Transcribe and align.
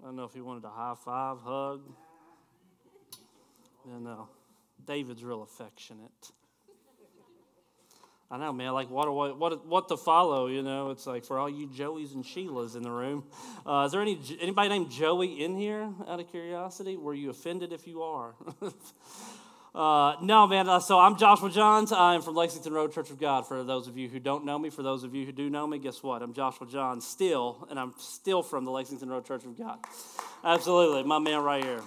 I 0.00 0.06
don't 0.06 0.16
know 0.16 0.24
if 0.24 0.32
he 0.32 0.40
wanted 0.40 0.64
a 0.64 0.70
high 0.70 0.94
five, 1.04 1.38
hug. 1.40 1.82
You 3.86 4.00
know, 4.00 4.28
David's 4.86 5.24
real 5.24 5.42
affectionate. 5.42 6.30
I 8.30 8.36
know, 8.36 8.52
man. 8.52 8.74
Like, 8.74 8.90
what, 8.90 9.12
what, 9.12 9.38
what, 9.38 9.66
what 9.66 9.88
to 9.88 9.96
follow? 9.96 10.48
You 10.48 10.62
know, 10.62 10.90
it's 10.90 11.06
like 11.06 11.24
for 11.24 11.38
all 11.38 11.48
you 11.48 11.66
Joeys 11.66 12.14
and 12.14 12.22
Sheilas 12.22 12.76
in 12.76 12.82
the 12.82 12.90
room. 12.90 13.24
Uh, 13.66 13.84
is 13.86 13.92
there 13.92 14.02
any 14.02 14.18
anybody 14.40 14.68
named 14.68 14.90
Joey 14.90 15.42
in 15.42 15.56
here? 15.56 15.90
Out 16.06 16.20
of 16.20 16.30
curiosity, 16.30 16.96
were 16.96 17.14
you 17.14 17.30
offended 17.30 17.72
if 17.72 17.86
you 17.86 18.02
are? 18.02 18.34
uh, 19.74 20.16
no, 20.22 20.46
man. 20.46 20.68
Uh, 20.68 20.80
so 20.80 20.98
I'm 20.98 21.16
Joshua 21.16 21.50
Johns. 21.50 21.92
I'm 21.92 22.22
from 22.22 22.34
Lexington 22.34 22.72
Road 22.72 22.92
Church 22.92 23.10
of 23.10 23.18
God. 23.20 23.46
For 23.46 23.62
those 23.62 23.86
of 23.86 23.96
you 23.96 24.08
who 24.08 24.18
don't 24.18 24.44
know 24.44 24.58
me, 24.58 24.70
for 24.70 24.82
those 24.82 25.04
of 25.04 25.14
you 25.14 25.26
who 25.26 25.32
do 25.32 25.50
know 25.50 25.66
me, 25.66 25.78
guess 25.78 26.02
what? 26.02 26.22
I'm 26.22 26.32
Joshua 26.32 26.66
Johns 26.66 27.06
still, 27.06 27.66
and 27.70 27.78
I'm 27.78 27.92
still 27.98 28.42
from 28.42 28.64
the 28.64 28.70
Lexington 28.70 29.08
Road 29.08 29.26
Church 29.26 29.44
of 29.44 29.58
God. 29.58 29.78
Absolutely, 30.42 31.02
my 31.02 31.18
man 31.18 31.42
right 31.42 31.62
here. 31.62 31.82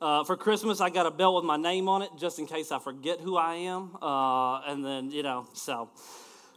Uh, 0.00 0.24
for 0.24 0.34
Christmas, 0.34 0.80
I 0.80 0.88
got 0.88 1.04
a 1.04 1.10
belt 1.10 1.36
with 1.36 1.44
my 1.44 1.58
name 1.58 1.86
on 1.86 2.00
it 2.00 2.08
just 2.18 2.38
in 2.38 2.46
case 2.46 2.72
I 2.72 2.78
forget 2.78 3.20
who 3.20 3.36
I 3.36 3.56
am. 3.56 3.96
Uh, 4.00 4.62
and 4.62 4.82
then, 4.82 5.10
you 5.10 5.22
know, 5.22 5.46
so. 5.52 5.90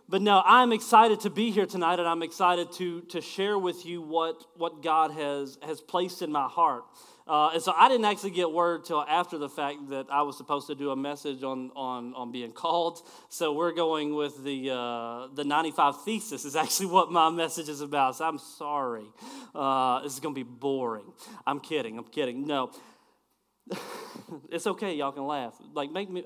But 0.07 0.21
no, 0.21 0.41
I'm 0.45 0.71
excited 0.71 1.19
to 1.21 1.29
be 1.29 1.51
here 1.51 1.65
tonight, 1.65 1.99
and 1.99 2.07
I'm 2.07 2.23
excited 2.23 2.71
to, 2.73 3.01
to 3.01 3.19
share 3.19 3.57
with 3.57 3.85
you 3.85 4.01
what, 4.01 4.45
what 4.55 4.81
God 4.81 5.11
has, 5.11 5.57
has 5.61 5.81
placed 5.81 6.21
in 6.21 6.31
my 6.31 6.47
heart. 6.47 6.83
Uh, 7.27 7.51
and 7.53 7.61
so 7.61 7.73
I 7.75 7.87
didn't 7.87 8.05
actually 8.05 8.31
get 8.31 8.51
word 8.51 8.85
till 8.85 9.01
after 9.01 9.37
the 9.37 9.49
fact 9.49 9.89
that 9.89 10.07
I 10.11 10.23
was 10.23 10.37
supposed 10.37 10.67
to 10.67 10.75
do 10.75 10.91
a 10.91 10.95
message 10.95 11.43
on, 11.43 11.71
on, 11.75 12.13
on 12.15 12.31
being 12.31 12.51
called. 12.51 13.01
So 13.29 13.53
we're 13.53 13.71
going 13.71 14.15
with 14.15 14.43
the, 14.43 14.71
uh, 14.71 15.27
the 15.33 15.43
95 15.43 16.03
thesis 16.03 16.45
is 16.45 16.55
actually 16.55 16.87
what 16.87 17.11
my 17.11 17.29
message 17.29 17.69
is 17.69 17.81
about. 17.81 18.17
So 18.17 18.25
I'm 18.25 18.39
sorry. 18.39 19.05
Uh, 19.55 20.01
this 20.01 20.13
is 20.13 20.19
going 20.19 20.35
to 20.35 20.43
be 20.43 20.49
boring. 20.49 21.13
I'm 21.47 21.59
kidding. 21.59 21.97
I'm 21.97 22.05
kidding. 22.05 22.45
No. 22.45 22.71
it's 24.51 24.67
okay, 24.67 24.95
y'all 24.95 25.11
can 25.11 25.25
laugh. 25.25 25.55
Like, 25.73 25.91
make 25.91 26.09
me 26.09 26.25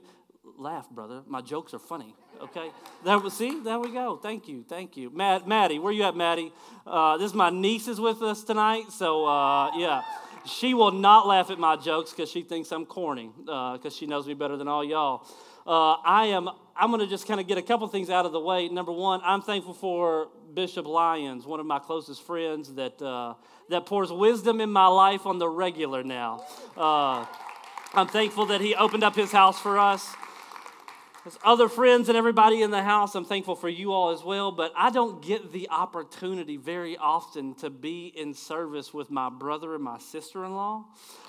laugh, 0.58 0.90
brother. 0.90 1.22
My 1.28 1.42
jokes 1.42 1.74
are 1.74 1.80
funny. 1.80 2.16
Okay, 2.42 2.70
there. 3.04 3.18
We 3.18 3.30
see, 3.32 3.62
there 3.64 3.80
we 3.80 3.92
go. 3.92 4.18
Thank 4.18 4.48
you, 4.48 4.64
thank 4.68 4.96
you, 4.96 5.10
Matt, 5.10 5.48
Maddie. 5.48 5.80
Where 5.80 5.92
you 5.92 6.04
at, 6.04 6.16
Maddie? 6.16 6.52
Uh, 6.86 7.18
this 7.18 7.32
is 7.32 7.34
my 7.34 7.50
niece 7.50 7.88
is 7.88 8.00
with 8.00 8.22
us 8.22 8.44
tonight, 8.44 8.92
so 8.92 9.26
uh, 9.26 9.76
yeah, 9.76 10.04
she 10.48 10.74
will 10.74 10.92
not 10.92 11.28
laugh 11.28 11.50
at 11.50 11.60
my 11.60 11.76
jokes 11.76 12.12
because 12.12 12.30
she 12.30 12.42
thinks 12.42 12.72
I'm 12.72 12.86
corny 12.86 13.32
because 13.38 13.86
uh, 13.86 13.90
she 13.90 14.06
knows 14.06 14.28
me 14.28 14.34
better 14.34 14.58
than 14.58 14.68
all 14.68 14.84
y'all. 14.84 15.26
Uh, 15.66 15.94
I 16.04 16.28
am. 16.28 16.50
I'm 16.76 16.92
going 16.92 17.02
to 17.02 17.08
just 17.08 17.28
kind 17.28 17.40
of 17.40 17.48
get 17.48 17.58
a 17.58 17.62
couple 17.62 17.88
things 17.88 18.10
out 18.10 18.26
of 18.26 18.32
the 18.32 18.40
way. 18.40 18.70
Number 18.70 18.92
one, 18.92 19.20
I'm 19.24 19.42
thankful 19.42 19.74
for 19.74 20.30
Bishop 20.54 20.86
Lyons, 20.86 21.46
one 21.46 21.60
of 21.60 21.66
my 21.66 21.80
closest 21.80 22.22
friends 22.24 22.74
that 22.76 23.02
uh, 23.02 23.34
that 23.70 23.86
pours 23.86 24.12
wisdom 24.12 24.62
in 24.62 24.70
my 24.72 24.88
life 24.88 25.26
on 25.26 25.40
the 25.40 25.50
regular 25.50 26.04
now. 26.04 26.46
Uh, 26.76 27.26
I'm 27.94 28.08
thankful 28.08 28.46
that 28.48 28.62
he 28.62 28.76
opened 28.76 29.04
up 29.04 29.16
his 29.16 29.32
house 29.32 29.60
for 29.60 29.78
us. 29.78 30.16
His 31.28 31.38
other 31.44 31.68
friends 31.68 32.08
and 32.08 32.18
everybody 32.18 32.62
in 32.62 32.72
the 32.72 32.82
house, 32.82 33.14
I'm 33.14 33.26
thankful 33.26 33.58
for 33.58 33.68
you 33.68 33.92
all 33.92 34.12
as 34.12 34.24
well, 34.24 34.50
but 34.50 34.72
I 34.78 34.90
don't 34.90 35.22
get 35.22 35.52
the 35.52 35.68
opportunity 35.70 36.56
very 36.56 36.96
often 36.96 37.54
to 37.56 37.70
be 37.70 38.14
in 38.16 38.34
service 38.34 38.94
with 38.94 39.12
my 39.12 39.30
brother 39.30 39.76
and 39.76 39.84
my 39.84 40.00
sister 40.00 40.46
in 40.46 40.56
law. 40.56 40.86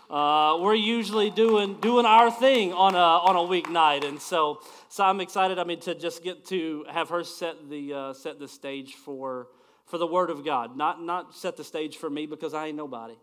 Uh, 0.09 0.57
we're 0.61 0.77
usually 0.77 1.31
doing 1.31 1.81
doing 1.81 2.07
our 2.07 2.31
thing 2.31 2.73
on 2.73 2.95
a 2.95 2.99
on 2.99 3.35
a 3.35 3.41
weeknight, 3.41 4.07
and 4.07 4.23
so 4.23 4.61
so 4.89 5.03
I'm 5.03 5.21
excited. 5.21 5.59
I 5.59 5.65
mean, 5.65 5.81
to 5.81 5.97
just 5.97 6.23
get 6.23 6.45
to 6.47 6.85
have 6.89 7.09
her 7.09 7.25
set 7.25 7.69
the 7.69 7.93
uh, 7.93 8.13
set 8.13 8.39
the 8.39 8.47
stage 8.47 8.95
for 8.95 9.49
for 9.87 9.99
the 9.99 10.07
Word 10.07 10.31
of 10.31 10.45
God, 10.45 10.77
not, 10.77 11.03
not 11.03 11.35
set 11.35 11.57
the 11.57 11.65
stage 11.65 11.97
for 11.97 12.09
me 12.09 12.27
because 12.27 12.55
I 12.55 12.69
ain't 12.69 12.77
nobody. 12.77 13.15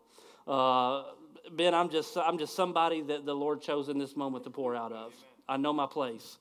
Uh, 0.45 1.04
ben, 1.52 1.73
I'm 1.73 1.89
just, 1.89 2.17
I'm 2.17 2.38
just 2.38 2.54
somebody 2.54 3.02
that 3.04 3.26
the 3.26 3.36
Lord 3.36 3.61
chose 3.61 3.88
in 3.88 3.98
this 3.98 4.17
moment 4.17 4.44
to 4.44 4.49
pour 4.49 4.76
out 4.76 4.92
of. 4.92 5.14
I 5.48 5.58
know 5.58 5.72
my 5.72 5.86
place. 5.86 6.38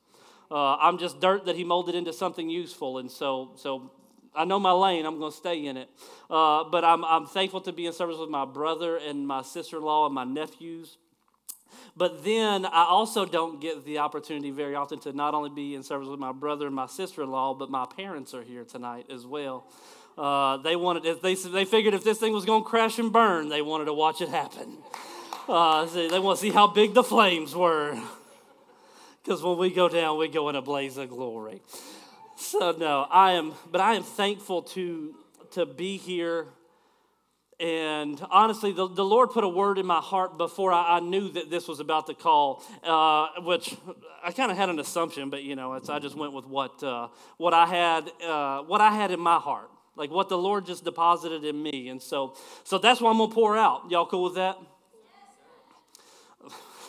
Uh, 0.51 0.77
I'm 0.77 0.99
just 0.99 1.21
dirt 1.21 1.47
that 1.47 1.57
He 1.57 1.65
molded 1.65 1.95
into 1.95 2.13
something 2.13 2.49
useful, 2.49 2.99
and 2.99 3.11
so, 3.11 3.53
so 3.57 3.91
I 4.35 4.45
know 4.45 4.59
my 4.59 4.73
lane. 4.73 5.07
I'm 5.07 5.19
going 5.19 5.31
to 5.31 5.37
stay 5.37 5.67
in 5.67 5.77
it. 5.77 5.89
Uh, 6.31 6.65
but 6.65 6.85
I'm, 6.85 7.05
I'm 7.05 7.27
thankful 7.27 7.61
to 7.63 7.73
be 7.73 7.87
in 7.87 7.93
service 7.93 8.19
with 8.19 8.31
my 8.31 8.45
brother 8.45 8.97
and 8.97 9.27
my 9.27 9.43
sister 9.43 9.77
in 9.77 9.85
law 9.85 10.07
and 10.07 10.15
my 10.15 10.25
nephews. 10.25 10.99
But 11.97 12.25
then 12.25 12.67
I 12.67 12.85
also 12.85 13.25
don't 13.25 13.61
get 13.61 13.85
the 13.85 13.99
opportunity 13.99 14.51
very 14.51 14.75
often 14.75 14.99
to 15.01 15.13
not 15.13 15.35
only 15.35 15.51
be 15.51 15.75
in 15.75 15.83
service 15.83 16.09
with 16.09 16.19
my 16.19 16.33
brother 16.33 16.67
and 16.67 16.75
my 16.75 16.87
sister 16.87 17.23
in 17.23 17.31
law, 17.31 17.55
but 17.55 17.71
my 17.71 17.87
parents 17.87 18.35
are 18.35 18.43
here 18.43 18.65
tonight 18.65 19.07
as 19.11 19.25
well. 19.25 19.67
Uh, 20.19 20.57
they 20.59 20.77
wanted, 20.77 21.21
they, 21.23 21.35
they 21.35 21.65
figured 21.65 21.95
if 21.95 22.05
this 22.05 22.19
thing 22.19 22.33
was 22.33 22.45
going 22.45 22.63
to 22.63 22.69
crash 22.69 22.99
and 22.99 23.13
burn, 23.13 23.49
they 23.49 23.63
wanted 23.63 23.87
to 23.87 23.93
watch 23.93 24.21
it 24.21 24.29
happen. 24.29 24.79
Uh, 25.49 25.85
they 25.87 26.19
want 26.19 26.39
to 26.39 26.43
see 26.43 26.51
how 26.51 26.67
big 26.67 26.95
the 26.95 27.03
flames 27.03 27.55
were. 27.55 28.01
Because 29.25 29.43
when 29.43 29.57
we 29.57 29.71
go 29.71 29.89
down, 29.89 30.19
we 30.19 30.29
go 30.29 30.51
in 30.51 30.57
a 30.57 30.61
blaze 30.61 30.99
of 30.99 31.09
glory. 31.09 31.63
So, 32.37 32.73
no, 32.73 33.07
I 33.11 33.33
am, 33.33 33.55
but 33.71 33.81
I 33.81 33.95
am 33.95 34.03
thankful 34.03 34.63
to, 34.63 35.15
to 35.53 35.65
be 35.65 35.97
here. 35.97 36.47
And 37.59 38.21
honestly, 38.31 38.73
the, 38.73 38.87
the 38.87 39.05
Lord 39.05 39.31
put 39.31 39.43
a 39.43 39.49
word 39.49 39.79
in 39.79 39.87
my 39.87 40.01
heart 40.01 40.37
before 40.37 40.73
I, 40.73 40.97
I 40.97 41.01
knew 41.01 41.31
that 41.33 41.49
this 41.49 41.67
was 41.67 41.81
about 41.81 42.07
to 42.09 42.15
call, 42.15 42.63
uh, 42.83 43.29
which 43.43 43.75
I 44.23 44.33
kind 44.33 44.51
of 44.51 44.59
had 44.59 44.69
an 44.69 44.79
assumption, 44.79 45.31
but 45.31 45.43
you 45.43 45.57
know, 45.57 45.81
I 45.89 45.99
just 46.01 46.17
went 46.17 46.35
with 46.35 46.47
what, 46.47 46.83
uh, 46.83 47.09
what, 47.39 47.55
I 47.55 47.65
had, 47.65 48.11
uh, 48.23 48.63
what 48.65 48.83
I 48.83 48.91
had 48.91 49.11
in 49.11 49.21
my 49.21 49.39
heart 49.39 49.71
like 49.97 50.11
what 50.11 50.29
the 50.29 50.37
Lord 50.37 50.67
just 50.67 50.85
deposited 50.85 51.45
in 51.45 51.63
me. 51.63 51.89
And 51.89 52.03
so, 52.03 52.35
so 52.65 52.79
that's 52.79 53.01
what 53.01 53.11
I'm 53.11 53.19
gonna 53.19 53.33
pour 53.33 53.57
out. 53.57 53.91
Y'all 53.93 54.07
cool 54.07 54.25
with 54.25 54.35
that? 54.35 54.59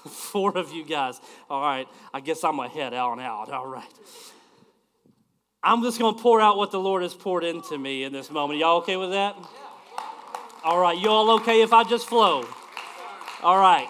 Four 0.10 0.58
of 0.58 0.72
you 0.72 0.86
guys. 0.86 1.20
All 1.50 1.62
right, 1.62 1.88
I 2.14 2.20
guess 2.20 2.44
I'm 2.44 2.58
gonna 2.58 2.70
head 2.70 2.94
out 2.94 3.14
and 3.14 3.22
out. 3.22 3.50
All 3.50 3.68
right. 3.68 3.84
I'm 5.64 5.82
just 5.82 6.00
gonna 6.00 6.18
pour 6.18 6.40
out 6.40 6.58
what 6.58 6.72
the 6.72 6.80
Lord 6.80 7.02
has 7.02 7.16
poured 7.16 7.44
into 7.44 7.78
me 7.78 8.04
in 8.04 8.14
this 8.14 8.30
moment. 8.30 8.60
Y'all 8.60 8.78
okay 8.78 8.98
with 8.98 9.12
that? 9.12 9.36
All 10.64 10.80
right, 10.80 10.98
you 10.98 11.10
all 11.10 11.32
okay 11.36 11.62
if 11.62 11.74
I 11.74 11.84
just 11.84 12.08
flow? 12.08 12.48
All 13.42 13.58
right. 13.58 13.88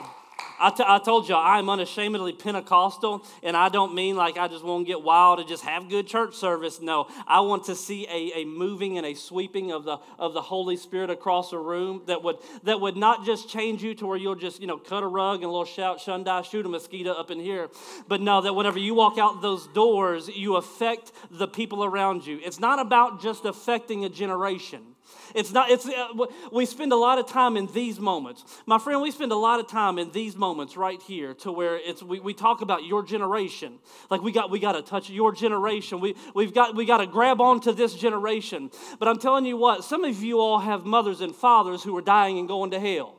I, 0.59 0.69
t- 0.69 0.83
I 0.85 0.99
told 0.99 1.27
you 1.27 1.35
I'm 1.35 1.69
unashamedly 1.69 2.33
Pentecostal, 2.33 3.25
and 3.43 3.57
I 3.57 3.69
don't 3.69 3.93
mean 3.93 4.15
like 4.15 4.37
I 4.37 4.47
just 4.47 4.63
want 4.63 4.85
to 4.85 4.91
get 4.91 5.01
wild 5.01 5.39
and 5.39 5.47
just 5.47 5.63
have 5.63 5.89
good 5.89 6.07
church 6.07 6.35
service. 6.35 6.81
No, 6.81 7.07
I 7.27 7.41
want 7.41 7.65
to 7.65 7.75
see 7.75 8.07
a, 8.07 8.41
a 8.41 8.45
moving 8.45 8.97
and 8.97 9.05
a 9.05 9.13
sweeping 9.13 9.71
of 9.71 9.83
the 9.83 9.97
of 10.17 10.33
the 10.33 10.41
Holy 10.41 10.77
Spirit 10.77 11.09
across 11.09 11.53
a 11.53 11.57
room 11.57 12.03
that 12.07 12.23
would 12.23 12.37
that 12.63 12.79
would 12.79 12.95
not 12.95 13.25
just 13.25 13.49
change 13.49 13.83
you 13.83 13.93
to 13.95 14.05
where 14.05 14.17
you'll 14.17 14.35
just 14.35 14.61
you 14.61 14.67
know 14.67 14.77
cut 14.77 15.03
a 15.03 15.07
rug 15.07 15.37
and 15.37 15.45
a 15.45 15.49
little 15.49 15.65
shout 15.65 15.99
shundai 15.99 16.43
shoot 16.43 16.65
a 16.65 16.69
mosquito 16.69 17.11
up 17.11 17.31
in 17.31 17.39
here, 17.39 17.69
but 18.07 18.21
no, 18.21 18.41
that 18.41 18.53
whenever 18.53 18.79
you 18.79 18.93
walk 18.95 19.17
out 19.17 19.41
those 19.41 19.67
doors, 19.67 20.27
you 20.29 20.55
affect 20.55 21.11
the 21.31 21.47
people 21.47 21.83
around 21.83 22.25
you. 22.25 22.39
It's 22.43 22.59
not 22.59 22.79
about 22.79 23.21
just 23.21 23.45
affecting 23.45 24.05
a 24.05 24.09
generation. 24.09 24.94
It's 25.35 25.51
not, 25.51 25.69
it's, 25.69 25.85
uh, 25.85 26.07
we 26.51 26.65
spend 26.65 26.93
a 26.93 26.95
lot 26.95 27.19
of 27.19 27.27
time 27.27 27.57
in 27.57 27.67
these 27.67 27.99
moments. 27.99 28.45
My 28.65 28.79
friend, 28.79 29.01
we 29.01 29.11
spend 29.11 29.33
a 29.33 29.37
lot 29.37 29.59
of 29.59 29.67
time 29.67 29.99
in 29.99 30.11
these 30.11 30.37
moments 30.37 30.77
right 30.77 31.01
here 31.01 31.33
to 31.35 31.51
where 31.51 31.75
it's, 31.75 32.01
we, 32.01 32.21
we 32.21 32.33
talk 32.33 32.61
about 32.61 32.85
your 32.85 33.03
generation. 33.03 33.79
Like 34.09 34.21
we 34.21 34.31
got, 34.31 34.49
we 34.49 34.59
got 34.59 34.71
to 34.71 34.81
touch 34.81 35.09
your 35.09 35.33
generation. 35.33 35.99
We, 35.99 36.15
we've 36.33 36.53
got, 36.53 36.75
we 36.75 36.85
got 36.85 36.97
to 36.97 37.07
grab 37.07 37.41
onto 37.41 37.73
this 37.73 37.93
generation. 37.95 38.71
But 38.97 39.09
I'm 39.09 39.19
telling 39.19 39.45
you 39.45 39.57
what, 39.57 39.83
some 39.83 40.05
of 40.05 40.23
you 40.23 40.39
all 40.39 40.59
have 40.59 40.85
mothers 40.85 41.19
and 41.19 41.35
fathers 41.35 41.83
who 41.83 41.95
are 41.97 42.01
dying 42.01 42.39
and 42.39 42.47
going 42.47 42.71
to 42.71 42.79
hell. 42.79 43.14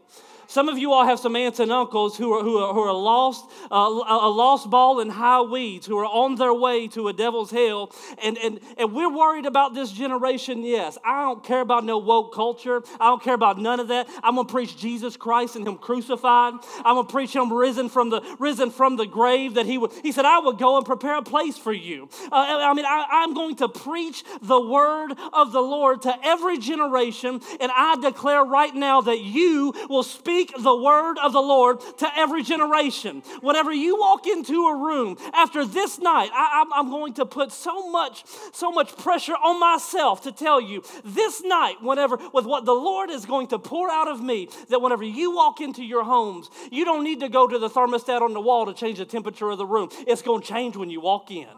Some 0.48 0.68
of 0.68 0.78
you 0.78 0.92
all 0.92 1.04
have 1.04 1.18
some 1.18 1.34
aunts 1.36 1.60
and 1.60 1.72
uncles 1.72 2.16
who 2.16 2.32
are, 2.32 2.42
who 2.42 2.58
are, 2.58 2.72
who 2.72 2.80
are 2.80 2.92
lost, 2.92 3.50
uh, 3.70 3.74
a 3.74 4.30
lost 4.30 4.70
ball 4.70 5.00
in 5.00 5.08
high 5.08 5.40
weeds, 5.40 5.86
who 5.86 5.98
are 5.98 6.06
on 6.06 6.36
their 6.36 6.54
way 6.54 6.88
to 6.88 7.08
a 7.08 7.12
devil's 7.12 7.50
hell. 7.50 7.92
And, 8.22 8.38
and, 8.38 8.60
and 8.78 8.92
we're 8.92 9.12
worried 9.12 9.46
about 9.46 9.74
this 9.74 9.90
generation, 9.90 10.62
yes. 10.62 10.98
I 11.04 11.22
don't 11.22 11.42
care 11.42 11.60
about 11.60 11.84
no 11.84 11.98
woke 11.98 12.32
culture. 12.32 12.82
I 13.00 13.06
don't 13.06 13.22
care 13.22 13.34
about 13.34 13.58
none 13.58 13.80
of 13.80 13.88
that. 13.88 14.08
I'm 14.22 14.36
going 14.36 14.46
to 14.46 14.52
preach 14.52 14.76
Jesus 14.76 15.16
Christ 15.16 15.56
and 15.56 15.66
Him 15.66 15.78
crucified. 15.78 16.54
I'm 16.84 16.94
going 16.94 17.06
to 17.06 17.12
preach 17.12 17.34
Him 17.34 17.52
risen 17.52 17.88
from 17.88 18.10
the, 18.10 18.22
risen 18.38 18.70
from 18.70 18.96
the 18.96 19.06
grave 19.06 19.54
that 19.54 19.66
He 19.66 19.78
would, 19.78 19.92
He 20.02 20.12
said, 20.12 20.24
I 20.24 20.38
would 20.38 20.58
go 20.58 20.76
and 20.76 20.86
prepare 20.86 21.18
a 21.18 21.22
place 21.22 21.58
for 21.58 21.72
you. 21.72 22.08
Uh, 22.30 22.36
I 22.36 22.72
mean, 22.74 22.86
I, 22.86 23.06
I'm 23.10 23.34
going 23.34 23.56
to 23.56 23.68
preach 23.68 24.22
the 24.42 24.60
word 24.60 25.12
of 25.32 25.52
the 25.52 25.60
Lord 25.60 26.02
to 26.02 26.14
every 26.24 26.58
generation. 26.58 27.40
And 27.60 27.72
I 27.74 27.96
declare 28.00 28.44
right 28.44 28.74
now 28.74 29.00
that 29.00 29.20
you 29.20 29.74
will 29.88 30.02
speak 30.02 30.35
speak 30.36 30.52
the 30.62 30.76
word 30.76 31.16
of 31.18 31.32
the 31.32 31.40
Lord 31.40 31.80
to 31.98 32.08
every 32.14 32.42
generation. 32.42 33.22
Whenever 33.40 33.72
you 33.72 33.98
walk 33.98 34.26
into 34.26 34.66
a 34.66 34.76
room 34.76 35.16
after 35.32 35.64
this 35.64 35.98
night, 35.98 36.28
I, 36.34 36.64
am 36.76 36.90
going 36.90 37.14
to 37.14 37.24
put 37.24 37.52
so 37.52 37.90
much, 37.90 38.24
so 38.52 38.70
much 38.70 38.94
pressure 38.98 39.32
on 39.32 39.58
myself 39.58 40.22
to 40.22 40.32
tell 40.32 40.60
you 40.60 40.82
this 41.04 41.42
night, 41.42 41.76
whenever 41.80 42.18
with 42.34 42.44
what 42.44 42.66
the 42.66 42.74
Lord 42.74 43.08
is 43.08 43.24
going 43.24 43.46
to 43.48 43.58
pour 43.58 43.90
out 43.90 44.08
of 44.08 44.22
me, 44.22 44.50
that 44.68 44.82
whenever 44.82 45.04
you 45.04 45.34
walk 45.34 45.62
into 45.62 45.82
your 45.82 46.04
homes, 46.04 46.50
you 46.70 46.84
don't 46.84 47.04
need 47.04 47.20
to 47.20 47.30
go 47.30 47.46
to 47.46 47.58
the 47.58 47.70
thermostat 47.70 48.20
on 48.20 48.34
the 48.34 48.40
wall 48.40 48.66
to 48.66 48.74
change 48.74 48.98
the 48.98 49.06
temperature 49.06 49.48
of 49.48 49.56
the 49.56 49.66
room. 49.66 49.88
It's 50.06 50.22
going 50.22 50.42
to 50.42 50.46
change 50.46 50.76
when 50.76 50.90
you 50.90 51.00
walk 51.00 51.30
in. 51.30 51.48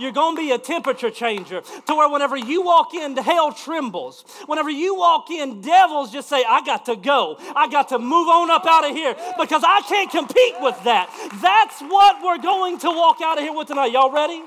You're 0.00 0.12
going 0.12 0.34
to 0.36 0.42
be 0.42 0.50
a 0.50 0.58
temperature 0.58 1.10
changer 1.10 1.60
to 1.60 1.94
where 1.94 2.08
whenever 2.08 2.36
you 2.36 2.62
walk 2.62 2.94
in, 2.94 3.16
hell 3.16 3.52
trembles. 3.52 4.24
Whenever 4.46 4.70
you 4.70 4.94
walk 4.94 5.30
in, 5.30 5.60
devils 5.60 6.10
just 6.10 6.28
say, 6.28 6.42
I 6.48 6.62
got 6.64 6.86
to 6.86 6.96
go. 6.96 7.36
I 7.54 7.68
got 7.68 7.90
to 7.90 7.98
move 7.98 8.28
on 8.28 8.50
up 8.50 8.64
out 8.66 8.88
of 8.88 8.96
here 8.96 9.14
because 9.38 9.62
I 9.64 9.82
can't 9.82 10.10
compete 10.10 10.54
with 10.60 10.82
that. 10.84 11.10
That's 11.42 11.80
what 11.80 12.22
we're 12.22 12.38
going 12.42 12.78
to 12.78 12.88
walk 12.88 13.20
out 13.22 13.38
of 13.38 13.44
here 13.44 13.52
with 13.52 13.68
tonight. 13.68 13.92
Y'all 13.92 14.10
ready? 14.10 14.42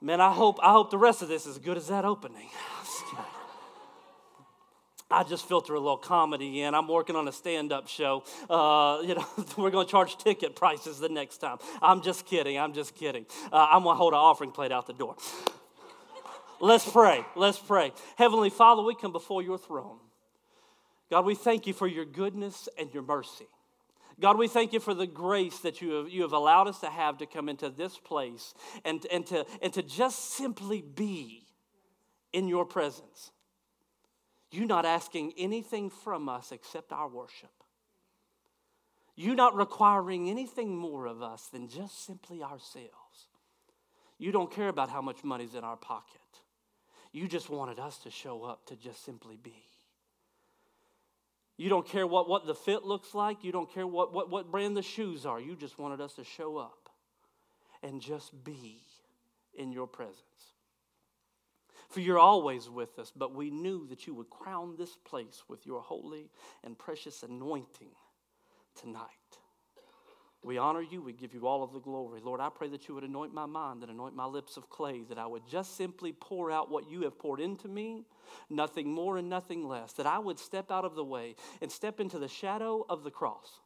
Man, 0.00 0.20
I 0.20 0.32
hope, 0.32 0.58
I 0.60 0.72
hope 0.72 0.90
the 0.90 0.98
rest 0.98 1.22
of 1.22 1.28
this 1.28 1.46
is 1.46 1.56
as 1.56 1.62
good 1.62 1.76
as 1.76 1.86
that 1.86 2.04
opening. 2.04 2.48
I 5.12 5.22
just 5.24 5.46
filter 5.46 5.74
a 5.74 5.80
little 5.80 5.96
comedy 5.96 6.62
in. 6.62 6.74
I'm 6.74 6.88
working 6.88 7.16
on 7.16 7.28
a 7.28 7.32
stand-up 7.32 7.88
show. 7.88 8.24
Uh, 8.48 9.00
you 9.04 9.14
know, 9.14 9.26
we're 9.56 9.70
going 9.70 9.86
to 9.86 9.90
charge 9.90 10.16
ticket 10.16 10.56
prices 10.56 10.98
the 10.98 11.08
next 11.08 11.38
time. 11.38 11.58
I'm 11.80 12.02
just 12.02 12.26
kidding. 12.26 12.58
I'm 12.58 12.72
just 12.72 12.94
kidding. 12.94 13.26
Uh, 13.52 13.68
I'm 13.70 13.82
going 13.82 13.94
to 13.94 13.98
hold 13.98 14.12
an 14.12 14.18
offering 14.18 14.50
plate 14.50 14.72
out 14.72 14.86
the 14.86 14.92
door. 14.92 15.16
Let's 16.60 16.88
pray. 16.88 17.24
Let's 17.34 17.58
pray. 17.58 17.92
Heavenly 18.16 18.50
Father, 18.50 18.82
we 18.82 18.94
come 18.94 19.12
before 19.12 19.42
your 19.42 19.58
throne. 19.58 19.98
God, 21.10 21.26
we 21.26 21.34
thank 21.34 21.66
you 21.66 21.74
for 21.74 21.86
your 21.86 22.04
goodness 22.04 22.68
and 22.78 22.92
your 22.94 23.02
mercy. 23.02 23.46
God, 24.20 24.38
we 24.38 24.46
thank 24.46 24.72
you 24.72 24.78
for 24.78 24.94
the 24.94 25.06
grace 25.06 25.58
that 25.58 25.82
you 25.82 25.90
have, 25.94 26.08
you 26.08 26.22
have 26.22 26.32
allowed 26.32 26.68
us 26.68 26.78
to 26.80 26.86
have 26.86 27.18
to 27.18 27.26
come 27.26 27.48
into 27.48 27.68
this 27.68 27.98
place 27.98 28.54
and, 28.84 29.04
and, 29.10 29.26
to, 29.26 29.44
and 29.60 29.72
to 29.72 29.82
just 29.82 30.34
simply 30.34 30.80
be 30.80 31.44
in 32.32 32.46
your 32.46 32.64
presence. 32.64 33.32
You 34.52 34.66
not 34.66 34.84
asking 34.84 35.32
anything 35.38 35.88
from 35.88 36.28
us 36.28 36.52
except 36.52 36.92
our 36.92 37.08
worship. 37.08 37.50
You 39.16 39.34
not 39.34 39.56
requiring 39.56 40.28
anything 40.28 40.76
more 40.76 41.06
of 41.06 41.22
us 41.22 41.46
than 41.46 41.68
just 41.68 42.04
simply 42.04 42.42
ourselves. 42.42 43.28
You 44.18 44.30
don't 44.30 44.50
care 44.50 44.68
about 44.68 44.90
how 44.90 45.00
much 45.00 45.24
money's 45.24 45.54
in 45.54 45.64
our 45.64 45.76
pocket. 45.76 46.20
You 47.12 47.28
just 47.28 47.48
wanted 47.48 47.78
us 47.78 47.96
to 47.98 48.10
show 48.10 48.44
up 48.44 48.66
to 48.66 48.76
just 48.76 49.04
simply 49.04 49.38
be. 49.42 49.64
You 51.56 51.70
don't 51.70 51.86
care 51.86 52.06
what, 52.06 52.28
what 52.28 52.46
the 52.46 52.54
fit 52.54 52.84
looks 52.84 53.14
like. 53.14 53.44
You 53.44 53.52
don't 53.52 53.72
care 53.72 53.86
what, 53.86 54.12
what, 54.12 54.30
what 54.30 54.50
brand 54.50 54.76
the 54.76 54.82
shoes 54.82 55.24
are. 55.24 55.40
You 55.40 55.56
just 55.56 55.78
wanted 55.78 56.00
us 56.00 56.14
to 56.14 56.24
show 56.24 56.58
up 56.58 56.90
and 57.82 58.00
just 58.00 58.44
be 58.44 58.82
in 59.54 59.72
your 59.72 59.86
presence. 59.86 60.31
For 61.92 62.00
you're 62.00 62.18
always 62.18 62.70
with 62.70 62.98
us, 62.98 63.12
but 63.14 63.34
we 63.34 63.50
knew 63.50 63.86
that 63.88 64.06
you 64.06 64.14
would 64.14 64.30
crown 64.30 64.76
this 64.78 64.96
place 65.04 65.42
with 65.46 65.66
your 65.66 65.82
holy 65.82 66.30
and 66.64 66.78
precious 66.78 67.22
anointing 67.22 67.90
tonight. 68.80 69.08
We 70.42 70.56
honor 70.56 70.80
you. 70.80 71.02
We 71.02 71.12
give 71.12 71.34
you 71.34 71.46
all 71.46 71.62
of 71.62 71.74
the 71.74 71.80
glory. 71.80 72.22
Lord, 72.24 72.40
I 72.40 72.48
pray 72.48 72.68
that 72.68 72.88
you 72.88 72.94
would 72.94 73.04
anoint 73.04 73.34
my 73.34 73.44
mind 73.44 73.82
and 73.82 73.92
anoint 73.92 74.16
my 74.16 74.24
lips 74.24 74.56
of 74.56 74.70
clay, 74.70 75.02
that 75.10 75.18
I 75.18 75.26
would 75.26 75.46
just 75.46 75.76
simply 75.76 76.14
pour 76.14 76.50
out 76.50 76.70
what 76.70 76.90
you 76.90 77.02
have 77.02 77.18
poured 77.18 77.40
into 77.40 77.68
me, 77.68 78.06
nothing 78.48 78.90
more 78.90 79.18
and 79.18 79.28
nothing 79.28 79.68
less, 79.68 79.92
that 79.92 80.06
I 80.06 80.18
would 80.18 80.38
step 80.38 80.70
out 80.70 80.86
of 80.86 80.94
the 80.94 81.04
way 81.04 81.36
and 81.60 81.70
step 81.70 82.00
into 82.00 82.18
the 82.18 82.26
shadow 82.26 82.86
of 82.88 83.04
the 83.04 83.10
cross. 83.10 83.60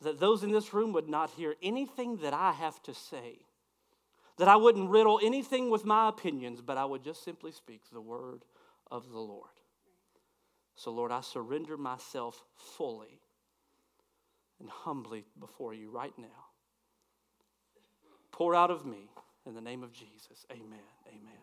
That 0.00 0.20
those 0.20 0.42
in 0.42 0.52
this 0.52 0.72
room 0.72 0.94
would 0.94 1.08
not 1.08 1.28
hear 1.32 1.54
anything 1.62 2.16
that 2.22 2.32
I 2.32 2.52
have 2.52 2.82
to 2.84 2.94
say 2.94 3.40
that 4.38 4.48
I 4.48 4.56
wouldn't 4.56 4.88
riddle 4.88 5.20
anything 5.22 5.70
with 5.70 5.84
my 5.84 6.08
opinions, 6.08 6.60
but 6.60 6.76
I 6.76 6.84
would 6.84 7.02
just 7.02 7.24
simply 7.24 7.52
speak 7.52 7.82
the 7.92 8.00
word 8.00 8.44
of 8.90 9.10
the 9.10 9.18
Lord. 9.18 9.50
So, 10.76 10.92
Lord, 10.92 11.10
I 11.10 11.20
surrender 11.20 11.76
myself 11.76 12.44
fully 12.54 13.20
and 14.60 14.70
humbly 14.70 15.24
before 15.38 15.74
you 15.74 15.90
right 15.90 16.16
now. 16.16 16.46
Pour 18.30 18.54
out 18.54 18.70
of 18.70 18.86
me 18.86 19.10
in 19.44 19.54
the 19.54 19.60
name 19.60 19.82
of 19.82 19.92
Jesus. 19.92 20.46
Amen. 20.52 20.78
Amen. 21.08 21.34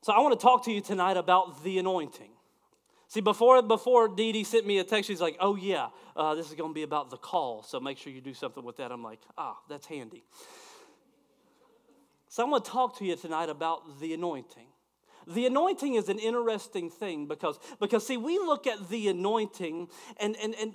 So, 0.00 0.12
I 0.14 0.20
want 0.20 0.38
to 0.38 0.42
talk 0.42 0.64
to 0.64 0.72
you 0.72 0.80
tonight 0.80 1.18
about 1.18 1.62
the 1.62 1.78
anointing. 1.78 2.30
See, 3.08 3.20
before 3.20 3.60
before 3.60 4.08
Dee 4.08 4.32
Dee 4.32 4.44
sent 4.44 4.66
me 4.66 4.78
a 4.78 4.84
text, 4.84 5.06
she's 5.08 5.20
like, 5.20 5.36
"Oh 5.38 5.54
yeah, 5.54 5.88
uh, 6.16 6.34
this 6.34 6.48
is 6.48 6.54
going 6.54 6.70
to 6.70 6.74
be 6.74 6.82
about 6.82 7.10
the 7.10 7.18
call, 7.18 7.62
so 7.62 7.78
make 7.78 7.98
sure 7.98 8.10
you 8.10 8.22
do 8.22 8.32
something 8.32 8.64
with 8.64 8.78
that." 8.78 8.90
I'm 8.90 9.02
like, 9.02 9.20
"Ah, 9.36 9.58
that's 9.68 9.84
handy." 9.84 10.24
So 12.32 12.42
I'm 12.42 12.48
going 12.48 12.62
to 12.62 12.70
talk 12.70 12.96
to 12.96 13.04
you 13.04 13.14
tonight 13.14 13.50
about 13.50 14.00
the 14.00 14.14
anointing. 14.14 14.68
The 15.26 15.44
anointing 15.44 15.96
is 15.96 16.08
an 16.08 16.18
interesting 16.18 16.88
thing 16.88 17.26
because, 17.26 17.58
because 17.78 18.06
see, 18.06 18.16
we 18.16 18.38
look 18.38 18.66
at 18.66 18.88
the 18.88 19.08
anointing 19.08 19.88
and, 20.16 20.34
and, 20.42 20.54
and 20.58 20.74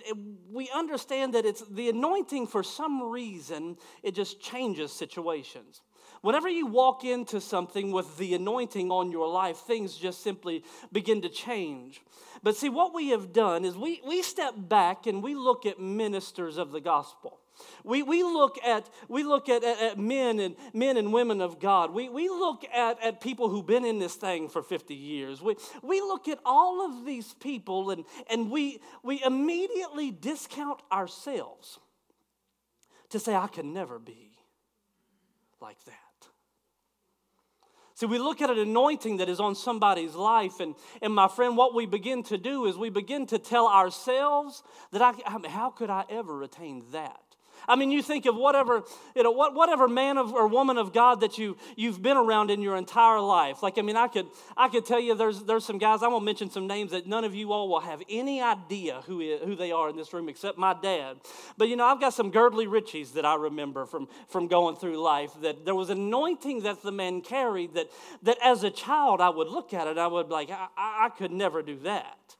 we 0.51 0.69
understand 0.69 1.33
that 1.33 1.47
it's 1.47 1.67
the 1.67 1.89
anointing 1.89 2.45
for 2.45 2.61
some 2.61 3.09
reason, 3.09 3.77
it 4.03 4.13
just 4.13 4.39
changes 4.39 4.93
situations. 4.93 5.81
Whenever 6.21 6.47
you 6.47 6.67
walk 6.67 7.03
into 7.03 7.41
something 7.41 7.91
with 7.91 8.19
the 8.19 8.35
anointing 8.35 8.91
on 8.91 9.09
your 9.11 9.27
life, 9.27 9.57
things 9.57 9.97
just 9.97 10.21
simply 10.21 10.63
begin 10.91 11.23
to 11.23 11.29
change. 11.29 12.03
But 12.43 12.55
see, 12.55 12.69
what 12.69 12.93
we 12.93 13.09
have 13.09 13.33
done 13.33 13.65
is 13.65 13.75
we, 13.75 13.99
we 14.05 14.21
step 14.21 14.53
back 14.55 15.07
and 15.07 15.23
we 15.23 15.33
look 15.33 15.65
at 15.65 15.79
ministers 15.79 16.57
of 16.57 16.71
the 16.71 16.81
gospel. 16.81 17.39
We, 17.83 18.03
we 18.03 18.23
look, 18.23 18.57
at, 18.65 18.89
we 19.07 19.23
look 19.23 19.49
at, 19.49 19.63
at, 19.63 19.81
at, 19.81 19.99
men, 19.99 20.39
and, 20.39 20.55
men 20.73 20.97
and 20.97 21.13
women 21.13 21.41
of 21.41 21.59
God. 21.59 21.93
We, 21.93 22.09
we 22.09 22.29
look 22.29 22.63
at, 22.73 23.03
at 23.03 23.21
people 23.21 23.49
who've 23.49 23.65
been 23.65 23.85
in 23.85 23.99
this 23.99 24.15
thing 24.15 24.49
for 24.49 24.61
50 24.61 24.93
years. 24.93 25.41
We, 25.41 25.55
we 25.81 26.01
look 26.01 26.27
at 26.27 26.39
all 26.45 26.85
of 26.85 27.05
these 27.05 27.33
people 27.35 27.91
and, 27.91 28.05
and 28.29 28.51
we, 28.51 28.81
we 29.03 29.23
immediately 29.23 30.11
discount 30.11 30.81
ourselves 30.91 31.79
to 33.09 33.19
say, 33.19 33.35
I 33.35 33.47
can 33.47 33.73
never 33.73 33.99
be 33.99 34.31
like 35.61 35.83
that. 35.85 35.93
See, 37.97 38.05
we 38.05 38.19
look 38.19 38.43
at 38.43 38.51
an 38.51 38.59
anointing 38.59 39.17
that 39.17 39.27
is 39.27 39.39
on 39.39 39.55
somebody's 39.55 40.13
life, 40.13 40.59
and, 40.59 40.75
and 41.01 41.15
my 41.15 41.27
friend, 41.27 41.57
what 41.57 41.73
we 41.73 41.87
begin 41.87 42.21
to 42.25 42.37
do 42.37 42.67
is 42.67 42.77
we 42.77 42.91
begin 42.91 43.25
to 43.25 43.39
tell 43.39 43.67
ourselves 43.67 44.61
that 44.91 45.01
I, 45.01 45.13
how 45.47 45.71
could 45.71 45.89
I 45.89 46.03
ever 46.07 46.43
attain 46.43 46.83
that? 46.91 47.26
I 47.67 47.75
mean, 47.75 47.91
you 47.91 48.01
think 48.01 48.25
of 48.25 48.35
whatever, 48.35 48.83
you 49.15 49.23
know, 49.23 49.31
what, 49.31 49.53
whatever 49.53 49.87
man 49.87 50.17
of, 50.17 50.33
or 50.33 50.47
woman 50.47 50.77
of 50.77 50.93
God 50.93 51.21
that 51.21 51.37
you, 51.37 51.57
you've 51.75 52.01
been 52.01 52.15
around 52.15 52.49
in 52.49 52.61
your 52.61 52.77
entire 52.77 53.19
life. 53.19 53.61
Like, 53.61 53.77
I 53.77 53.81
mean, 53.81 53.97
I 53.97 54.07
could, 54.07 54.27
I 54.55 54.69
could 54.69 54.85
tell 54.85 54.99
you 54.99 55.15
there's, 55.15 55.43
there's 55.43 55.65
some 55.65 55.77
guys, 55.77 56.01
I 56.01 56.07
won't 56.07 56.23
mention 56.23 56.49
some 56.49 56.65
names 56.67 56.91
that 56.91 57.07
none 57.07 57.23
of 57.23 57.35
you 57.35 57.51
all 57.51 57.67
will 57.67 57.81
have 57.81 58.01
any 58.09 58.41
idea 58.41 59.01
who, 59.05 59.37
who 59.43 59.55
they 59.55 59.71
are 59.71 59.89
in 59.89 59.97
this 59.97 60.13
room 60.13 60.29
except 60.29 60.57
my 60.57 60.75
dad. 60.81 61.17
But, 61.57 61.67
you 61.67 61.75
know, 61.75 61.85
I've 61.85 61.99
got 61.99 62.13
some 62.13 62.31
girdly 62.31 62.67
richies 62.67 63.13
that 63.13 63.25
I 63.25 63.35
remember 63.35 63.85
from, 63.85 64.07
from 64.29 64.47
going 64.47 64.75
through 64.77 65.01
life 65.01 65.31
that 65.41 65.65
there 65.65 65.75
was 65.75 65.89
anointing 65.89 66.61
that 66.61 66.81
the 66.83 66.91
man 66.91 67.21
carried 67.21 67.73
that, 67.73 67.87
that 68.23 68.37
as 68.43 68.63
a 68.63 68.71
child 68.71 69.19
I 69.19 69.29
would 69.29 69.47
look 69.47 69.73
at 69.73 69.87
it, 69.87 69.97
I 69.97 70.07
would 70.07 70.29
be 70.29 70.33
like, 70.33 70.49
I, 70.51 70.67
I 70.77 71.09
could 71.09 71.31
never 71.31 71.61
do 71.61 71.79
that. 71.79 72.35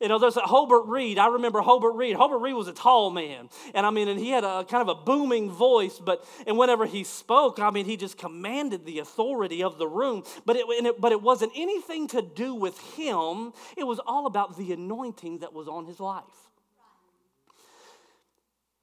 You 0.00 0.06
know, 0.06 0.18
there's 0.20 0.36
a 0.36 0.42
Hobart 0.42 0.86
Reed. 0.86 1.18
I 1.18 1.26
remember 1.26 1.60
Hobart 1.60 1.96
Reed. 1.96 2.14
Hobart 2.14 2.40
Reed 2.40 2.54
was 2.54 2.68
a 2.68 2.72
tall 2.72 3.10
man. 3.10 3.48
And 3.74 3.84
I 3.84 3.90
mean, 3.90 4.06
and 4.06 4.18
he 4.18 4.30
had 4.30 4.44
a 4.44 4.64
kind 4.64 4.88
of 4.88 4.88
a 4.88 4.94
booming 4.94 5.50
voice, 5.50 5.98
but 5.98 6.24
and 6.46 6.56
whenever 6.56 6.86
he 6.86 7.02
spoke, 7.02 7.58
I 7.58 7.70
mean, 7.70 7.84
he 7.84 7.96
just 7.96 8.16
commanded 8.16 8.86
the 8.86 9.00
authority 9.00 9.62
of 9.64 9.76
the 9.76 9.88
room. 9.88 10.22
But 10.46 10.56
it, 10.56 10.66
it, 10.68 11.00
but 11.00 11.10
it 11.10 11.20
wasn't 11.20 11.52
anything 11.56 12.06
to 12.08 12.22
do 12.22 12.54
with 12.54 12.78
him. 12.94 13.52
It 13.76 13.84
was 13.84 13.98
all 14.06 14.26
about 14.26 14.56
the 14.56 14.72
anointing 14.72 15.38
that 15.38 15.52
was 15.52 15.66
on 15.66 15.86
his 15.86 15.98
life. 15.98 16.22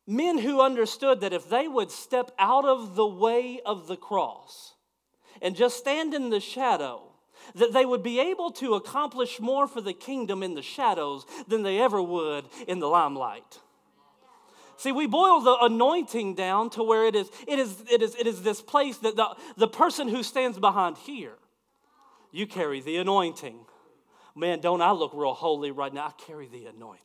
Men 0.05 0.38
who 0.38 0.62
understood 0.62 1.22
that 1.22 1.34
if 1.34 1.50
they 1.50 1.67
would 1.67 1.91
step 1.91 2.31
out 2.38 2.65
of 2.65 2.95
the 2.95 3.07
way 3.07 3.62
of 3.65 3.88
the 3.88 3.98
cross 3.98 4.74
and 5.41 5.55
just 5.55 5.77
stand 5.77 6.13
in 6.13 6.29
the 6.29 6.41
shadow, 6.41 7.04
that 7.54 7.74
they 7.74 7.86
would 7.86 8.04
be 8.04 8.20
able 8.20 8.52
to 8.52 8.74
accomplish 8.74 9.40
more 9.40 9.68
for 9.68 9.82
the 9.82 9.94
kingdom 9.94 10.42
in 10.42 10.56
the 10.56 10.62
shadows 10.62 11.25
than 11.48 11.64
they 11.64 11.80
ever 11.80 12.02
would 12.02 12.46
in 12.68 12.80
the 12.80 12.88
limelight. 12.88 13.60
See, 14.78 14.92
we 14.92 15.08
boil 15.08 15.40
the 15.40 15.58
anointing 15.62 16.36
down 16.36 16.70
to 16.72 16.84
where 16.84 17.06
it 17.06 17.16
is, 17.16 17.30
it 17.48 17.60
is, 17.60 17.84
it 17.90 18.02
is, 18.02 18.16
it 18.16 18.28
is 18.28 18.42
this 18.42 18.62
place 18.62 18.98
that 18.98 19.16
the, 19.16 19.36
the 19.56 19.68
person 19.68 20.08
who 20.08 20.22
stands 20.22 20.60
behind 20.60 20.98
here, 20.98 21.36
you 22.32 22.46
carry 22.46 22.82
the 22.82 22.98
anointing. 22.98 23.60
Man, 24.36 24.60
don't 24.60 24.82
I 24.82 24.92
look 24.92 25.14
real 25.14 25.34
holy 25.34 25.72
right 25.72 25.94
now? 25.94 26.08
I 26.08 26.12
carry 26.22 26.48
the 26.48 26.66
anointing. 26.66 27.00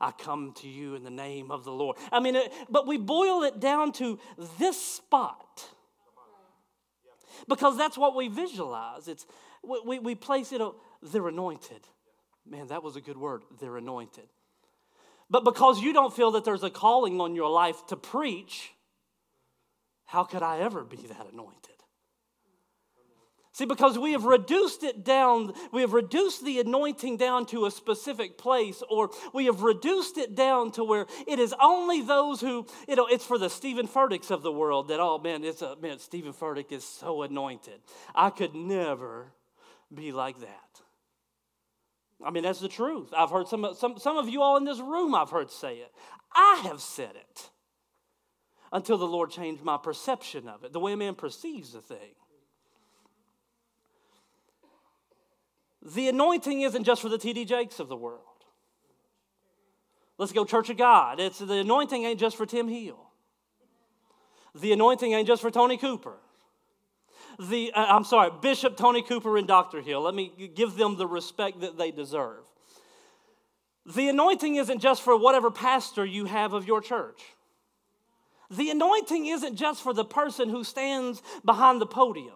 I 0.00 0.10
come 0.10 0.52
to 0.56 0.68
you 0.68 0.94
in 0.94 1.04
the 1.04 1.10
name 1.10 1.50
of 1.50 1.64
the 1.64 1.72
Lord. 1.72 1.96
I 2.10 2.20
mean, 2.20 2.36
but 2.68 2.86
we 2.86 2.98
boil 2.98 3.42
it 3.42 3.60
down 3.60 3.92
to 3.92 4.18
this 4.58 4.80
spot 4.80 5.70
because 7.48 7.78
that's 7.78 7.96
what 7.96 8.14
we 8.14 8.28
visualize. 8.28 9.08
It's 9.08 9.26
we, 9.62 9.80
we, 9.84 9.98
we 9.98 10.14
place 10.14 10.52
it, 10.52 10.60
they're 11.02 11.28
anointed. 11.28 11.80
Man, 12.46 12.68
that 12.68 12.82
was 12.82 12.96
a 12.96 13.00
good 13.00 13.16
word. 13.16 13.42
They're 13.60 13.76
anointed. 13.76 14.24
But 15.30 15.44
because 15.44 15.80
you 15.80 15.92
don't 15.92 16.14
feel 16.14 16.32
that 16.32 16.44
there's 16.44 16.62
a 16.62 16.70
calling 16.70 17.20
on 17.20 17.34
your 17.34 17.50
life 17.50 17.86
to 17.86 17.96
preach, 17.96 18.72
how 20.04 20.24
could 20.24 20.42
I 20.42 20.58
ever 20.58 20.84
be 20.84 20.96
that 20.96 21.26
anointed? 21.32 21.70
See, 23.54 23.66
because 23.66 23.98
we 23.98 24.12
have 24.12 24.24
reduced 24.24 24.82
it 24.82 25.04
down, 25.04 25.52
we 25.72 25.82
have 25.82 25.92
reduced 25.92 26.42
the 26.42 26.58
anointing 26.60 27.18
down 27.18 27.44
to 27.46 27.66
a 27.66 27.70
specific 27.70 28.38
place, 28.38 28.82
or 28.88 29.10
we 29.34 29.44
have 29.44 29.62
reduced 29.62 30.16
it 30.16 30.34
down 30.34 30.70
to 30.72 30.84
where 30.84 31.06
it 31.26 31.38
is 31.38 31.54
only 31.60 32.00
those 32.00 32.40
who, 32.40 32.66
you 32.88 32.96
know, 32.96 33.06
it's 33.06 33.26
for 33.26 33.36
the 33.36 33.50
Stephen 33.50 33.86
Furticks 33.86 34.30
of 34.30 34.42
the 34.42 34.50
world 34.50 34.88
that, 34.88 35.00
oh 35.00 35.18
man, 35.18 35.44
it's 35.44 35.60
a 35.60 35.76
man, 35.76 35.98
Stephen 35.98 36.32
Furtick 36.32 36.72
is 36.72 36.82
so 36.82 37.22
anointed. 37.22 37.80
I 38.14 38.30
could 38.30 38.54
never 38.54 39.32
be 39.94 40.12
like 40.12 40.40
that. 40.40 40.80
I 42.24 42.30
mean, 42.30 42.42
that's 42.42 42.60
the 42.60 42.68
truth. 42.68 43.12
I've 43.16 43.30
heard 43.30 43.48
some, 43.48 43.68
some, 43.76 43.98
some 43.98 44.16
of 44.16 44.28
you 44.28 44.42
all 44.42 44.56
in 44.56 44.64
this 44.64 44.78
room, 44.78 45.14
I've 45.14 45.30
heard 45.30 45.50
say 45.50 45.76
it. 45.76 45.92
I 46.34 46.62
have 46.64 46.80
said 46.80 47.16
it 47.16 47.50
until 48.72 48.96
the 48.96 49.06
Lord 49.06 49.30
changed 49.30 49.62
my 49.62 49.76
perception 49.76 50.48
of 50.48 50.64
it, 50.64 50.72
the 50.72 50.80
way 50.80 50.92
a 50.92 50.96
man 50.96 51.14
perceives 51.14 51.74
a 51.74 51.80
thing. 51.80 52.14
The 55.84 56.08
anointing 56.08 56.62
isn't 56.62 56.84
just 56.84 57.02
for 57.02 57.08
the 57.08 57.18
TD 57.18 57.46
Jakes 57.46 57.80
of 57.80 57.88
the 57.88 57.96
world. 57.96 58.20
Let's 60.16 60.32
go, 60.32 60.44
Church 60.44 60.70
of 60.70 60.76
God. 60.76 61.18
It's 61.18 61.40
the 61.40 61.58
anointing 61.58 62.04
ain't 62.04 62.20
just 62.20 62.36
for 62.36 62.46
Tim 62.46 62.68
Hill. 62.68 62.98
The 64.54 64.72
anointing 64.72 65.12
ain't 65.12 65.26
just 65.26 65.42
for 65.42 65.50
Tony 65.50 65.76
Cooper. 65.76 66.18
The 67.38 67.72
uh, 67.72 67.86
I'm 67.88 68.04
sorry, 68.04 68.30
Bishop 68.40 68.76
Tony 68.76 69.02
Cooper 69.02 69.36
and 69.36 69.46
Dr. 69.46 69.80
Hill. 69.80 70.02
Let 70.02 70.14
me 70.14 70.32
give 70.54 70.76
them 70.76 70.96
the 70.96 71.06
respect 71.06 71.60
that 71.60 71.78
they 71.78 71.90
deserve. 71.90 72.44
The 73.84 74.08
anointing 74.08 74.56
isn't 74.56 74.78
just 74.78 75.02
for 75.02 75.16
whatever 75.16 75.50
pastor 75.50 76.04
you 76.04 76.26
have 76.26 76.52
of 76.52 76.66
your 76.66 76.80
church. 76.80 77.20
The 78.50 78.70
anointing 78.70 79.26
isn't 79.26 79.56
just 79.56 79.82
for 79.82 79.94
the 79.94 80.04
person 80.04 80.50
who 80.50 80.62
stands 80.62 81.22
behind 81.44 81.80
the 81.80 81.86
podium. 81.86 82.34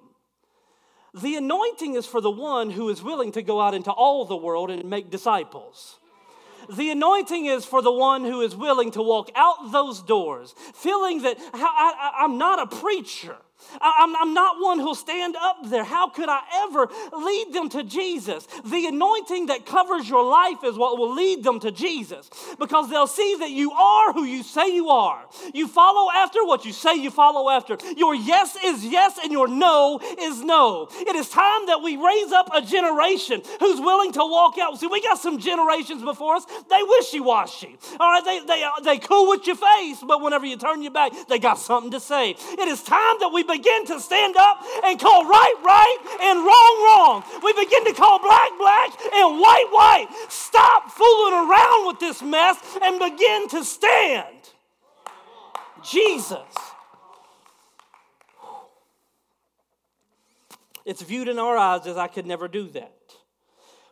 The 1.15 1.37
anointing 1.37 1.95
is 1.95 2.07
for 2.07 2.21
the 2.21 2.31
one 2.31 2.71
who 2.71 2.89
is 2.89 3.03
willing 3.03 3.33
to 3.33 3.43
go 3.43 3.61
out 3.61 3.75
into 3.75 3.91
all 3.91 4.25
the 4.25 4.37
world 4.37 4.71
and 4.71 4.89
make 4.89 5.11
disciples. 5.11 5.99
The 6.69 6.91
anointing 6.91 7.47
is 7.47 7.65
for 7.65 7.81
the 7.81 7.93
one 7.93 8.25
who 8.25 8.41
is 8.41 8.57
willing 8.57 8.91
to 8.93 9.03
walk 9.03 9.31
out 9.37 9.73
those 9.73 10.03
doors, 10.03 10.55
feeling 10.75 11.23
that 11.23 11.39
I, 11.55 12.25
am 12.25 12.39
not 12.39 12.61
a 12.61 12.77
preacher. 12.77 13.37
I'm, 13.81 14.17
I'm 14.17 14.35
not 14.35 14.57
one 14.61 14.79
who'll 14.79 14.95
stand 14.95 15.37
up 15.37 15.59
there. 15.65 15.85
How 15.85 16.09
could 16.09 16.29
I 16.29 16.41
ever 16.65 16.89
lead 17.13 17.53
them 17.53 17.69
to 17.71 17.83
Jesus? 17.83 18.47
The 18.65 18.87
anointing 18.87 19.47
that 19.47 19.67
covers 19.67 20.09
your 20.09 20.25
life 20.25 20.59
is 20.65 20.77
what 20.77 20.99
will 20.99 21.15
lead 21.15 21.43
them 21.43 21.61
to 21.61 21.71
Jesus 21.71 22.31
because 22.59 22.91
they'll 22.91 23.07
see 23.07 23.37
that 23.41 23.51
you 23.51 23.73
are 23.73 24.13
who 24.13 24.25
you 24.25 24.43
say 24.43 24.75
you 24.75 24.89
are. 24.91 25.25
You 25.55 25.69
follow 25.69 26.11
after 26.13 26.45
what 26.45 26.65
you 26.65 26.73
say 26.73 26.95
you 26.95 27.11
follow 27.11 27.51
after. 27.51 27.77
Your 27.97 28.15
yes 28.15 28.57
is 28.65 28.85
yes 28.85 29.19
and 29.23 29.33
your 29.33 29.49
no 29.49 30.01
is 30.19 30.43
no. 30.43 30.89
It 30.93 31.17
is 31.17 31.29
time 31.29 31.67
that 31.67 31.81
we 31.83 31.97
raise 31.97 32.33
up 32.33 32.51
a 32.55 32.63
generation 32.63 33.43
who's 33.61 33.81
willing 33.81 34.13
to 34.13 34.21
walk 34.21 34.59
out. 34.59 34.79
See, 34.79 34.87
we 34.87 35.03
got 35.03 35.19
some 35.19 35.39
generations 35.39 36.03
before 36.03 36.37
us, 36.37 36.45
they 36.69 36.81
wishy 36.83 37.21
washy. 37.21 37.77
All 37.99 38.11
right, 38.11 38.25
they, 38.25 38.41
they, 38.41 38.67
they 38.85 38.99
cool 38.99 39.29
with 39.29 39.47
your 39.47 39.57
face, 39.57 40.03
but 40.07 40.21
whenever 40.21 40.47
you 40.47 40.57
turn 40.57 40.83
your 40.83 40.93
back, 40.93 41.13
they 41.29 41.39
got 41.39 41.59
something 41.59 41.91
to 41.93 42.01
say. 42.01 42.31
It 42.31 42.69
is 42.69 42.83
time 42.83 43.17
that 43.21 43.31
we 43.33 43.43
begin 43.47 43.87
to 43.87 44.01
stand 44.01 44.37
up 44.37 44.63
and 44.85 44.99
call 45.01 45.25
right, 45.25 45.55
right, 45.65 45.99
and 46.21 46.39
wrong, 46.41 46.75
wrong. 46.87 47.41
We 47.43 47.53
begin 47.53 47.85
to 47.87 47.93
call 47.93 48.19
black, 48.19 48.51
black, 48.59 48.91
and 49.15 49.41
white, 49.41 49.69
white. 49.71 50.09
Stop 50.29 50.91
fooling 50.91 51.35
around 51.35 51.87
with 51.87 52.01
this 52.01 52.23
mess 52.23 52.59
and 52.83 52.99
begin 52.99 53.49
to 53.51 53.65
stand. 53.65 54.51
Jesus. 55.83 56.39
It's 60.85 61.03
viewed 61.03 61.29
in 61.29 61.39
our 61.39 61.57
eyes 61.57 61.87
as 61.87 61.97
I 61.97 62.07
could 62.07 62.27
never 62.27 62.47
do 62.47 62.69
that. 62.71 62.93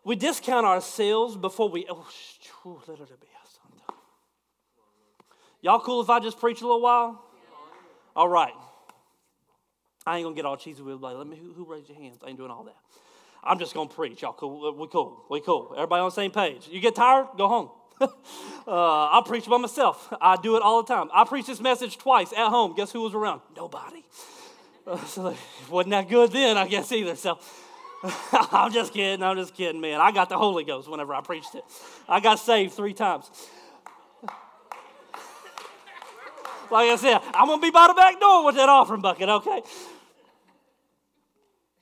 We 0.05 0.17
discount 0.17 0.67
ourselves 0.67 1.37
before 1.37 1.69
we. 1.69 1.87
Oh, 1.89 2.07
Y'all 5.61 5.81
cool 5.81 6.03
if 6.03 6.11
I 6.11 6.21
just 6.21 6.39
preach 6.39 6.61
a 6.61 6.65
little 6.65 6.83
while? 6.83 7.25
All 8.15 8.29
right. 8.29 8.53
I 10.07 10.19
ain't 10.19 10.25
gonna 10.25 10.37
get 10.37 10.45
all 10.45 10.57
cheesy 10.57 10.83
with 10.83 11.01
like, 11.01 11.17
let 11.17 11.27
me 11.27 11.37
who, 11.37 11.53
who 11.53 11.65
raised 11.71 11.89
your 11.89 11.99
hands? 11.99 12.21
I 12.25 12.29
ain't 12.29 12.39
doing 12.39 12.51
all 12.51 12.65
that. 12.65 12.77
I'm 13.43 13.59
just 13.59 13.75
gonna 13.75 13.89
preach. 13.89 14.23
Y'all 14.23 14.33
cool? 14.33 14.75
We 14.75 14.89
cool. 14.89 15.25
We 15.31 15.41
cool. 15.41 15.73
Everybody 15.75 16.01
on 16.01 16.09
the 16.09 16.15
same 16.15 16.31
page. 16.31 16.69
You 16.71 16.81
get 16.81 16.95
tired? 16.95 17.29
Go 17.37 17.49
home. 17.49 17.71
uh, 18.01 18.09
I 18.67 19.23
preach 19.25 19.47
by 19.47 19.57
myself. 19.59 20.13
I 20.21 20.37
do 20.37 20.57
it 20.57 20.63
all 20.63 20.83
the 20.83 20.93
time. 20.93 21.09
I 21.13 21.25
preached 21.25 21.47
this 21.47 21.61
message 21.61 21.97
twice 21.97 22.33
at 22.33 22.49
home. 22.49 22.75
Guess 22.75 22.93
who 22.93 23.03
was 23.03 23.15
around? 23.15 23.41
Nobody. 23.57 24.05
Uh, 24.87 25.03
so 25.07 25.35
wasn't 25.71 25.91
that 25.93 26.11
good 26.11 26.31
then, 26.31 26.59
I 26.59 26.69
guess 26.69 26.93
either. 26.93 27.17
So 27.17 27.39
I'm 28.33 28.71
just 28.71 28.93
kidding. 28.93 29.25
I'm 29.25 29.35
just 29.35 29.55
kidding, 29.55 29.81
man. 29.81 29.99
I 29.99 30.13
got 30.13 30.29
the 30.29 30.37
Holy 30.37 30.63
Ghost 30.63 30.91
whenever 30.91 31.15
I 31.15 31.23
preached 31.23 31.55
it. 31.55 31.65
I 32.07 32.21
got 32.21 32.39
saved 32.39 32.75
three 32.75 32.93
times. 32.93 33.31
Like 36.71 36.91
I 36.91 36.97
said, 36.97 37.19
I'm 37.33 37.47
gonna 37.47 37.63
be 37.63 37.71
by 37.71 37.87
the 37.87 37.95
back 37.95 38.21
door 38.21 38.45
with 38.45 38.57
that 38.57 38.69
offering 38.69 39.01
bucket. 39.01 39.31
Okay. 39.31 39.63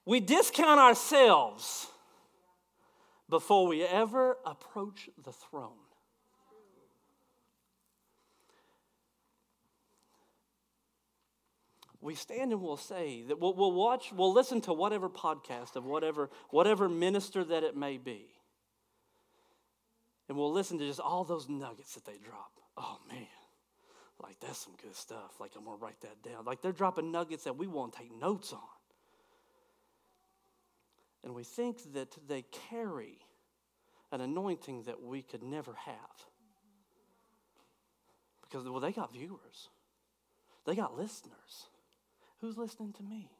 We 0.04 0.20
discount 0.20 0.80
ourselves 0.80 1.86
before 3.28 3.66
we 3.66 3.82
ever 3.84 4.36
approach 4.44 5.08
the 5.22 5.32
throne. 5.32 5.72
we 12.02 12.16
stand 12.16 12.50
and 12.52 12.60
we'll 12.60 12.76
say 12.76 13.22
that 13.28 13.38
we'll, 13.38 13.54
we'll, 13.54 13.72
watch, 13.72 14.12
we'll 14.12 14.32
listen 14.32 14.60
to 14.62 14.72
whatever 14.72 15.08
podcast 15.08 15.76
of 15.76 15.84
whatever, 15.84 16.28
whatever 16.50 16.88
minister 16.88 17.44
that 17.44 17.62
it 17.62 17.76
may 17.76 17.96
be. 17.96 18.26
And 20.28 20.36
we'll 20.36 20.52
listen 20.52 20.78
to 20.78 20.86
just 20.86 20.98
all 20.98 21.24
those 21.24 21.48
nuggets 21.48 21.94
that 21.94 22.04
they 22.04 22.18
drop. 22.18 22.50
Oh 22.76 22.98
man, 23.08 23.26
like 24.20 24.40
that's 24.40 24.58
some 24.58 24.74
good 24.82 24.96
stuff. 24.96 25.38
Like 25.38 25.52
I'm 25.56 25.64
gonna 25.64 25.76
write 25.76 26.00
that 26.00 26.22
down. 26.22 26.44
Like 26.44 26.60
they're 26.60 26.72
dropping 26.72 27.12
nuggets 27.12 27.44
that 27.44 27.56
we 27.56 27.66
won't 27.66 27.92
take 27.92 28.12
notes 28.18 28.52
on 28.52 28.60
and 31.24 31.34
we 31.34 31.44
think 31.44 31.92
that 31.94 32.16
they 32.28 32.44
carry 32.70 33.18
an 34.10 34.20
anointing 34.20 34.82
that 34.82 35.02
we 35.02 35.22
could 35.22 35.42
never 35.42 35.74
have. 35.74 35.96
Because, 38.42 38.68
well, 38.68 38.80
they 38.80 38.92
got 38.92 39.12
viewers, 39.12 39.68
they 40.66 40.74
got 40.74 40.96
listeners. 40.96 41.68
Who's 42.40 42.58
listening 42.58 42.92
to 42.94 43.02
me? 43.04 43.30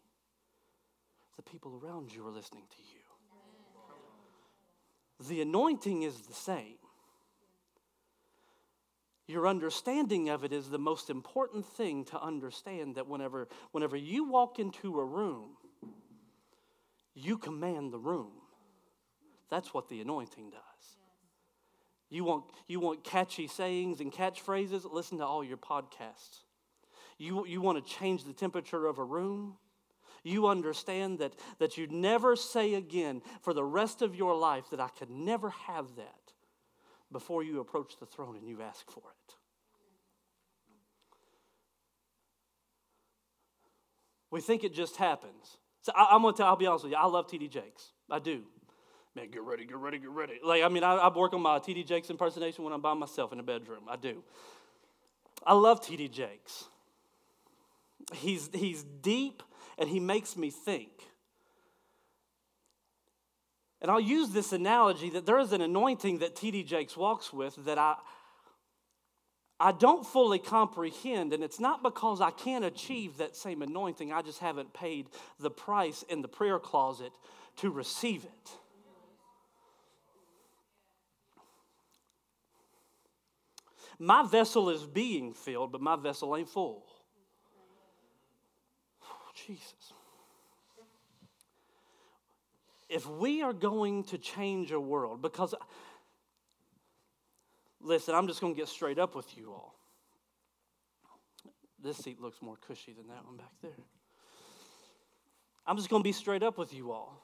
The 1.36 1.42
people 1.42 1.80
around 1.82 2.14
you 2.14 2.24
are 2.26 2.30
listening 2.30 2.62
to 2.70 2.82
you. 2.94 3.00
The 5.28 5.40
anointing 5.40 6.02
is 6.02 6.20
the 6.22 6.34
same. 6.34 6.76
Your 9.26 9.46
understanding 9.46 10.28
of 10.28 10.44
it 10.44 10.52
is 10.52 10.68
the 10.68 10.78
most 10.78 11.10
important 11.10 11.64
thing 11.64 12.04
to 12.06 12.20
understand 12.20 12.96
that 12.96 13.08
whenever, 13.08 13.48
whenever 13.70 13.96
you 13.96 14.24
walk 14.24 14.58
into 14.58 14.98
a 14.98 15.04
room, 15.04 15.56
you 17.14 17.38
command 17.38 17.92
the 17.92 17.98
room. 17.98 18.32
That's 19.50 19.74
what 19.74 19.88
the 19.88 20.00
anointing 20.00 20.50
does. 20.50 20.96
You 22.08 22.24
want, 22.24 22.44
you 22.68 22.80
want 22.80 23.04
catchy 23.04 23.46
sayings 23.46 24.00
and 24.00 24.12
catchphrases? 24.12 24.90
Listen 24.90 25.18
to 25.18 25.26
all 25.26 25.42
your 25.42 25.56
podcasts. 25.56 26.44
You, 27.18 27.46
you 27.46 27.60
want 27.60 27.84
to 27.84 27.92
change 27.92 28.24
the 28.24 28.32
temperature 28.32 28.86
of 28.86 28.98
a 28.98 29.04
room? 29.04 29.56
You 30.24 30.46
understand 30.46 31.18
that, 31.18 31.34
that 31.58 31.76
you 31.76 31.86
never 31.86 32.36
say 32.36 32.74
again 32.74 33.22
for 33.40 33.52
the 33.54 33.64
rest 33.64 34.02
of 34.02 34.14
your 34.14 34.36
life 34.36 34.70
that 34.70 34.80
I 34.80 34.88
could 34.88 35.10
never 35.10 35.50
have 35.50 35.96
that 35.96 36.32
before 37.10 37.42
you 37.42 37.60
approach 37.60 37.98
the 37.98 38.06
throne 38.06 38.36
and 38.36 38.48
you 38.48 38.62
ask 38.62 38.90
for 38.90 39.00
it. 39.00 39.34
We 44.30 44.40
think 44.40 44.64
it 44.64 44.74
just 44.74 44.96
happens. 44.96 45.58
So 45.82 45.92
I, 45.94 46.14
am 46.14 46.22
gonna 46.22 46.36
tell. 46.36 46.46
I'll 46.46 46.56
be 46.56 46.66
honest 46.66 46.84
with 46.84 46.92
you. 46.92 46.98
I 46.98 47.06
love 47.06 47.26
TD 47.26 47.50
Jakes. 47.50 47.90
I 48.10 48.18
do. 48.18 48.42
Man, 49.14 49.30
get 49.30 49.42
ready, 49.42 49.66
get 49.66 49.76
ready, 49.76 49.98
get 49.98 50.10
ready. 50.10 50.40
Like 50.42 50.62
I 50.62 50.68
mean, 50.68 50.84
I, 50.84 50.94
I 50.94 51.16
work 51.16 51.34
on 51.34 51.42
my 51.42 51.58
TD 51.58 51.86
Jakes 51.86 52.08
impersonation 52.08 52.64
when 52.64 52.72
I'm 52.72 52.80
by 52.80 52.94
myself 52.94 53.32
in 53.32 53.38
the 53.38 53.44
bedroom. 53.44 53.82
I 53.88 53.96
do. 53.96 54.22
I 55.44 55.54
love 55.54 55.80
TD 55.80 56.10
Jakes. 56.10 56.64
He's 58.14 58.48
he's 58.54 58.84
deep 58.84 59.42
and 59.76 59.88
he 59.88 60.00
makes 60.00 60.36
me 60.36 60.50
think. 60.50 60.90
And 63.80 63.90
I'll 63.90 64.00
use 64.00 64.30
this 64.30 64.52
analogy 64.52 65.10
that 65.10 65.26
there 65.26 65.40
is 65.40 65.52
an 65.52 65.60
anointing 65.60 66.18
that 66.18 66.36
TD 66.36 66.64
Jakes 66.64 66.96
walks 66.96 67.32
with 67.32 67.56
that 67.64 67.78
I 67.78 67.96
I 69.64 69.70
don't 69.70 70.04
fully 70.04 70.40
comprehend, 70.40 71.32
and 71.32 71.44
it's 71.44 71.60
not 71.60 71.84
because 71.84 72.20
I 72.20 72.32
can't 72.32 72.64
achieve 72.64 73.18
that 73.18 73.36
same 73.36 73.62
anointing, 73.62 74.12
I 74.12 74.20
just 74.20 74.40
haven't 74.40 74.74
paid 74.74 75.06
the 75.38 75.52
price 75.52 76.02
in 76.08 76.20
the 76.20 76.26
prayer 76.26 76.58
closet 76.58 77.12
to 77.58 77.70
receive 77.70 78.24
it. 78.24 78.50
My 84.00 84.26
vessel 84.26 84.68
is 84.68 84.82
being 84.82 85.32
filled, 85.32 85.70
but 85.70 85.80
my 85.80 85.94
vessel 85.94 86.36
ain't 86.36 86.48
full. 86.48 86.84
Jesus. 89.46 89.92
if 92.88 93.08
we 93.08 93.42
are 93.42 93.52
going 93.54 94.04
to 94.04 94.18
change 94.18 94.70
a 94.70 94.80
world, 94.80 95.22
because, 95.22 95.54
listen, 97.82 98.14
I'm 98.14 98.26
just 98.26 98.40
going 98.40 98.54
to 98.54 98.58
get 98.58 98.68
straight 98.68 98.98
up 98.98 99.14
with 99.14 99.36
you 99.36 99.50
all. 99.50 99.74
This 101.82 101.96
seat 101.96 102.20
looks 102.20 102.40
more 102.40 102.56
cushy 102.66 102.92
than 102.92 103.08
that 103.08 103.24
one 103.24 103.36
back 103.36 103.52
there. 103.60 103.72
I'm 105.66 105.76
just 105.76 105.88
going 105.88 106.02
to 106.02 106.04
be 106.04 106.12
straight 106.12 106.42
up 106.42 106.58
with 106.58 106.72
you 106.72 106.92
all. 106.92 107.20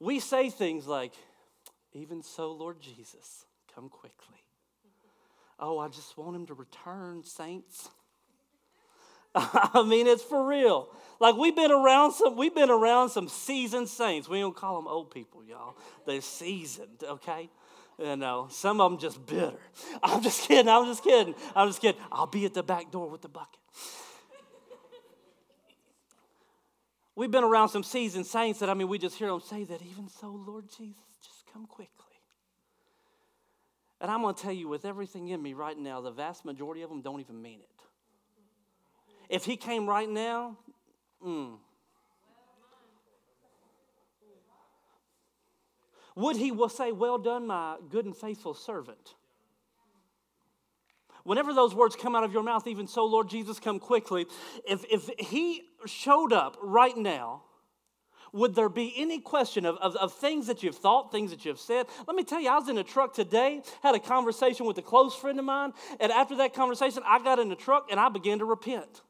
We 0.00 0.20
say 0.20 0.48
things 0.48 0.86
like, 0.86 1.12
even 1.92 2.22
so, 2.22 2.52
Lord 2.52 2.80
Jesus, 2.80 3.44
come 3.74 3.88
quickly. 3.88 4.36
Oh, 5.58 5.78
I 5.78 5.88
just 5.88 6.16
want 6.16 6.36
him 6.36 6.46
to 6.46 6.54
return, 6.54 7.24
saints. 7.24 7.88
I 9.34 9.82
mean, 9.86 10.06
it's 10.06 10.22
for 10.22 10.46
real. 10.46 10.88
Like 11.20 11.36
we've 11.36 11.56
been 11.56 11.72
around 11.72 12.12
some, 12.12 12.36
we've 12.36 12.54
been 12.54 12.70
around 12.70 13.10
some 13.10 13.28
seasoned 13.28 13.88
saints. 13.88 14.28
We 14.28 14.40
don't 14.40 14.54
call 14.54 14.76
them 14.76 14.86
old 14.86 15.10
people, 15.10 15.44
y'all. 15.44 15.76
They're 16.06 16.20
seasoned, 16.20 17.02
okay? 17.02 17.50
You 17.98 18.16
know, 18.16 18.46
some 18.50 18.80
of 18.80 18.92
them 18.92 19.00
just 19.00 19.24
bitter. 19.26 19.58
I'm 20.02 20.22
just 20.22 20.46
kidding. 20.46 20.68
I'm 20.68 20.86
just 20.86 21.02
kidding. 21.02 21.34
I'm 21.54 21.68
just 21.68 21.80
kidding. 21.80 22.00
I'll 22.12 22.26
be 22.26 22.44
at 22.44 22.54
the 22.54 22.62
back 22.62 22.90
door 22.92 23.08
with 23.08 23.22
the 23.22 23.28
bucket. 23.28 23.58
We've 27.16 27.30
been 27.30 27.42
around 27.42 27.70
some 27.70 27.82
seasoned 27.82 28.26
saints 28.26 28.60
that 28.60 28.70
I 28.70 28.74
mean, 28.74 28.86
we 28.86 28.96
just 28.96 29.18
hear 29.18 29.26
them 29.26 29.40
say 29.40 29.64
that. 29.64 29.82
Even 29.82 30.08
so, 30.08 30.28
Lord 30.46 30.66
Jesus, 30.68 31.02
just 31.20 31.44
come 31.52 31.66
quickly. 31.66 31.94
And 34.00 34.08
I'm 34.08 34.22
going 34.22 34.36
to 34.36 34.40
tell 34.40 34.52
you, 34.52 34.68
with 34.68 34.84
everything 34.84 35.26
in 35.28 35.42
me 35.42 35.54
right 35.54 35.76
now, 35.76 36.00
the 36.00 36.12
vast 36.12 36.44
majority 36.44 36.82
of 36.82 36.90
them 36.90 37.00
don't 37.00 37.18
even 37.18 37.42
mean 37.42 37.58
it. 37.58 37.68
If 39.28 39.44
he 39.44 39.56
came 39.56 39.88
right 39.88 40.08
now, 40.08 40.56
mm, 41.24 41.56
would 46.18 46.36
he 46.36 46.50
will 46.50 46.68
say, 46.68 46.90
Well 46.90 47.16
done, 47.16 47.46
my 47.46 47.76
good 47.88 48.04
and 48.04 48.16
faithful 48.16 48.52
servant? 48.52 49.14
Whenever 51.22 51.54
those 51.54 51.74
words 51.74 51.94
come 51.94 52.16
out 52.16 52.24
of 52.24 52.32
your 52.32 52.42
mouth, 52.42 52.66
even 52.66 52.88
so, 52.88 53.04
Lord 53.04 53.28
Jesus, 53.28 53.60
come 53.60 53.78
quickly. 53.78 54.26
If, 54.66 54.84
if 54.90 55.08
he 55.18 55.62
showed 55.86 56.32
up 56.32 56.56
right 56.60 56.96
now, 56.96 57.42
would 58.32 58.54
there 58.54 58.68
be 58.68 58.92
any 58.96 59.20
question 59.20 59.64
of, 59.64 59.76
of, 59.76 59.94
of, 59.96 60.12
things 60.12 60.48
that 60.48 60.62
you've 60.62 60.76
thought, 60.76 61.12
things 61.12 61.30
that 61.30 61.44
you've 61.44 61.60
said? 61.60 61.86
Let 62.06 62.16
me 62.16 62.24
tell 62.24 62.40
you, 62.40 62.50
I 62.50 62.58
was 62.58 62.68
in 62.68 62.78
a 62.78 62.84
truck 62.84 63.14
today, 63.14 63.62
had 63.82 63.94
a 63.94 64.00
conversation 64.00 64.66
with 64.66 64.76
a 64.78 64.82
close 64.82 65.14
friend 65.14 65.38
of 65.38 65.44
mine, 65.44 65.72
and 66.00 66.10
after 66.10 66.36
that 66.38 66.52
conversation, 66.52 67.02
I 67.06 67.22
got 67.22 67.38
in 67.38 67.48
the 67.48 67.56
truck 67.56 67.88
and 67.90 68.00
I 68.00 68.08
began 68.08 68.40
to 68.40 68.44
repent. 68.44 69.02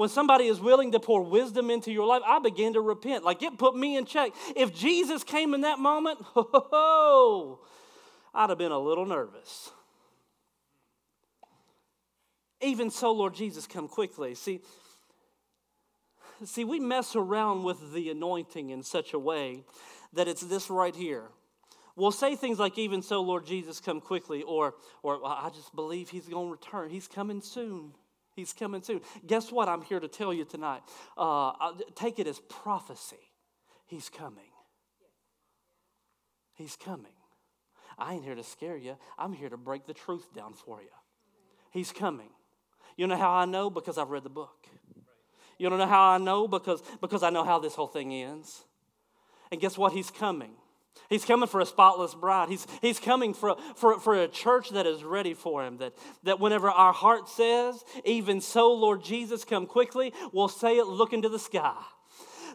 When 0.00 0.08
somebody 0.08 0.46
is 0.46 0.58
willing 0.60 0.92
to 0.92 0.98
pour 0.98 1.20
wisdom 1.20 1.68
into 1.68 1.92
your 1.92 2.06
life, 2.06 2.22
I 2.24 2.38
began 2.38 2.72
to 2.72 2.80
repent. 2.80 3.22
Like 3.22 3.42
it 3.42 3.58
put 3.58 3.76
me 3.76 3.98
in 3.98 4.06
check. 4.06 4.32
If 4.56 4.74
Jesus 4.74 5.22
came 5.22 5.52
in 5.52 5.60
that 5.60 5.78
moment, 5.78 6.20
oh, 6.34 7.60
I'd 8.34 8.48
have 8.48 8.56
been 8.56 8.72
a 8.72 8.78
little 8.78 9.04
nervous. 9.04 9.72
Even 12.62 12.90
so, 12.90 13.12
Lord 13.12 13.34
Jesus, 13.34 13.66
come 13.66 13.88
quickly. 13.88 14.34
See, 14.34 14.62
see, 16.46 16.64
we 16.64 16.80
mess 16.80 17.14
around 17.14 17.64
with 17.64 17.92
the 17.92 18.08
anointing 18.08 18.70
in 18.70 18.82
such 18.82 19.12
a 19.12 19.18
way 19.18 19.64
that 20.14 20.28
it's 20.28 20.40
this 20.40 20.70
right 20.70 20.96
here. 20.96 21.24
We'll 21.94 22.10
say 22.10 22.36
things 22.36 22.58
like, 22.58 22.78
even 22.78 23.02
so, 23.02 23.20
Lord 23.20 23.44
Jesus, 23.44 23.80
come 23.80 24.00
quickly, 24.00 24.44
or, 24.44 24.76
or 25.02 25.20
I 25.22 25.50
just 25.54 25.74
believe 25.74 26.08
he's 26.08 26.26
going 26.26 26.46
to 26.46 26.52
return. 26.52 26.88
He's 26.88 27.06
coming 27.06 27.42
soon. 27.42 27.92
He's 28.40 28.54
coming 28.54 28.80
soon. 28.80 29.02
Guess 29.26 29.52
what? 29.52 29.68
I'm 29.68 29.82
here 29.82 30.00
to 30.00 30.08
tell 30.08 30.32
you 30.32 30.46
tonight. 30.46 30.80
Uh, 31.14 31.52
take 31.94 32.18
it 32.18 32.26
as 32.26 32.40
prophecy. 32.48 33.18
He's 33.86 34.08
coming. 34.08 34.50
He's 36.54 36.74
coming. 36.74 37.12
I 37.98 38.14
ain't 38.14 38.24
here 38.24 38.34
to 38.34 38.42
scare 38.42 38.78
you. 38.78 38.96
I'm 39.18 39.34
here 39.34 39.50
to 39.50 39.58
break 39.58 39.86
the 39.86 39.92
truth 39.92 40.32
down 40.34 40.54
for 40.54 40.80
you. 40.80 40.88
He's 41.70 41.92
coming. 41.92 42.30
You 42.96 43.06
know 43.06 43.16
how 43.18 43.30
I 43.30 43.44
know? 43.44 43.68
Because 43.68 43.98
I've 43.98 44.08
read 44.08 44.24
the 44.24 44.30
book. 44.30 44.66
You 45.58 45.68
don't 45.68 45.78
know 45.78 45.86
how 45.86 46.12
I 46.12 46.16
know? 46.16 46.48
Because, 46.48 46.82
because 47.02 47.22
I 47.22 47.28
know 47.28 47.44
how 47.44 47.58
this 47.58 47.74
whole 47.74 47.88
thing 47.88 48.14
ends. 48.14 48.64
And 49.52 49.60
guess 49.60 49.76
what? 49.76 49.92
He's 49.92 50.10
coming. 50.10 50.52
He's 51.10 51.24
coming 51.24 51.48
for 51.48 51.60
a 51.60 51.66
spotless 51.66 52.14
bride. 52.14 52.48
He's, 52.48 52.66
he's 52.80 53.00
coming 53.00 53.34
for, 53.34 53.56
for, 53.74 53.98
for 53.98 54.14
a 54.14 54.28
church 54.28 54.70
that 54.70 54.86
is 54.86 55.02
ready 55.02 55.34
for 55.34 55.64
him. 55.64 55.78
That, 55.78 55.94
that 56.22 56.38
whenever 56.38 56.70
our 56.70 56.92
heart 56.92 57.28
says, 57.28 57.82
even 58.04 58.40
so, 58.40 58.72
Lord 58.72 59.02
Jesus, 59.02 59.44
come 59.44 59.66
quickly, 59.66 60.12
we'll 60.32 60.48
say 60.48 60.76
it 60.76 60.86
look 60.86 61.12
into 61.12 61.28
the 61.28 61.38
sky. 61.38 61.74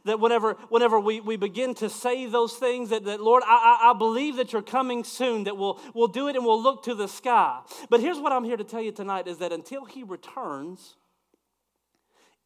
That 0.06 0.22
whenever, 0.22 0.54
whenever 0.70 1.00
we, 1.00 1.20
we 1.20 1.36
begin 1.36 1.74
to 1.76 1.90
say 1.90 2.28
those 2.28 2.54
things, 2.54 2.92
that, 2.92 3.04
that 3.06 3.20
Lord, 3.20 3.44
I, 3.46 3.80
I, 3.82 3.92
I 3.92 3.98
believe 3.98 4.38
that 4.38 4.54
you're 4.54 4.62
coming 4.62 5.04
soon, 5.04 5.46
that 5.46 5.58
we'll, 5.58 5.80
we'll 5.94 6.08
do 6.08 6.30
it 6.30 6.38
and 6.38 6.46
we'll 6.46 6.62
look 6.62 6.84
to 6.84 6.96
the 6.96 7.08
sky. 7.08 7.60
But 7.90 8.00
here's 8.00 8.20
what 8.20 8.32
I'm 8.32 8.46
here 8.46 8.58
to 8.58 8.64
tell 8.64 8.82
you 8.82 8.94
tonight 8.94 9.28
is 9.28 9.40
that 9.40 9.52
until 9.52 9.84
he 9.84 10.04
returns, 10.04 10.96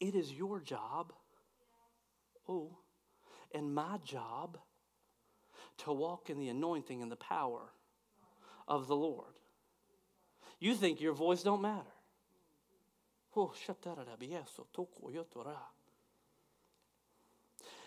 it 0.00 0.16
is 0.16 0.32
your 0.32 0.58
job, 0.58 1.12
oh, 2.48 2.78
and 3.54 3.74
my 3.74 3.98
job 4.04 4.58
to 5.84 5.92
walk 5.92 6.30
in 6.30 6.38
the 6.38 6.48
anointing 6.48 7.02
and 7.02 7.10
the 7.10 7.16
power 7.16 7.72
of 8.66 8.86
the 8.86 8.96
Lord. 8.96 9.26
You 10.58 10.74
think 10.74 11.00
your 11.00 11.12
voice 11.14 11.42
don't 11.42 11.62
matter. 11.62 11.84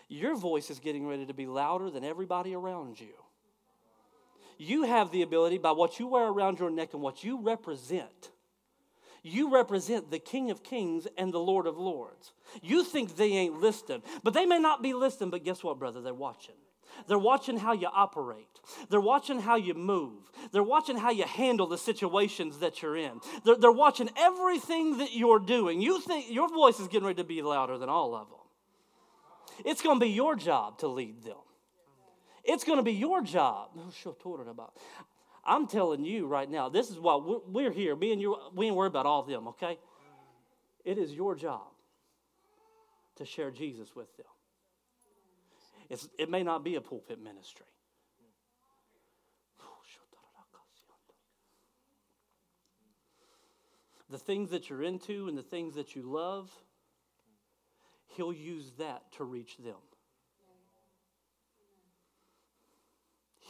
Your 0.08 0.36
voice 0.36 0.70
is 0.70 0.78
getting 0.78 1.06
ready 1.06 1.26
to 1.26 1.34
be 1.34 1.46
louder 1.46 1.90
than 1.90 2.04
everybody 2.04 2.54
around 2.54 3.00
you. 3.00 3.14
You 4.56 4.84
have 4.84 5.10
the 5.10 5.22
ability 5.22 5.58
by 5.58 5.72
what 5.72 5.98
you 5.98 6.06
wear 6.06 6.26
around 6.26 6.58
your 6.58 6.70
neck 6.70 6.94
and 6.94 7.02
what 7.02 7.24
you 7.24 7.40
represent 7.40 8.30
you 9.24 9.50
represent 9.50 10.10
the 10.10 10.18
King 10.18 10.50
of 10.50 10.62
Kings 10.62 11.08
and 11.16 11.32
the 11.32 11.40
Lord 11.40 11.66
of 11.66 11.78
Lords. 11.78 12.34
You 12.62 12.84
think 12.84 13.16
they 13.16 13.32
ain't 13.32 13.58
listening, 13.58 14.02
but 14.22 14.34
they 14.34 14.44
may 14.44 14.58
not 14.58 14.82
be 14.82 14.92
listening, 14.92 15.30
but 15.30 15.42
guess 15.42 15.64
what, 15.64 15.78
brother? 15.78 16.02
They're 16.02 16.12
watching. 16.12 16.54
They're 17.06 17.18
watching 17.18 17.58
how 17.58 17.72
you 17.72 17.88
operate. 17.92 18.46
They're 18.88 19.00
watching 19.00 19.40
how 19.40 19.56
you 19.56 19.74
move. 19.74 20.30
They're 20.52 20.62
watching 20.62 20.96
how 20.96 21.10
you 21.10 21.24
handle 21.24 21.66
the 21.66 21.78
situations 21.78 22.58
that 22.58 22.82
you're 22.82 22.96
in. 22.96 23.20
They're, 23.44 23.56
they're 23.56 23.72
watching 23.72 24.10
everything 24.16 24.98
that 24.98 25.14
you're 25.14 25.38
doing. 25.38 25.80
You 25.80 26.00
think 26.00 26.30
your 26.30 26.48
voice 26.48 26.80
is 26.80 26.88
getting 26.88 27.06
ready 27.06 27.22
to 27.22 27.28
be 27.28 27.42
louder 27.42 27.78
than 27.78 27.88
all 27.88 28.14
of 28.14 28.28
them. 28.28 28.38
It's 29.64 29.82
going 29.82 29.98
to 29.98 30.04
be 30.04 30.12
your 30.12 30.34
job 30.34 30.78
to 30.78 30.88
lead 30.88 31.22
them. 31.22 31.36
It's 32.42 32.64
going 32.64 32.78
to 32.78 32.82
be 32.82 32.92
your 32.92 33.22
job. 33.22 33.70
Oh, 33.76 34.70
I'm 35.46 35.66
telling 35.66 36.04
you 36.04 36.26
right 36.26 36.50
now, 36.50 36.68
this 36.68 36.90
is 36.90 36.98
why 36.98 37.20
we're 37.46 37.70
here. 37.70 37.94
Me 37.96 38.12
and 38.12 38.20
you, 38.20 38.36
we 38.54 38.66
ain't 38.66 38.76
worried 38.76 38.88
about 38.88 39.06
all 39.06 39.20
of 39.20 39.28
them, 39.28 39.48
okay? 39.48 39.78
It 40.84 40.98
is 40.98 41.12
your 41.12 41.34
job 41.34 41.66
to 43.16 43.24
share 43.24 43.50
Jesus 43.50 43.94
with 43.94 44.14
them. 44.16 44.26
It's, 45.94 46.08
it 46.18 46.28
may 46.28 46.42
not 46.42 46.64
be 46.64 46.74
a 46.74 46.80
pulpit 46.80 47.22
ministry. 47.22 47.66
The 54.10 54.18
things 54.18 54.50
that 54.50 54.68
you're 54.68 54.82
into 54.82 55.28
and 55.28 55.38
the 55.38 55.42
things 55.42 55.76
that 55.76 55.94
you 55.94 56.02
love, 56.02 56.50
He'll 58.16 58.32
use 58.32 58.72
that 58.78 59.02
to 59.18 59.24
reach 59.24 59.56
them. 59.58 59.76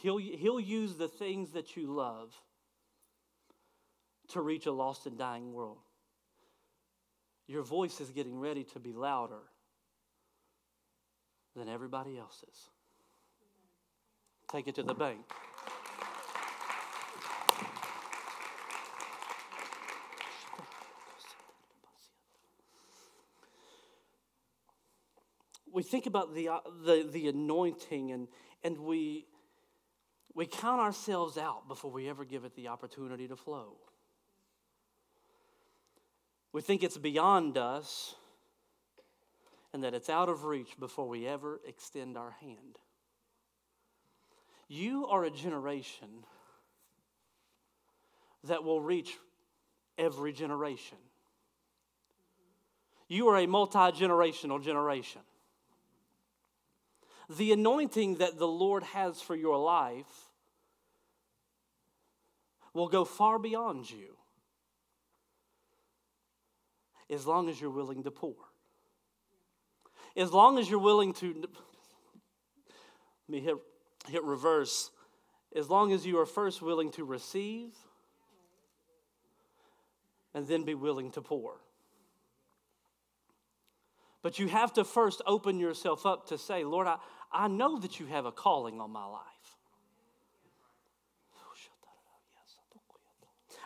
He'll, 0.02 0.18
he'll 0.18 0.61
use 0.61 0.96
the 0.96 1.09
things 1.09 1.52
that 1.52 1.78
you 1.78 1.87
love 1.87 2.35
to 4.28 4.42
reach 4.42 4.66
a 4.66 4.72
lost 4.72 5.07
and 5.07 5.16
dying 5.16 5.54
world. 5.54 5.78
Your 7.46 7.62
voice 7.62 8.02
is 8.02 8.11
getting 8.11 8.38
ready 8.38 8.64
to 8.64 8.78
be 8.78 8.92
louder 8.92 9.40
than 11.56 11.68
everybody 11.68 12.18
else's. 12.18 12.68
Take 14.50 14.68
it 14.68 14.74
to 14.76 14.82
the 14.82 14.94
bank. 14.94 15.20
We 25.72 25.82
think 25.82 26.06
about 26.06 26.34
the, 26.34 26.50
uh, 26.50 26.58
the, 26.84 27.08
the 27.10 27.28
anointing 27.28 28.12
and, 28.12 28.28
and 28.62 28.78
we, 28.78 29.26
we 30.32 30.46
count 30.46 30.80
ourselves 30.80 31.36
out 31.36 31.66
before 31.66 31.90
we 31.90 32.08
ever 32.08 32.24
give 32.24 32.44
it 32.44 32.54
the 32.54 32.68
opportunity 32.68 33.26
to 33.26 33.34
flow. 33.34 33.76
We 36.52 36.62
think 36.62 36.84
it's 36.84 36.96
beyond 36.96 37.58
us 37.58 38.14
and 39.74 39.82
that 39.82 39.92
it's 39.92 40.08
out 40.08 40.28
of 40.28 40.44
reach 40.44 40.78
before 40.78 41.08
we 41.08 41.26
ever 41.26 41.60
extend 41.66 42.16
our 42.16 42.30
hand. 42.40 42.78
You 44.68 45.08
are 45.08 45.24
a 45.24 45.30
generation 45.30 46.08
that 48.44 48.62
will 48.62 48.80
reach 48.80 49.18
every 49.98 50.32
generation. 50.32 50.96
You 53.08 53.26
are 53.28 53.37
a 53.37 53.46
multi 53.46 53.78
generational 53.78 54.62
generation. 54.62 55.22
the 57.28 57.52
anointing 57.52 58.16
that 58.16 58.38
the 58.38 58.46
Lord 58.46 58.84
has 58.84 59.20
for 59.20 59.34
your 59.34 59.58
life 59.58 60.30
will 62.72 62.88
go 62.88 63.04
far 63.04 63.40
beyond 63.40 63.90
you 63.90 64.16
as 67.10 67.26
long 67.26 67.48
as 67.48 67.60
you're 67.60 67.70
willing 67.70 68.04
to 68.04 68.10
pour. 68.12 68.37
As 70.16 70.33
long 70.33 70.59
as 70.59 70.70
you're 70.70 70.79
willing 70.79 71.12
to, 71.14 71.35
let 71.37 71.48
me 73.29 73.40
hit, 73.40 73.57
hit 74.09 74.22
reverse. 74.22 74.90
As 75.57 75.68
long 75.68 75.92
as 75.92 76.07
you 76.07 76.18
are 76.18 76.27
first 76.27 76.62
willing 76.62 76.90
to 76.92 77.05
receive 77.05 77.72
and 80.35 80.46
then 80.46 80.64
be 80.64 80.74
willing 80.74 81.11
to 81.12 81.22
pour. 81.22 81.61
But 84.22 84.38
you 84.38 84.48
have 84.48 84.72
to 84.74 84.85
first 84.85 85.20
open 85.27 85.59
yourself 85.61 86.07
up 86.07 86.29
to 86.29 86.38
say, 86.38 86.64
Lord, 86.64 86.87
I, 86.87 86.96
I 87.31 87.48
know 87.48 87.79
that 87.79 88.00
you 88.00 88.07
have 88.07 88.24
a 88.24 88.33
calling 88.33 88.81
on 88.81 88.90
my 88.90 89.05
life. 89.05 89.22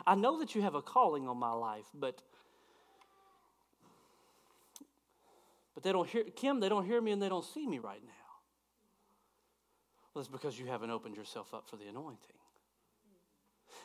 I 0.07 0.15
know 0.15 0.39
that 0.39 0.55
you 0.55 0.63
have 0.63 0.75
a 0.75 0.81
calling 0.81 1.29
on 1.29 1.37
my 1.37 1.53
life, 1.53 1.85
but 1.93 2.23
but 5.79 5.85
they 5.85 5.93
don't 5.93 6.09
hear 6.09 6.25
Kim, 6.25 6.59
they 6.59 6.69
don't 6.69 6.85
hear 6.85 7.01
me 7.01 7.13
and 7.13 7.23
they 7.23 7.29
don't 7.29 7.45
see 7.45 7.65
me 7.65 7.79
right 7.79 8.03
now. 8.05 8.11
Well, 10.13 10.23
it's 10.23 10.29
because 10.29 10.59
you 10.59 10.67
haven't 10.67 10.91
opened 10.91 11.15
yourself 11.15 11.55
up 11.55 11.71
for 11.71 11.77
the 11.77 11.87
anointing. 11.87 12.35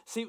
See, 0.04 0.26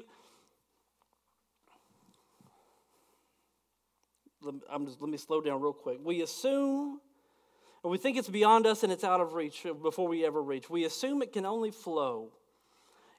I'm 4.71 4.85
just, 4.85 5.01
let 5.01 5.09
me 5.09 5.17
slow 5.17 5.41
down 5.41 5.59
real 5.59 5.73
quick. 5.73 5.97
We 6.03 6.21
assume, 6.21 7.01
or 7.81 7.89
we 7.89 7.97
think 7.97 8.17
it's 8.17 8.29
beyond 8.29 8.67
us 8.67 8.83
and 8.83 8.93
it's 8.93 9.03
out 9.03 9.19
of 9.19 9.33
reach 9.33 9.65
before 9.81 10.07
we 10.07 10.23
ever 10.23 10.43
reach. 10.43 10.69
We 10.69 10.85
assume 10.85 11.23
it 11.23 11.33
can 11.33 11.47
only 11.47 11.71
flow 11.71 12.29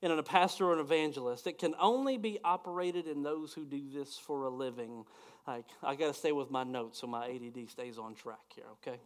in 0.01 0.13
a 0.13 0.23
pastor 0.23 0.67
or 0.67 0.75
an 0.75 0.79
evangelist. 0.79 1.49
It 1.49 1.59
can 1.59 1.75
only 1.81 2.17
be 2.17 2.39
operated 2.45 3.09
in 3.09 3.25
those 3.25 3.55
who 3.55 3.65
do 3.65 3.83
this 3.93 4.17
for 4.17 4.45
a 4.45 4.51
living. 4.51 5.05
Like, 5.47 5.67
I 5.83 5.95
got 5.95 6.09
to 6.09 6.15
stay 6.15 6.33
with 6.33 6.51
my 6.51 6.65
notes 6.65 7.01
so 7.01 7.07
my 7.07 7.27
ADD 7.27 7.71
stays 7.71 7.99
on 7.99 8.15
track 8.15 8.53
here, 8.55 8.65
okay? 8.73 8.99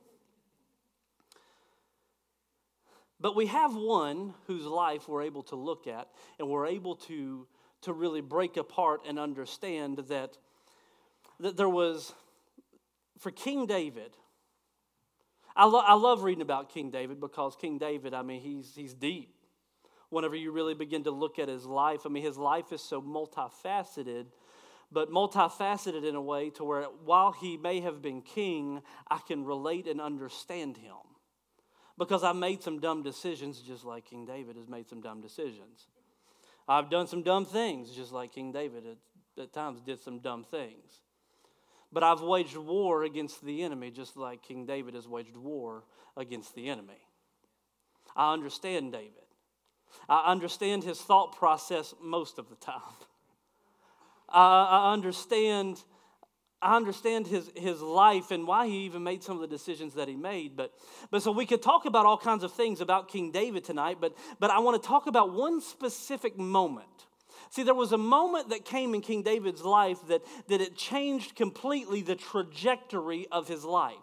But 3.20 3.36
we 3.36 3.46
have 3.46 3.76
one 3.76 4.32
whose 4.46 4.64
life 4.64 5.06
we're 5.08 5.22
able 5.22 5.42
to 5.44 5.56
look 5.56 5.86
at 5.86 6.08
and 6.38 6.48
we're 6.48 6.66
able 6.66 6.96
to, 6.96 7.46
to 7.82 7.92
really 7.92 8.22
break 8.22 8.56
apart 8.56 9.02
and 9.06 9.18
understand 9.18 9.98
that 10.08 10.38
that 11.40 11.56
there 11.56 11.68
was, 11.68 12.12
for 13.18 13.30
King 13.30 13.66
David, 13.66 14.16
I, 15.56 15.64
lo- 15.64 15.82
I 15.84 15.94
love 15.94 16.22
reading 16.22 16.42
about 16.42 16.68
King 16.68 16.90
David 16.90 17.20
because 17.20 17.56
King 17.56 17.78
David, 17.78 18.14
I 18.14 18.22
mean, 18.22 18.40
he's, 18.40 18.72
he's 18.74 18.94
deep. 18.94 19.34
Whenever 20.10 20.36
you 20.36 20.52
really 20.52 20.74
begin 20.74 21.04
to 21.04 21.10
look 21.10 21.38
at 21.38 21.48
his 21.48 21.64
life, 21.64 22.02
I 22.04 22.08
mean, 22.08 22.22
his 22.22 22.36
life 22.36 22.72
is 22.72 22.82
so 22.82 23.00
multifaceted, 23.00 24.26
but 24.92 25.10
multifaceted 25.10 26.04
in 26.04 26.14
a 26.14 26.20
way 26.20 26.50
to 26.50 26.64
where 26.64 26.84
while 27.04 27.32
he 27.32 27.56
may 27.56 27.80
have 27.80 28.02
been 28.02 28.22
king, 28.22 28.82
I 29.10 29.18
can 29.18 29.44
relate 29.44 29.86
and 29.86 30.00
understand 30.00 30.76
him. 30.76 30.96
Because 31.96 32.24
I 32.24 32.32
made 32.32 32.62
some 32.62 32.80
dumb 32.80 33.02
decisions 33.02 33.60
just 33.60 33.84
like 33.84 34.06
King 34.06 34.24
David 34.24 34.56
has 34.56 34.66
made 34.68 34.88
some 34.88 35.00
dumb 35.00 35.20
decisions. 35.20 35.86
I've 36.66 36.88
done 36.88 37.06
some 37.06 37.22
dumb 37.22 37.44
things 37.44 37.90
just 37.90 38.12
like 38.12 38.32
King 38.32 38.52
David 38.52 38.84
at, 38.86 39.42
at 39.42 39.52
times 39.52 39.80
did 39.80 40.00
some 40.00 40.20
dumb 40.20 40.44
things. 40.44 41.02
But 41.92 42.02
I've 42.02 42.20
waged 42.20 42.56
war 42.56 43.02
against 43.02 43.44
the 43.44 43.62
enemy 43.62 43.90
just 43.90 44.16
like 44.16 44.42
King 44.42 44.66
David 44.66 44.94
has 44.94 45.08
waged 45.08 45.36
war 45.36 45.84
against 46.16 46.54
the 46.54 46.68
enemy. 46.68 47.06
I 48.16 48.32
understand 48.32 48.92
David. 48.92 49.14
I 50.08 50.30
understand 50.30 50.84
his 50.84 51.00
thought 51.00 51.36
process 51.36 51.94
most 52.00 52.38
of 52.38 52.48
the 52.48 52.56
time. 52.56 52.80
I 54.38 54.92
understand, 54.92 55.82
I 56.62 56.76
understand 56.76 57.26
his, 57.26 57.50
his 57.56 57.80
life 57.80 58.30
and 58.30 58.46
why 58.46 58.66
he 58.66 58.84
even 58.84 59.02
made 59.02 59.22
some 59.22 59.36
of 59.36 59.40
the 59.40 59.48
decisions 59.48 59.94
that 59.94 60.08
he 60.08 60.16
made. 60.16 60.56
But, 60.56 60.72
but 61.10 61.22
so 61.22 61.32
we 61.32 61.46
could 61.46 61.62
talk 61.62 61.84
about 61.86 62.06
all 62.06 62.18
kinds 62.18 62.44
of 62.44 62.52
things 62.52 62.80
about 62.80 63.08
King 63.08 63.32
David 63.32 63.64
tonight, 63.64 63.98
but, 64.00 64.16
but 64.38 64.50
I 64.50 64.58
want 64.60 64.80
to 64.82 64.86
talk 64.86 65.06
about 65.06 65.32
one 65.32 65.60
specific 65.60 66.38
moment 66.38 66.86
See, 67.50 67.64
there 67.64 67.74
was 67.74 67.90
a 67.90 67.98
moment 67.98 68.50
that 68.50 68.64
came 68.64 68.94
in 68.94 69.00
King 69.00 69.22
David's 69.22 69.62
life 69.62 69.98
that, 70.06 70.22
that 70.46 70.60
it 70.60 70.76
changed 70.76 71.34
completely 71.34 72.00
the 72.00 72.14
trajectory 72.14 73.26
of 73.32 73.48
his 73.48 73.64
life. 73.64 73.96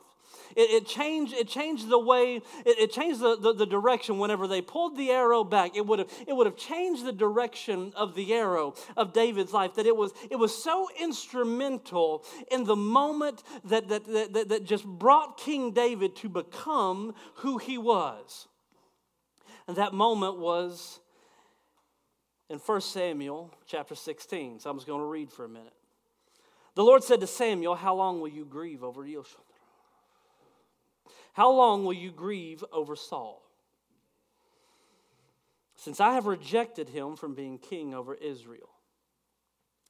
It, 0.55 0.83
it, 0.83 0.87
changed, 0.87 1.33
it 1.33 1.47
changed 1.47 1.89
the 1.89 1.99
way, 1.99 2.35
it, 2.65 2.79
it 2.79 2.91
changed 2.91 3.19
the, 3.19 3.37
the, 3.37 3.53
the, 3.53 3.65
direction. 3.65 4.19
Whenever 4.19 4.47
they 4.47 4.61
pulled 4.61 4.97
the 4.97 5.11
arrow 5.11 5.43
back, 5.43 5.75
it 5.75 5.85
would, 5.85 5.99
have, 5.99 6.09
it 6.27 6.33
would 6.33 6.45
have 6.45 6.55
changed 6.55 7.05
the 7.05 7.11
direction 7.11 7.93
of 7.95 8.15
the 8.15 8.33
arrow 8.33 8.73
of 8.95 9.13
David's 9.13 9.53
life. 9.53 9.75
That 9.75 9.85
it 9.85 9.95
was, 9.95 10.13
it 10.29 10.37
was 10.37 10.55
so 10.55 10.89
instrumental 10.99 12.23
in 12.51 12.63
the 12.63 12.75
moment 12.75 13.43
that, 13.65 13.89
that, 13.89 14.05
that, 14.05 14.49
that 14.49 14.63
just 14.65 14.85
brought 14.85 15.37
King 15.37 15.71
David 15.71 16.15
to 16.17 16.29
become 16.29 17.13
who 17.35 17.57
he 17.57 17.77
was. 17.77 18.47
And 19.67 19.75
that 19.77 19.93
moment 19.93 20.37
was 20.37 20.99
in 22.49 22.59
1 22.59 22.81
Samuel 22.81 23.53
chapter 23.65 23.95
16. 23.95 24.61
So 24.61 24.69
I'm 24.69 24.77
just 24.77 24.87
going 24.87 25.01
to 25.01 25.05
read 25.05 25.31
for 25.31 25.45
a 25.45 25.49
minute. 25.49 25.73
The 26.75 26.83
Lord 26.83 27.03
said 27.03 27.19
to 27.21 27.27
Samuel, 27.27 27.75
How 27.75 27.95
long 27.95 28.21
will 28.21 28.29
you 28.29 28.45
grieve 28.45 28.83
over 28.83 29.03
Yoshua? 29.03 29.46
How 31.37 31.51
long 31.51 31.85
will 31.85 31.93
you 31.93 32.09
grieve 32.09 32.63
over 32.73 32.95
Saul? 32.95 33.43
Since 35.75 35.99
I 35.99 36.15
have 36.15 36.25
rejected 36.25 36.89
him 36.89 37.15
from 37.15 37.35
being 37.35 37.59
king 37.59 37.93
over 37.93 38.15
Israel, 38.15 38.69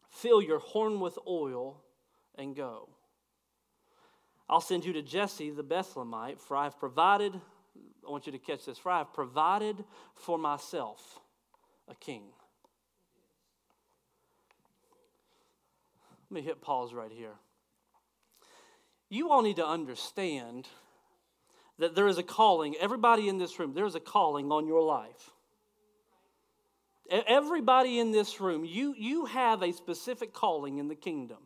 fill 0.09 0.41
your 0.41 0.59
horn 0.59 0.99
with 0.99 1.17
oil 1.25 1.81
and 2.35 2.53
go. 2.53 2.89
I'll 4.49 4.59
send 4.59 4.83
you 4.83 4.91
to 4.91 5.01
Jesse 5.01 5.49
the 5.49 5.63
Bethlehemite, 5.63 6.41
for 6.41 6.57
I 6.57 6.65
have 6.65 6.77
provided, 6.77 7.33
I 7.33 8.11
want 8.11 8.25
you 8.25 8.33
to 8.33 8.39
catch 8.39 8.65
this, 8.65 8.77
for 8.77 8.91
I 8.91 8.97
have 8.97 9.13
provided 9.13 9.85
for 10.15 10.37
myself 10.37 11.21
a 11.87 11.95
king. 11.95 12.23
Let 16.29 16.35
me 16.35 16.41
hit 16.41 16.59
pause 16.59 16.93
right 16.93 17.09
here. 17.09 17.35
You 19.07 19.31
all 19.31 19.41
need 19.41 19.55
to 19.55 19.65
understand 19.65 20.67
that 21.79 21.95
there 21.95 22.07
is 22.07 22.17
a 22.17 22.23
calling, 22.23 22.75
everybody 22.79 23.29
in 23.29 23.37
this 23.37 23.59
room, 23.59 23.73
there's 23.73 23.95
a 23.95 23.99
calling 23.99 24.51
on 24.51 24.67
your 24.67 24.81
life. 24.81 25.31
Everybody 27.09 27.99
in 27.99 28.11
this 28.11 28.41
room, 28.41 28.65
you, 28.65 28.93
you 28.97 29.25
have 29.25 29.61
a 29.61 29.71
specific 29.71 30.33
calling 30.33 30.77
in 30.77 30.87
the 30.87 30.95
kingdom. 30.95 31.37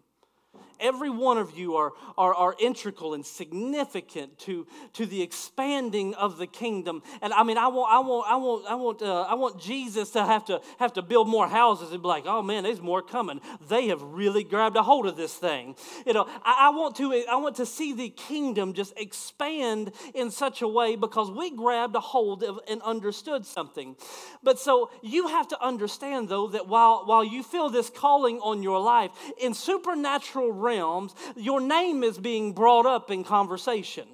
Every 0.82 1.10
one 1.10 1.38
of 1.38 1.58
you 1.58 1.76
are, 1.76 1.94
are, 2.18 2.34
are 2.34 2.56
integral 2.60 3.14
and 3.14 3.26
significant 3.26 4.40
to, 4.40 4.66
to 4.94 5.06
the 5.06 5.22
expanding 5.22 6.16
of 6.16 6.38
the 6.38 6.48
kingdom. 6.48 7.04
And 7.22 7.34
I 7.34 7.44
mean, 7.44 7.58
I 7.58 7.68
want, 7.68 7.94
I 7.94 8.00
want, 8.00 8.28
I 8.28 8.36
want, 8.36 8.66
I 8.68 8.76
want, 8.76 9.02
uh, 9.02 9.22
I 9.22 9.36
want 9.36 9.62
Jesus 9.62 10.10
to 10.12 10.26
have 10.26 10.46
to 10.46 10.62
have 10.80 10.94
to 10.94 11.02
build 11.02 11.30
more 11.30 11.48
houses 11.48 11.92
and 11.92 12.02
be 12.02 12.08
like, 12.08 12.26
oh 12.26 12.42
man, 12.42 12.64
there's 12.64 12.82
more 12.82 13.02
coming. 13.02 13.40
They 13.70 13.88
have 13.88 14.02
really 14.02 14.44
grabbed 14.44 14.76
a 14.76 14.84
hold 14.84 15.06
of 15.06 15.16
this 15.16 15.36
thing. 15.36 15.76
You 16.06 16.14
know, 16.14 16.28
I, 16.44 16.68
I 16.68 16.70
want 16.70 16.96
to, 16.98 17.14
I 17.30 17.36
want 17.36 17.58
to 17.58 17.66
see 17.66 17.94
the 17.94 18.10
kingdom 18.10 18.74
just 18.74 18.94
expand 18.98 19.92
in 20.16 20.32
such 20.32 20.62
a 20.62 20.68
way 20.68 20.96
because 20.96 21.30
we 21.30 21.52
grabbed 21.56 21.96
a 21.96 22.00
hold 22.00 22.44
of 22.44 22.60
and 22.68 22.82
understood 22.82 23.46
something. 23.46 23.96
But 24.42 24.60
so 24.60 24.90
you 25.04 25.28
have 25.28 25.48
to 25.50 25.64
understand 25.64 26.30
though 26.30 26.48
that 26.48 26.68
while 26.68 27.04
while 27.06 27.24
you 27.24 27.44
feel 27.44 27.70
this 27.70 27.90
calling 27.90 28.40
on 28.40 28.64
your 28.64 28.80
life 28.80 29.12
in 29.40 29.54
supernatural 29.54 30.52
realms 30.52 30.71
realms, 30.72 31.14
your 31.36 31.60
name 31.60 32.04
is 32.04 32.18
being 32.18 32.54
brought 32.54 32.86
up 32.86 33.12
in 33.12 33.24
conversation. 33.24 34.08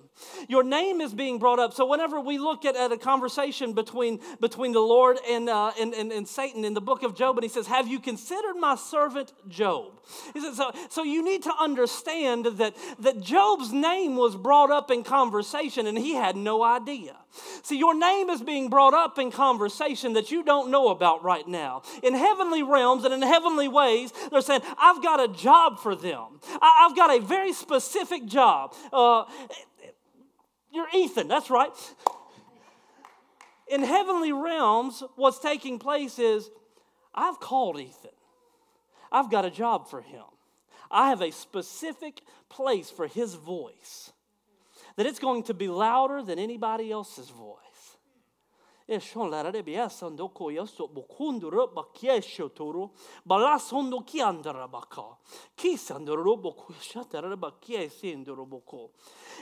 Your 0.48 0.64
name 0.64 1.02
is 1.02 1.14
being 1.14 1.40
brought 1.40 1.60
up. 1.60 1.74
So 1.74 1.86
whenever 1.86 2.20
we 2.20 2.38
look 2.38 2.66
at, 2.66 2.76
at 2.76 2.92
a 2.92 2.98
conversation 2.98 3.74
between, 3.74 4.20
between 4.40 4.72
the 4.72 4.80
Lord 4.80 5.18
and, 5.30 5.50
uh, 5.50 5.72
and, 5.80 5.94
and, 5.94 6.12
and 6.12 6.28
Satan 6.28 6.66
in 6.66 6.74
the 6.74 6.82
book 6.82 7.04
of 7.04 7.16
Job, 7.16 7.38
and 7.38 7.44
he 7.44 7.50
says, 7.50 7.68
Have 7.68 7.88
you 7.88 8.00
considered 8.00 8.56
my 8.56 8.76
servant 8.76 9.34
Job? 9.48 9.98
He 10.34 10.40
says, 10.40 10.58
so, 10.58 10.72
so 10.90 11.04
you 11.04 11.24
need 11.24 11.44
to 11.44 11.54
understand 11.60 12.46
that, 12.46 12.76
that 13.00 13.20
Job's 13.20 13.74
name 13.74 14.16
was 14.16 14.36
brought 14.36 14.72
up 14.72 14.90
in 14.90 15.04
conversation 15.04 15.88
and 15.88 15.98
he 15.98 16.14
had 16.14 16.36
no 16.36 16.64
idea. 16.64 17.16
See, 17.64 17.78
your 17.78 17.94
name 17.94 18.30
is 18.30 18.42
being 18.42 18.70
brought 18.70 18.94
up 18.94 19.20
in 19.20 19.32
conversation 19.32 20.14
that 20.14 20.32
you 20.32 20.44
don't 20.44 20.72
know 20.72 20.90
about 20.90 21.24
right 21.24 21.48
now. 21.48 21.84
In 22.04 22.14
heavenly 22.14 22.64
realms 22.64 23.04
and 23.04 23.14
in 23.14 23.22
heavenly 23.22 23.68
ways, 23.68 24.14
they're 24.32 24.42
saying, 24.42 24.62
I've 24.78 25.04
got 25.04 25.20
a 25.20 25.28
job 25.28 25.80
for 25.80 25.96
them. 25.96 26.40
I, 26.62 26.88
have 26.88 26.96
got 26.96 27.16
a 27.16 27.20
very 27.20 27.54
specific 27.54 28.26
job. 28.26 28.74
Uh, 28.92 29.26
you're 30.72 30.88
Ethan, 30.94 31.28
that's 31.28 31.50
right. 31.50 31.72
In 33.68 33.84
heavenly 33.84 34.32
realms, 34.32 35.04
what's 35.16 35.40
taking 35.40 35.80
place 35.80 36.20
is 36.20 36.50
I've 37.14 37.40
called 37.40 37.80
Ethan. 37.80 38.12
I've 39.12 39.32
got 39.32 39.46
a 39.46 39.50
job 39.52 39.90
for 39.90 40.02
him. 40.02 40.24
I 40.90 41.10
have 41.10 41.22
a 41.22 41.32
specific 41.32 42.22
place 42.50 42.90
for 42.90 43.08
his 43.08 43.34
voice 43.36 44.12
that 44.96 45.06
it's 45.06 45.20
going 45.20 45.44
to 45.44 45.54
be 45.54 45.68
louder 45.68 46.22
than 46.22 46.40
anybody 46.40 46.92
else's 46.92 47.30
voice. 47.30 47.67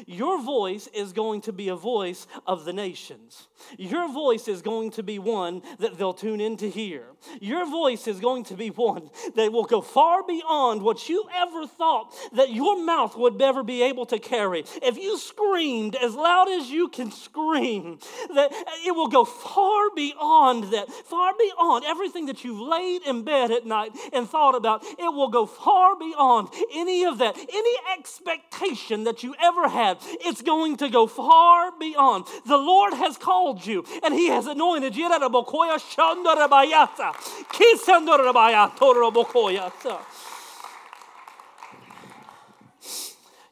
Your 0.07 0.41
voice 0.41 0.87
is 0.87 1.13
going 1.13 1.41
to 1.41 1.53
be 1.53 1.69
a 1.69 1.75
voice 1.75 2.27
of 2.47 2.65
the 2.65 2.73
nations. 2.73 3.47
Your 3.77 4.11
voice 4.11 4.47
is 4.47 4.61
going 4.61 4.91
to 4.91 5.03
be 5.03 5.19
one 5.19 5.61
that 5.79 5.97
they'll 5.97 6.13
tune 6.13 6.41
in 6.41 6.57
to 6.57 6.69
hear. 6.69 7.09
Your 7.39 7.65
voice 7.65 8.07
is 8.07 8.19
going 8.19 8.43
to 8.45 8.55
be 8.55 8.69
one 8.69 9.09
that 9.35 9.51
will 9.51 9.63
go 9.63 9.81
far 9.81 10.25
beyond 10.25 10.81
what 10.81 11.07
you 11.07 11.25
ever 11.35 11.67
thought 11.67 12.13
that 12.33 12.51
your 12.51 12.83
mouth 12.83 13.15
would 13.15 13.41
ever 13.41 13.63
be 13.63 13.83
able 13.83 14.05
to 14.07 14.19
carry. 14.19 14.63
If 14.81 14.97
you 14.97 15.17
screamed 15.17 15.95
as 15.95 16.15
loud 16.15 16.49
as 16.49 16.69
you 16.69 16.89
can 16.89 17.11
scream, 17.11 17.99
that 18.33 18.51
it 18.85 18.95
will 18.95 19.07
go 19.07 19.25
far 19.35 19.89
beyond 19.95 20.71
that, 20.71 20.91
far 20.91 21.33
beyond 21.37 21.85
everything 21.85 22.25
that 22.27 22.43
you've 22.43 22.59
laid 22.59 23.03
in 23.03 23.23
bed 23.23 23.51
at 23.51 23.65
night 23.65 23.91
and 24.13 24.29
thought 24.29 24.55
about. 24.55 24.83
It 24.83 25.13
will 25.13 25.29
go 25.29 25.45
far 25.45 25.95
beyond 25.97 26.49
any 26.73 27.05
of 27.05 27.17
that, 27.19 27.37
any 27.37 27.75
expectation 27.97 29.03
that 29.03 29.23
you 29.23 29.35
ever 29.41 29.69
had 29.69 29.97
it's 30.01 30.41
going 30.41 30.77
to 30.77 30.89
go 30.89 31.07
far 31.07 31.71
beyond. 31.77 32.25
The 32.45 32.57
Lord 32.57 32.93
has 32.93 33.17
called 33.17 33.65
you 33.65 33.85
and 34.03 34.13
He 34.13 34.27
has 34.27 34.47
anointed 34.47 34.95
you. 34.95 35.05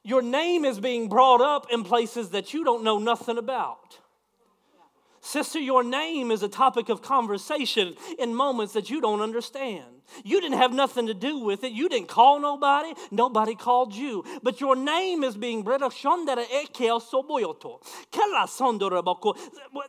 Your 0.06 0.22
name 0.22 0.66
is 0.66 0.80
being 0.80 1.08
brought 1.08 1.42
up 1.42 1.68
in 1.72 1.84
places 1.84 2.30
that 2.32 2.54
you 2.54 2.64
don't 2.64 2.84
know 2.84 3.00
nothing 3.00 3.38
about. 3.38 4.00
Sister, 5.26 5.58
your 5.58 5.84
name 5.86 6.32
is 6.32 6.44
a 6.44 6.50
topic 6.50 6.90
of 6.90 7.02
conversation 7.02 7.96
in 8.20 8.36
moments 8.36 8.74
that 8.74 8.90
you 8.90 9.00
don't 9.00 9.22
understand. 9.22 9.86
You 10.26 10.42
didn't 10.42 10.58
have 10.58 10.74
nothing 10.74 11.08
to 11.08 11.14
do 11.14 11.40
with 11.40 11.64
it. 11.64 11.72
You 11.72 11.88
didn't 11.88 12.10
call 12.10 12.42
nobody. 12.42 12.94
Nobody 13.10 13.56
called 13.56 13.96
you. 13.96 14.26
But 14.44 14.60
your 14.60 14.76
name 14.76 15.24
is 15.24 15.38
being 15.38 15.66
up. 15.66 15.94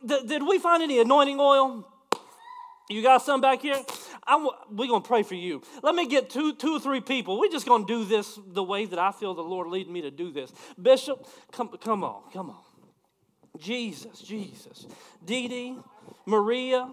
Did 0.05 0.43
we 0.47 0.57
find 0.57 0.81
any 0.81 0.99
anointing 0.99 1.37
oil? 1.37 1.85
You 2.89 3.01
got 3.03 3.17
some 3.21 3.41
back 3.41 3.61
here? 3.61 3.81
I'm, 4.25 4.47
we're 4.71 4.87
going 4.87 5.01
to 5.01 5.07
pray 5.07 5.23
for 5.23 5.35
you. 5.35 5.61
Let 5.83 5.95
me 5.95 6.07
get 6.07 6.29
two, 6.29 6.55
two 6.55 6.77
or 6.77 6.79
three 6.79 7.01
people. 7.01 7.39
We're 7.39 7.51
just 7.51 7.65
going 7.65 7.85
to 7.85 7.93
do 7.93 8.05
this 8.05 8.39
the 8.47 8.63
way 8.63 8.85
that 8.85 8.99
I 8.99 9.11
feel 9.11 9.33
the 9.33 9.43
Lord 9.43 9.67
lead 9.67 9.89
me 9.89 10.01
to 10.03 10.11
do 10.11 10.31
this. 10.31 10.53
Bishop, 10.81 11.27
come, 11.51 11.67
come 11.83 12.05
on, 12.05 12.21
come 12.31 12.51
on. 12.51 12.64
Jesus, 13.59 14.19
Jesus. 14.21 14.87
Dee 15.23 15.47
Dee, 15.47 15.77
Maria, 16.25 16.89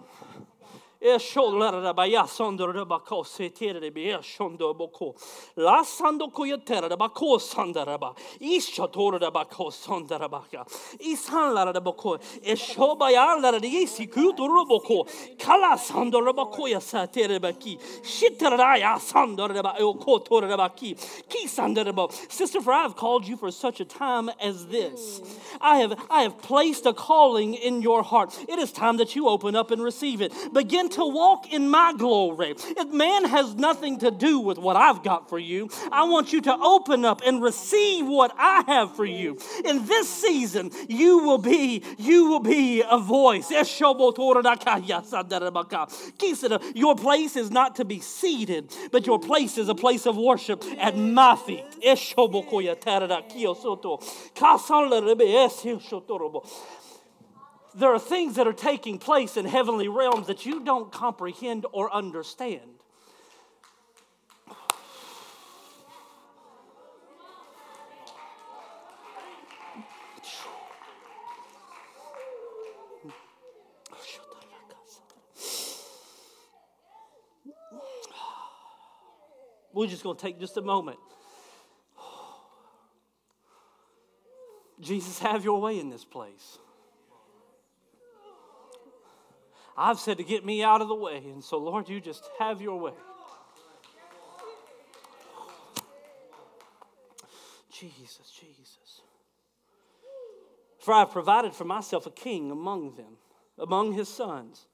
Sister, 22.28 22.60
for 22.60 22.72
I 22.72 22.82
have 22.82 22.94
called 22.94 23.26
you 23.26 23.36
for 23.36 23.50
such 23.50 23.80
a 23.80 23.84
time 23.84 24.30
as 24.40 24.66
this. 24.66 25.20
I 25.60 25.78
have 25.78 25.98
I 26.10 26.22
have 26.22 26.38
placed 26.38 26.86
a 26.86 26.92
calling 26.92 27.54
in 27.54 27.82
your 27.82 28.02
heart. 28.04 28.38
It 28.48 28.58
is 28.58 28.70
time 28.70 28.98
that 28.98 29.16
you 29.16 29.28
open 29.28 29.56
up 29.56 29.70
and 29.70 29.82
receive 29.82 30.20
it. 30.20 30.32
Begin 30.52 30.88
to 30.92 31.04
walk 31.04 31.52
in 31.52 31.68
my 31.68 31.92
glory. 31.96 32.54
If 32.58 32.92
man 32.92 33.24
has 33.26 33.54
nothing 33.54 33.98
to 33.98 34.10
do 34.10 34.38
with 34.38 34.58
what 34.58 34.76
I've 34.76 35.02
got 35.02 35.28
for 35.28 35.38
you, 35.38 35.70
I 35.90 36.04
want 36.04 36.32
you 36.32 36.40
to 36.42 36.56
open 36.56 37.04
up 37.04 37.22
and 37.24 37.42
receive 37.42 38.06
what 38.06 38.34
I 38.38 38.64
have 38.66 38.94
for 38.96 39.04
you. 39.04 39.38
In 39.64 39.86
this 39.86 40.08
season, 40.08 40.70
you 40.88 41.18
will 41.18 41.38
be, 41.38 41.82
you 41.98 42.26
will 42.26 42.40
be 42.40 42.82
a 42.88 42.98
voice. 42.98 43.50
Your 46.74 46.96
place 46.96 47.36
is 47.36 47.50
not 47.50 47.76
to 47.76 47.84
be 47.84 48.00
seated, 48.00 48.72
but 48.90 49.06
your 49.06 49.18
place 49.18 49.58
is 49.58 49.68
a 49.68 49.74
place 49.74 50.06
of 50.06 50.16
worship 50.16 50.64
at 50.78 50.96
my 50.96 51.36
feet. 51.36 51.64
There 57.74 57.92
are 57.92 57.98
things 57.98 58.36
that 58.36 58.46
are 58.46 58.52
taking 58.52 58.98
place 58.98 59.36
in 59.36 59.46
heavenly 59.46 59.88
realms 59.88 60.26
that 60.26 60.44
you 60.44 60.62
don't 60.62 60.92
comprehend 60.92 61.64
or 61.72 61.92
understand. 61.92 62.60
We're 79.74 79.86
just 79.86 80.02
going 80.02 80.16
to 80.16 80.22
take 80.22 80.38
just 80.38 80.58
a 80.58 80.62
moment. 80.62 80.98
Jesus, 84.78 85.18
have 85.20 85.44
your 85.44 85.60
way 85.60 85.80
in 85.80 85.88
this 85.88 86.04
place. 86.04 86.58
I've 89.76 89.98
said 89.98 90.18
to 90.18 90.24
get 90.24 90.44
me 90.44 90.62
out 90.62 90.80
of 90.80 90.88
the 90.88 90.94
way. 90.94 91.22
And 91.24 91.42
so, 91.42 91.58
Lord, 91.58 91.88
you 91.88 92.00
just 92.00 92.28
have 92.38 92.60
your 92.60 92.78
way. 92.78 92.92
Jesus, 97.70 98.30
Jesus. 98.38 99.00
For 100.78 100.92
I've 100.94 101.10
provided 101.10 101.54
for 101.54 101.64
myself 101.64 102.06
a 102.06 102.10
king 102.10 102.50
among 102.50 102.94
them, 102.96 103.16
among 103.58 103.92
his 103.92 104.08
sons. 104.08 104.66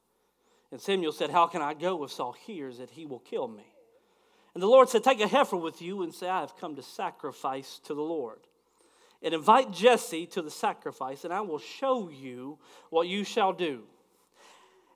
And 0.71 0.81
Samuel 0.81 1.13
said, 1.13 1.31
How 1.31 1.47
can 1.47 1.63
I 1.63 1.75
go 1.75 2.03
if 2.05 2.13
Saul 2.13 2.33
hears 2.33 2.79
that 2.79 2.91
he 2.91 3.07
will 3.07 3.21
kill 3.21 3.49
me? 3.49 3.65
And 4.55 4.63
the 4.63 4.67
Lord 4.67 4.89
said, 4.89 5.05
Take 5.05 5.21
a 5.21 5.29
heifer 5.29 5.57
with 5.57 5.81
you 5.81 6.03
and 6.03 6.13
say, 6.13 6.29
I 6.29 6.41
have 6.41 6.57
come 6.57 6.77
to 6.77 6.83
sacrifice 6.83 7.81
to 7.85 7.95
the 7.95 8.03
Lord. 8.03 8.41
And 9.23 9.35
invite 9.35 9.73
Jesse 9.73 10.27
to 10.27 10.43
the 10.43 10.51
sacrifice, 10.51 11.25
and 11.25 11.33
I 11.33 11.41
will 11.41 11.59
show 11.59 12.09
you 12.09 12.59
what 12.91 13.09
you 13.09 13.25
shall 13.25 13.53
do. 13.53 13.83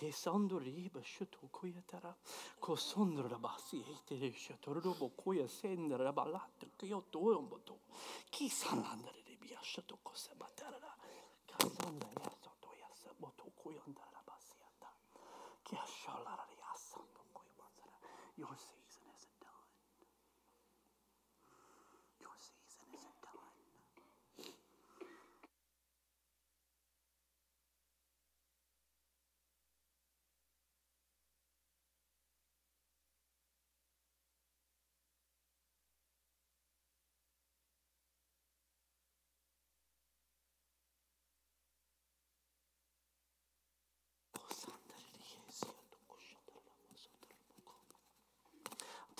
Kesandoriba 0.00 1.02
shotokoya 1.04 1.82
tara. 1.86 2.16
Kosondrabasi 2.58 3.84
etere 3.94 4.32
shotorobo 4.32 5.10
koya 5.14 5.46
senda 5.46 5.96
rabalata 5.98 6.66
kyotoyomboto. 6.78 7.74
Kisalandrebia 8.32 9.60
shotokosabatara. 9.62 10.90
Kasanda 11.46 12.08
yasotoya 12.16 12.88
sabotokoyandarabasiata. 13.02 14.88
Kiashalarariasando 15.66 17.20
koyamasara, 17.34 17.96
Yosei. 18.40 18.79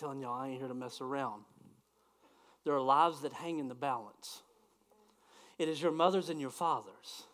Telling 0.00 0.20
y'all, 0.20 0.40
I 0.40 0.48
ain't 0.48 0.58
here 0.58 0.68
to 0.68 0.74
mess 0.74 1.00
around. 1.00 1.42
There 2.64 2.74
are 2.74 2.80
lives 2.80 3.20
that 3.20 3.32
hang 3.32 3.58
in 3.58 3.68
the 3.68 3.74
balance. 3.74 4.42
It 5.58 5.68
is 5.68 5.80
your 5.80 5.92
mothers 5.92 6.30
and 6.30 6.40
your 6.40 6.50
fathers 6.50 7.24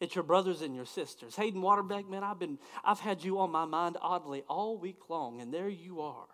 It's 0.00 0.14
your 0.14 0.24
brothers 0.24 0.62
and 0.62 0.74
your 0.74 0.86
sisters. 0.86 1.36
Hayden 1.36 1.60
Waterbeck, 1.60 2.08
man, 2.08 2.24
I've 2.24 2.38
been 2.38 2.58
I've 2.84 3.00
had 3.00 3.22
you 3.22 3.40
on 3.40 3.50
my 3.50 3.66
mind 3.66 3.98
oddly 4.00 4.42
all 4.48 4.78
week 4.78 5.10
long, 5.10 5.40
and 5.40 5.52
there 5.52 5.68
you 5.68 6.00
are. 6.00 6.28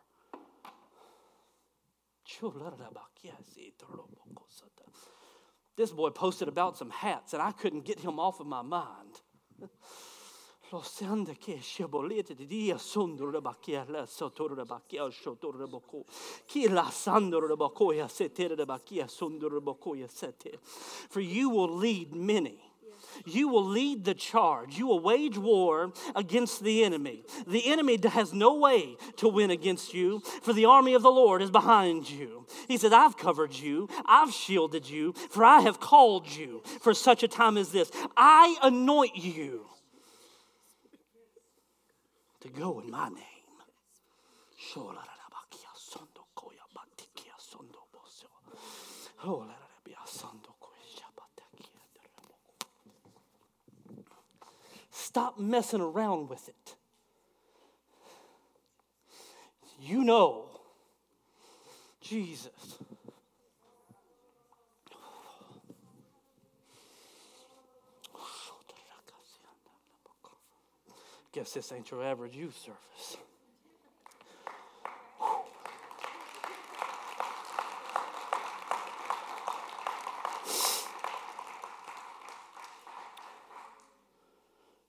This 5.76 5.90
boy 5.90 6.10
posted 6.10 6.46
about 6.46 6.76
some 6.76 6.90
hats, 6.90 7.32
and 7.32 7.42
I 7.42 7.52
couldn't 7.52 7.84
get 7.84 7.98
him 7.98 8.20
off 8.20 8.38
of 8.38 8.46
my 8.46 8.62
mind. 8.62 9.20
Che 10.82 11.86
di 15.56 15.66
bocco. 15.68 16.04
Chi 16.46 16.68
la 16.68 16.90
sete. 20.08 20.58
For 21.08 21.20
you 21.20 21.48
will 21.50 21.76
lead 21.76 22.14
many. 22.14 22.58
You 23.24 23.48
will 23.48 23.64
lead 23.64 24.04
the 24.04 24.14
charge. 24.14 24.76
You 24.76 24.88
will 24.88 25.00
wage 25.00 25.38
war 25.38 25.92
against 26.16 26.64
the 26.64 26.82
enemy. 26.82 27.24
The 27.46 27.70
enemy 27.70 27.98
has 28.02 28.32
no 28.32 28.54
way 28.54 28.96
to 29.16 29.28
win 29.28 29.50
against 29.50 29.94
you, 29.94 30.20
for 30.42 30.52
the 30.52 30.64
army 30.64 30.94
of 30.94 31.02
the 31.02 31.10
Lord 31.10 31.42
is 31.42 31.50
behind 31.50 32.10
you. 32.10 32.46
He 32.66 32.76
said, 32.76 32.92
I've 32.92 33.16
covered 33.16 33.54
you, 33.54 33.88
I've 34.06 34.32
shielded 34.32 34.88
you, 34.88 35.12
for 35.12 35.44
I 35.44 35.60
have 35.60 35.78
called 35.78 36.28
you 36.28 36.62
for 36.80 36.94
such 36.94 37.22
a 37.22 37.28
time 37.28 37.56
as 37.56 37.70
this. 37.70 37.92
I 38.16 38.56
anoint 38.62 39.16
you 39.16 39.66
to 42.44 42.50
go 42.50 42.80
in 42.80 42.90
my 42.90 43.08
name. 43.08 43.34
Stop 55.14 55.38
messing 55.38 55.80
around 55.80 56.28
with 56.28 56.48
it. 56.48 56.74
You 59.80 60.02
know, 60.02 60.46
Jesus. 62.00 62.50
Guess 71.34 71.52
this 71.54 71.72
ain't 71.72 71.90
your 71.90 72.04
average 72.04 72.36
youth 72.36 72.56
service. 72.56 73.16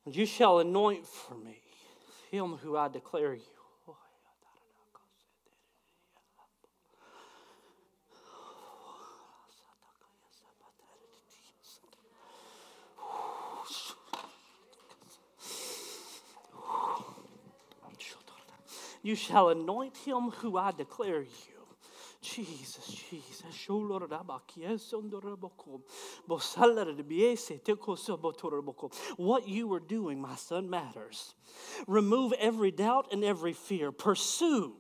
And 0.06 0.16
you 0.16 0.28
shall 0.28 0.60
anoint 0.60 1.08
for 1.08 1.34
me 1.34 1.58
him 2.30 2.58
who 2.62 2.78
I 2.78 2.90
declare 2.90 3.34
you. 3.34 3.55
You 19.06 19.14
shall 19.14 19.50
anoint 19.50 19.98
him 19.98 20.32
who 20.32 20.58
I 20.58 20.72
declare 20.72 21.22
you. 21.22 21.28
Jesus, 22.22 22.88
Jesus. 22.88 23.44
What 29.18 29.48
you 29.48 29.68
were 29.68 29.80
doing, 29.80 30.20
my 30.20 30.36
son, 30.36 30.72
matters. 30.72 31.36
Remove 31.86 32.34
every 32.40 32.72
doubt 32.72 33.10
and 33.12 33.24
every 33.24 33.54
fear. 33.54 33.92
Pursue 33.92 34.76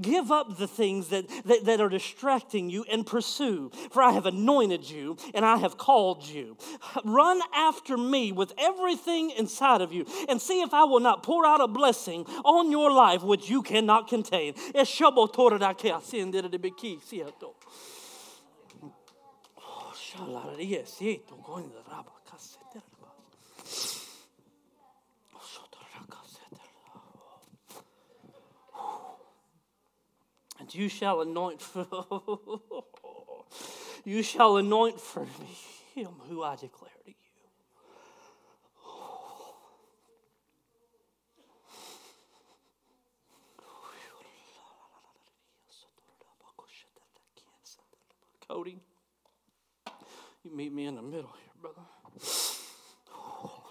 Give 0.00 0.30
up 0.30 0.58
the 0.58 0.66
things 0.66 1.08
that, 1.08 1.28
that, 1.44 1.64
that, 1.64 1.80
are 1.80 1.88
distracting 1.88 2.70
you 2.70 2.84
and 2.90 3.06
pursue, 3.06 3.70
for 3.90 4.02
I 4.02 4.12
have 4.12 4.26
anointed 4.26 4.88
you 4.88 5.16
and 5.34 5.44
I 5.44 5.56
have 5.56 5.76
called 5.76 6.26
you. 6.26 6.56
Run 7.04 7.40
after 7.54 7.96
me 7.96 8.32
with 8.32 8.52
everything 8.58 9.30
inside 9.30 9.80
of 9.80 9.92
you 9.92 10.06
and 10.28 10.40
see 10.40 10.62
if 10.62 10.72
I 10.72 10.84
will 10.84 11.00
not 11.00 11.22
pour 11.22 11.46
out 11.46 11.60
a 11.60 11.68
blessing 11.68 12.24
on 12.44 12.70
your 12.70 12.90
life 12.92 13.22
which 13.22 13.50
you 13.50 13.62
cannot 13.62 14.08
contain. 14.08 14.54
And 30.64 30.74
you 30.74 30.88
shall 30.88 31.20
anoint 31.20 31.60
for 31.60 31.86
you 34.06 34.22
shall 34.22 34.56
anoint 34.56 34.98
for 34.98 35.20
me 35.20 35.58
him 35.94 36.08
who 36.26 36.42
I 36.42 36.56
declare 36.56 36.90
to 37.04 37.10
you. 37.10 37.14
Cody, 48.48 48.78
you 50.44 50.56
meet 50.56 50.72
me 50.72 50.86
in 50.86 50.94
the 50.94 51.02
middle 51.02 51.34
here, 51.42 51.52
brother. 51.60 51.82
Oh, 53.16 53.64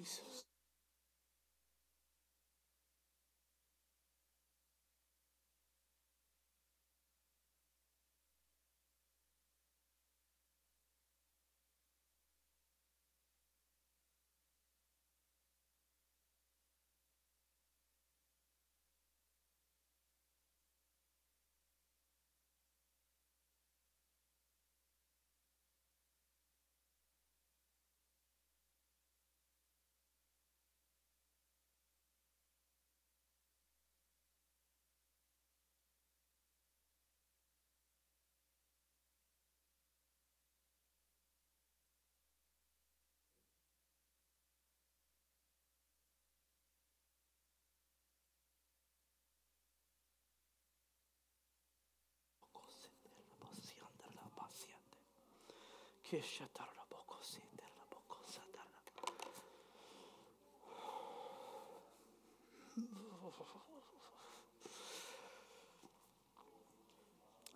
Jesus. 0.00 0.44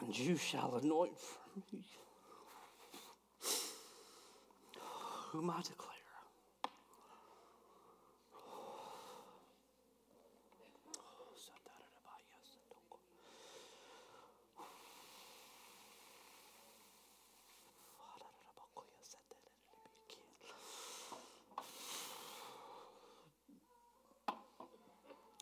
And 0.00 0.16
you 0.16 0.36
shall 0.36 0.76
anoint 0.80 1.18
for 1.18 1.40
me 1.72 1.82
whom 5.32 5.50
I 5.50 5.60
declare. 5.62 5.90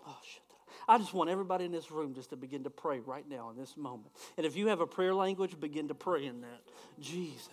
Oh, 0.05 0.19
shut 0.25 0.43
up. 0.51 0.82
I 0.93 0.99
just 0.99 1.15
want 1.15 1.31
everybody 1.31 1.65
in 1.65 1.73
this 1.73 1.91
room 1.91 2.13
just 2.13 2.29
to 2.31 2.37
begin 2.37 2.65
to 2.65 2.71
pray 2.71 3.01
right 3.01 3.27
now 3.27 3.49
in 3.49 3.57
this 3.57 3.79
moment. 3.79 4.13
And 4.37 4.45
if 4.45 4.57
you 4.57 4.67
have 4.67 4.83
a 4.83 4.87
prayer 4.87 5.15
language, 5.15 5.59
begin 5.59 5.89
to 5.89 5.95
pray 5.95 6.27
in 6.27 6.43
that. 6.43 6.61
Jesus. 7.01 7.49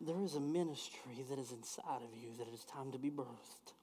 there 0.00 0.22
is 0.22 0.36
a 0.36 0.40
ministry 0.40 1.24
that 1.28 1.38
is 1.40 1.50
inside 1.50 2.02
of 2.02 2.14
you 2.14 2.30
that 2.38 2.46
it 2.46 2.54
is 2.54 2.64
time 2.64 2.92
to 2.92 2.98
be 2.98 3.10
birthed. 3.10 3.74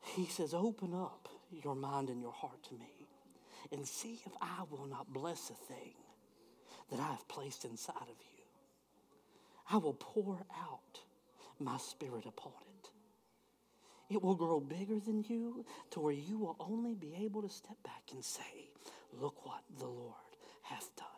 He 0.00 0.26
says, 0.26 0.54
Open 0.54 0.94
up 0.94 1.28
your 1.50 1.74
mind 1.74 2.08
and 2.08 2.20
your 2.20 2.32
heart 2.32 2.62
to 2.64 2.74
me 2.74 3.08
and 3.72 3.86
see 3.86 4.20
if 4.24 4.32
I 4.40 4.64
will 4.70 4.86
not 4.86 5.12
bless 5.12 5.50
a 5.50 5.54
thing 5.54 5.94
that 6.90 7.00
I 7.00 7.08
have 7.08 7.28
placed 7.28 7.64
inside 7.64 7.94
of 8.02 8.08
you. 8.08 8.44
I 9.70 9.76
will 9.76 9.94
pour 9.94 10.38
out 10.56 11.00
my 11.60 11.76
spirit 11.76 12.24
upon 12.26 12.52
it. 12.78 12.90
It 14.14 14.22
will 14.22 14.34
grow 14.36 14.60
bigger 14.60 14.98
than 14.98 15.24
you 15.28 15.66
to 15.90 16.00
where 16.00 16.14
you 16.14 16.38
will 16.38 16.56
only 16.60 16.94
be 16.94 17.14
able 17.22 17.42
to 17.42 17.48
step 17.48 17.76
back 17.84 18.02
and 18.12 18.24
say, 18.24 18.70
Look 19.12 19.44
what 19.46 19.62
the 19.78 19.86
Lord 19.86 20.14
hath 20.62 20.94
done. 20.96 21.17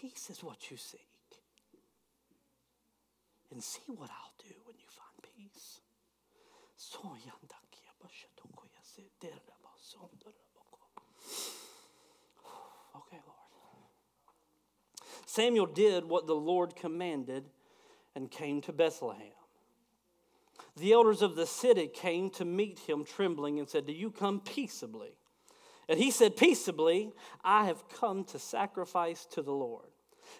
Peace 0.00 0.30
is 0.30 0.42
what 0.42 0.70
you 0.70 0.76
seek. 0.76 1.00
And 3.50 3.62
see 3.62 3.82
what 3.88 4.10
I'll 4.10 4.34
do 4.38 4.54
when 4.64 4.76
you 4.78 4.86
find 4.88 5.34
peace. 5.36 5.80
Okay, 12.96 13.18
Lord. 13.26 13.88
Samuel 15.26 15.66
did 15.66 16.04
what 16.04 16.26
the 16.26 16.34
Lord 16.34 16.76
commanded 16.76 17.44
and 18.14 18.30
came 18.30 18.60
to 18.62 18.72
Bethlehem. 18.72 19.32
The 20.76 20.92
elders 20.92 21.22
of 21.22 21.34
the 21.34 21.46
city 21.46 21.88
came 21.88 22.30
to 22.30 22.44
meet 22.44 22.80
him 22.80 23.04
trembling 23.04 23.58
and 23.58 23.68
said, 23.68 23.86
Do 23.86 23.92
you 23.92 24.10
come 24.10 24.40
peaceably? 24.40 25.17
And 25.88 25.98
he 25.98 26.10
said, 26.10 26.36
Peaceably, 26.36 27.12
I 27.42 27.66
have 27.66 27.88
come 27.88 28.24
to 28.24 28.38
sacrifice 28.38 29.24
to 29.32 29.42
the 29.42 29.52
Lord. 29.52 29.88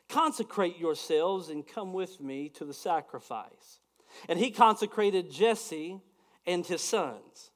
Consecrate 0.09 0.79
yourselves 0.79 1.49
and 1.49 1.67
come 1.67 1.93
with 1.93 2.21
me 2.21 2.49
to 2.51 2.65
the 2.65 2.75
sacrifice. 2.75 3.81
And 4.29 4.39
he 4.39 4.51
consecrated 4.51 5.31
Jesse 5.31 6.01
and 6.47 6.67
his 6.67 6.83
sons 6.83 7.51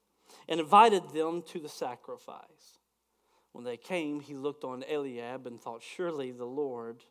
and 0.49 0.61
invited 0.61 1.11
them 1.11 1.43
to 1.49 1.61
the 1.61 1.69
sacrifice. 1.69 2.79
When 3.53 3.65
they 3.65 3.77
came, 3.77 4.21
he 4.21 4.35
looked 4.35 4.65
on 4.65 4.85
Eliab 4.91 5.47
and 5.47 5.61
thought, 5.61 5.83
Surely 5.83 6.31
the 6.31 6.47
Lord, 6.47 7.05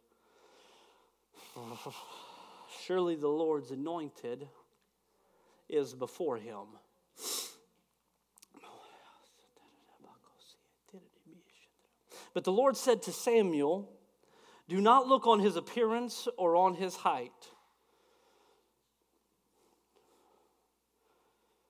surely 2.83 3.15
the 3.15 3.27
Lord's 3.27 3.69
anointed 3.71 4.47
is 5.69 5.93
before 5.93 6.37
him. 6.37 6.65
But 12.33 12.43
the 12.43 12.51
Lord 12.51 12.77
said 12.77 13.01
to 13.03 13.11
Samuel, 13.11 13.89
Do 14.69 14.79
not 14.79 15.07
look 15.07 15.27
on 15.27 15.39
his 15.39 15.55
appearance 15.55 16.27
or 16.37 16.55
on 16.55 16.75
his 16.75 16.95
height, 16.95 17.31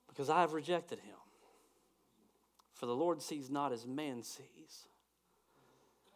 because 0.07 0.29
I 0.29 0.41
have 0.41 0.53
rejected 0.53 0.99
him. 0.99 1.15
For 2.73 2.85
the 2.85 2.95
Lord 2.95 3.21
sees 3.21 3.49
not 3.49 3.71
as 3.71 3.85
man 3.85 4.23
sees. 4.23 4.87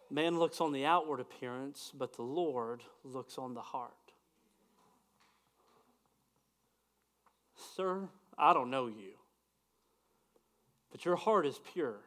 Man 0.09 0.37
looks 0.37 0.61
on 0.61 0.71
the 0.71 0.85
outward 0.85 1.19
appearance, 1.19 1.91
but 1.93 2.15
the 2.15 2.23
Lord 2.23 2.81
looks 3.03 3.37
on 3.37 3.53
the 3.53 3.61
heart. 3.61 3.93
Sir, 7.75 8.09
I 8.37 8.53
don't 8.53 8.69
know 8.69 8.87
you, 8.87 9.13
but 10.91 11.05
your 11.05 11.15
heart 11.15 11.45
is 11.45 11.59
pure. 11.73 11.99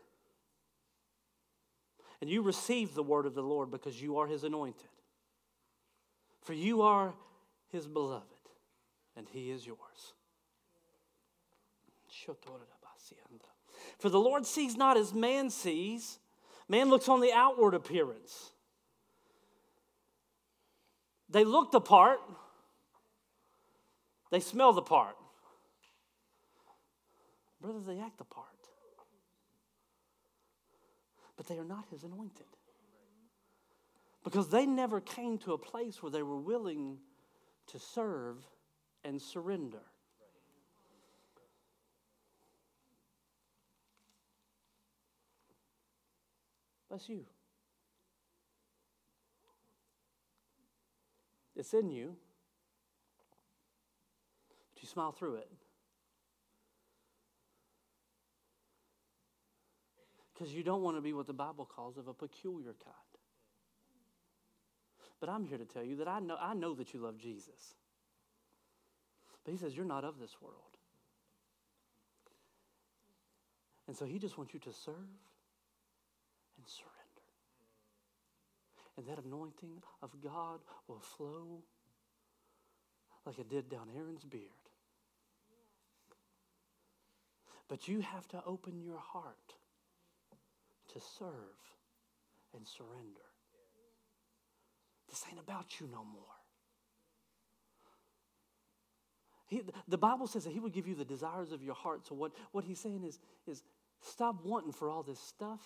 And 2.21 2.29
you 2.29 2.43
receive 2.43 2.95
the 2.95 3.03
word 3.03 3.27
of 3.27 3.35
the 3.35 3.43
Lord 3.43 3.71
because 3.71 4.01
you 4.01 4.19
are 4.19 4.27
his 4.27 4.45
anointed. 4.45 4.89
For 6.43 6.53
you 6.53 6.83
are 6.83 7.15
his 7.69 7.87
beloved, 7.87 8.25
and 9.17 9.27
he 9.29 9.51
is 9.51 9.67
yours. 9.67 9.79
For 13.99 14.09
the 14.09 14.19
Lord 14.19 14.47
sees 14.47 14.77
not 14.77 14.97
as 14.97 15.15
man 15.15 15.51
sees. 15.51 16.19
Man 16.69 16.91
looks 16.91 17.09
on 17.09 17.21
the 17.21 17.33
outward 17.33 17.75
appearance. 17.75 18.53
They 21.31 21.45
look 21.45 21.71
the 21.71 21.81
part, 21.81 22.21
they 24.31 24.41
smell 24.41 24.73
the 24.73 24.83
part. 24.83 25.17
Brother, 27.61 27.81
they 27.81 27.99
act 28.01 28.19
the 28.19 28.25
part 28.25 28.58
but 31.39 31.47
they 31.47 31.57
are 31.57 31.65
not 31.65 31.87
his 31.91 32.03
anointed. 32.03 32.45
Because 34.25 34.51
they 34.51 34.67
never 34.67 35.01
came 35.01 35.39
to 35.39 35.53
a 35.53 35.59
place 35.59 36.03
where 36.03 36.11
they 36.11 36.25
were 36.25 36.37
willing 36.37 36.99
to 37.69 37.79
serve 37.79 38.37
and 39.05 39.23
surrender. 39.23 39.79
That's 46.91 47.09
you. 47.09 47.25
It's 51.55 51.73
in 51.73 51.91
you, 51.91 52.17
but 54.75 54.83
you 54.83 54.89
smile 54.89 55.13
through 55.13 55.37
it. 55.37 55.49
Because 60.39 60.55
you 60.55 60.63
don't 60.63 60.83
want 60.83 60.97
to 60.97 61.01
be 61.01 61.13
what 61.13 61.27
the 61.27 61.33
Bible 61.33 61.65
calls 61.65 61.99
of 61.99 62.07
a 62.07 62.15
peculiar 62.15 62.75
kind. 62.85 62.95
But 65.19 65.29
I'm 65.29 65.45
here 65.45 65.59
to 65.59 65.65
tell 65.65 65.83
you 65.83 65.97
that 65.97 66.07
I 66.07 66.21
know, 66.21 66.37
I 66.41 66.55
know 66.55 66.75
that 66.75 66.95
you 66.95 67.01
love 67.01 67.19
Jesus. 67.19 67.75
But 69.45 69.51
he 69.51 69.59
says, 69.59 69.77
You're 69.77 69.85
not 69.85 70.05
of 70.05 70.21
this 70.21 70.37
world. 70.41 70.55
And 73.89 73.97
so 73.97 74.05
he 74.05 74.21
just 74.21 74.39
wants 74.39 74.55
you 74.55 74.61
to 74.61 74.73
serve 74.73 74.95
and 74.95 76.67
surrender. 76.67 76.95
And 78.97 79.07
that 79.09 79.25
anointing 79.25 79.83
of 80.03 80.11
God 80.23 80.61
will 80.87 81.01
flow 81.01 81.63
like 83.27 83.41
it 83.41 83.51
did 83.51 83.69
down 83.69 83.89
Aaron's 83.97 84.25
beard. 84.25 84.45
But 87.67 87.89
you 87.89 88.01
have 88.03 88.29
to 88.29 88.43
open 88.47 88.81
your 88.81 88.99
heart 88.99 89.58
to 90.95 91.01
serve 91.19 91.31
and 92.55 92.67
surrender. 92.67 93.27
This 95.09 95.25
ain't 95.31 95.41
about 95.41 95.81
you 95.81 95.89
no 95.91 96.05
more. 96.05 96.23
He, 99.47 99.63
the 99.87 99.97
Bible 99.97 100.27
says 100.27 100.45
that 100.45 100.53
He 100.53 100.61
will 100.61 100.69
give 100.69 100.87
you 100.87 100.95
the 100.95 101.05
desires 101.05 101.53
of 101.53 101.63
your 101.63 101.75
heart. 101.75 102.07
So, 102.07 102.15
what, 102.15 102.33
what 102.53 102.65
He's 102.65 102.79
saying 102.79 103.05
is, 103.05 103.19
is 103.47 103.63
Stop 104.01 104.45
wanting 104.45 104.73
for 104.73 104.89
all 104.89 105.03
this 105.03 105.19
stuff. 105.19 105.61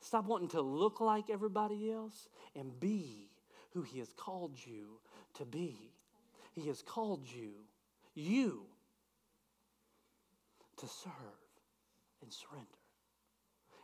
Stop 0.00 0.26
wanting 0.26 0.48
to 0.48 0.60
look 0.60 1.00
like 1.00 1.30
everybody 1.30 1.90
else 1.90 2.28
and 2.54 2.78
be 2.78 3.30
who 3.72 3.82
He 3.82 3.98
has 3.98 4.12
called 4.12 4.54
you 4.64 5.00
to 5.34 5.44
be. 5.44 5.92
He 6.52 6.68
has 6.68 6.82
called 6.82 7.26
you, 7.26 7.52
you, 8.14 8.62
to 10.78 10.86
serve 10.86 11.12
and 12.26 12.34
surrender. 12.34 12.82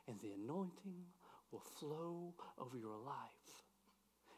And 0.09 0.19
the 0.19 0.35
anointing 0.35 1.07
will 1.53 1.63
flow 1.79 2.35
over 2.59 2.77
your 2.77 2.99
life, 2.99 3.63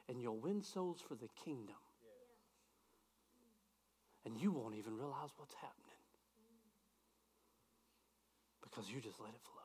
and 0.09 0.21
you'll 0.21 0.37
win 0.37 0.63
souls 0.63 1.01
for 1.01 1.15
the 1.15 1.29
kingdom. 1.43 1.81
And 4.27 4.37
you 4.37 4.53
won't 4.53 4.75
even 4.77 4.97
realize 4.97 5.31
what's 5.37 5.55
happening 5.55 6.01
because 8.63 8.91
you 8.91 9.01
just 9.01 9.21
let 9.21 9.31
it 9.31 9.41
flow. 9.43 9.65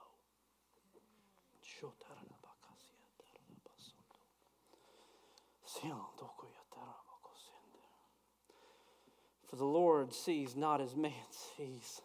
For 9.50 9.56
the 9.56 9.66
Lord 9.66 10.14
sees 10.14 10.56
not 10.56 10.80
as 10.80 10.96
man 10.96 11.12
sees. 11.58 12.02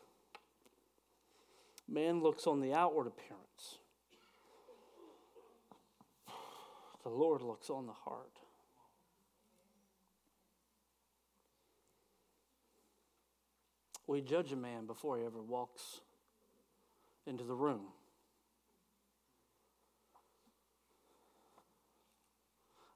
Man 1.89 2.22
looks 2.22 2.47
on 2.47 2.61
the 2.61 2.72
outward 2.72 3.07
appearance, 3.07 3.78
the 7.03 7.11
Lord 7.11 7.43
looks 7.43 7.70
on 7.70 7.87
the 7.87 7.93
heart. 7.93 8.39
We 14.07 14.20
judge 14.20 14.53
a 14.53 14.57
man 14.57 14.87
before 14.87 15.18
he 15.18 15.24
ever 15.24 15.41
walks 15.41 16.01
into 17.26 17.45
the 17.45 17.55
room. 17.55 17.87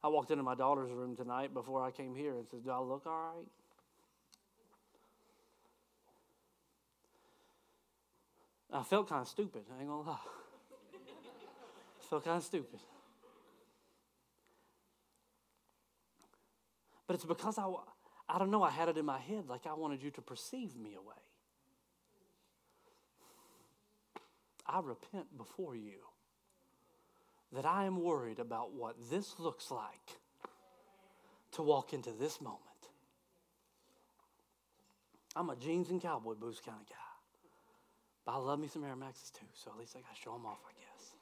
I 0.03 0.09
walked 0.09 0.31
into 0.31 0.45
my 0.45 0.55
daughter's 0.55 0.93
room 0.93 1.17
tonight 1.17 1.53
before 1.53 1.83
I 1.83 1.91
came 1.91 2.15
here 2.15 2.37
and 2.37 2.47
said, 2.49 2.65
Do 2.65 2.71
I 2.71 2.79
look 2.79 3.07
all 3.07 3.35
right? 3.35 3.47
I 8.73 8.83
felt 8.83 9.09
kind 9.09 9.23
of 9.23 9.29
stupid, 9.29 9.63
I 9.75 9.81
ain't 9.81 9.89
gonna 9.89 10.03
lie. 10.03 10.19
I 10.95 12.05
felt 12.11 12.25
kind 12.25 12.37
of 12.37 12.45
stupid. 12.45 12.81
But 17.07 17.15
it's 17.15 17.25
because 17.25 17.57
I, 17.59 17.67
I 18.29 18.39
don't 18.39 18.51
know, 18.51 18.63
I 18.63 18.71
had 18.71 18.89
it 18.89 18.99
in 18.99 19.07
my 19.07 19.19
head 19.19 19.49
like 19.49 19.67
I 19.67 19.73
wanted 19.73 20.03
you 20.03 20.11
to 20.13 20.21
perceive 20.21 20.77
me 20.77 20.95
away. 20.95 21.15
I 24.67 24.81
repent 24.81 25.37
before 25.39 25.75
you 25.75 26.01
that 27.53 27.65
I 27.65 27.87
am 27.87 28.03
worried 28.03 28.39
about 28.39 28.75
what 28.75 28.97
this 29.11 29.39
looks 29.39 29.71
like 29.71 30.19
to 31.53 31.63
walk 31.63 31.95
into 31.95 32.11
this 32.11 32.43
moment. 32.43 32.63
I'm 35.35 35.49
a 35.49 35.57
jeans 35.57 35.89
and 35.89 36.03
cowboy 36.03 36.35
boots 36.35 36.61
kind 36.61 36.77
of 36.79 36.87
guy. 36.87 37.08
But 38.29 38.35
I 38.35 38.39
love 38.41 38.59
me 38.59 38.69
some 38.69 38.85
Air 38.85 38.95
Maxes 38.95 39.31
too, 39.31 39.47
so 39.55 39.71
at 39.71 39.79
least 39.79 39.97
I 39.97 40.01
got 40.01 40.15
to 40.15 40.21
show 40.21 40.33
them 40.35 40.45
off, 40.45 40.59
I 40.69 40.73
guess. 40.73 41.13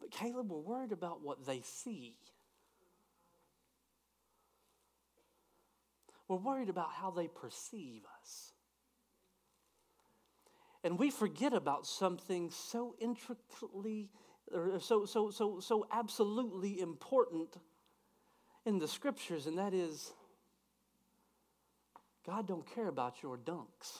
But 0.00 0.10
Caleb, 0.10 0.50
we're 0.50 0.56
worried 0.56 0.90
about 0.90 1.20
what 1.22 1.44
they 1.44 1.60
see. 1.60 2.16
We're 6.28 6.38
worried 6.38 6.70
about 6.70 6.92
how 6.92 7.10
they 7.10 7.28
perceive 7.28 8.04
us. 8.22 8.54
And 10.82 10.98
we 10.98 11.10
forget 11.10 11.52
about 11.52 11.86
something 11.86 12.48
so 12.50 12.96
intricately, 12.98 14.08
or 14.50 14.80
so, 14.80 15.04
so, 15.04 15.30
so, 15.30 15.60
so 15.60 15.86
absolutely 15.92 16.80
important 16.80 17.58
in 18.64 18.78
the 18.78 18.88
scriptures, 18.88 19.46
and 19.46 19.58
that 19.58 19.74
is 19.74 20.14
God 22.26 22.46
don't 22.46 22.66
care 22.74 22.88
about 22.88 23.22
your 23.22 23.36
dunks. 23.36 23.98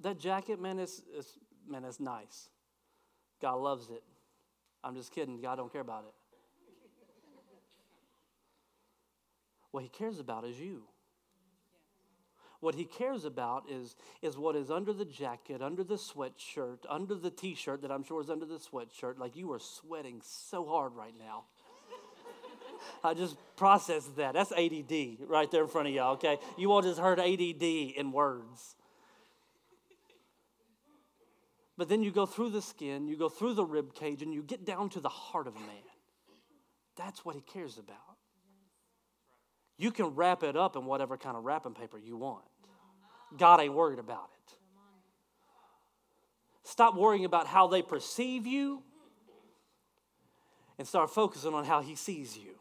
That 0.00 0.18
jacket, 0.18 0.60
man, 0.60 0.78
is, 0.78 1.02
is 1.16 1.38
man, 1.68 1.84
it's 1.84 2.00
nice. 2.00 2.48
God 3.40 3.54
loves 3.54 3.90
it. 3.90 4.02
I'm 4.84 4.96
just 4.96 5.12
kidding. 5.12 5.40
God 5.40 5.56
don't 5.56 5.70
care 5.70 5.80
about 5.80 6.04
it. 6.04 6.14
What 9.70 9.82
he 9.82 9.88
cares 9.88 10.18
about 10.18 10.44
is 10.44 10.60
you. 10.60 10.82
What 12.60 12.76
he 12.76 12.84
cares 12.84 13.24
about 13.24 13.64
is, 13.68 13.96
is 14.22 14.38
what 14.38 14.54
is 14.54 14.70
under 14.70 14.92
the 14.92 15.04
jacket, 15.04 15.62
under 15.62 15.82
the 15.82 15.96
sweatshirt, 15.96 16.78
under 16.88 17.16
the 17.16 17.30
t 17.30 17.56
shirt 17.56 17.82
that 17.82 17.90
I'm 17.90 18.04
sure 18.04 18.20
is 18.20 18.30
under 18.30 18.46
the 18.46 18.58
sweatshirt. 18.58 19.18
Like 19.18 19.34
you 19.34 19.50
are 19.52 19.58
sweating 19.58 20.20
so 20.22 20.64
hard 20.66 20.94
right 20.94 21.14
now. 21.18 21.44
I 23.02 23.14
just 23.14 23.36
processed 23.56 24.16
that. 24.16 24.34
That's 24.34 24.52
ADD 24.52 25.28
right 25.28 25.50
there 25.50 25.62
in 25.62 25.68
front 25.68 25.88
of 25.88 25.94
y'all, 25.94 26.14
okay? 26.14 26.38
You 26.56 26.72
all 26.72 26.82
just 26.82 26.98
heard 26.98 27.18
ADD 27.18 27.62
in 27.62 28.12
words. 28.12 28.76
But 31.76 31.88
then 31.88 32.02
you 32.02 32.10
go 32.10 32.26
through 32.26 32.50
the 32.50 32.62
skin, 32.62 33.08
you 33.08 33.16
go 33.16 33.28
through 33.28 33.54
the 33.54 33.64
rib 33.64 33.94
cage, 33.94 34.22
and 34.22 34.32
you 34.32 34.42
get 34.42 34.64
down 34.64 34.90
to 34.90 35.00
the 35.00 35.08
heart 35.08 35.46
of 35.46 35.56
a 35.56 35.60
man. 35.60 35.68
That's 36.96 37.24
what 37.24 37.34
he 37.34 37.40
cares 37.40 37.78
about. 37.78 37.96
You 39.78 39.90
can 39.90 40.14
wrap 40.14 40.42
it 40.42 40.56
up 40.56 40.76
in 40.76 40.84
whatever 40.84 41.16
kind 41.16 41.36
of 41.36 41.44
wrapping 41.44 41.74
paper 41.74 41.98
you 41.98 42.16
want. 42.16 42.44
God 43.36 43.60
ain't 43.60 43.74
worried 43.74 43.98
about 43.98 44.28
it. 44.34 44.54
Stop 46.64 46.94
worrying 46.94 47.24
about 47.24 47.46
how 47.46 47.66
they 47.66 47.82
perceive 47.82 48.46
you 48.46 48.82
and 50.78 50.86
start 50.86 51.10
focusing 51.10 51.54
on 51.54 51.64
how 51.64 51.82
He 51.82 51.96
sees 51.96 52.36
you. 52.36 52.54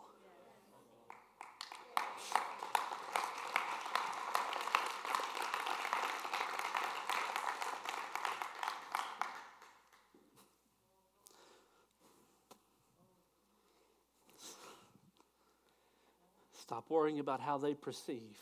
Stop 16.53 16.81
worrying 16.92 17.20
about 17.20 17.42
how 17.42 17.58
they 17.58 17.74
perceive 17.74 18.38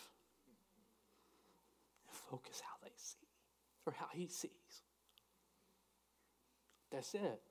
focus 2.29 2.61
how 2.63 2.75
they 2.83 2.93
see 2.95 3.27
or 3.85 3.93
how 3.93 4.07
he 4.13 4.27
sees. 4.27 4.51
That's 6.91 7.13
it. 7.13 7.41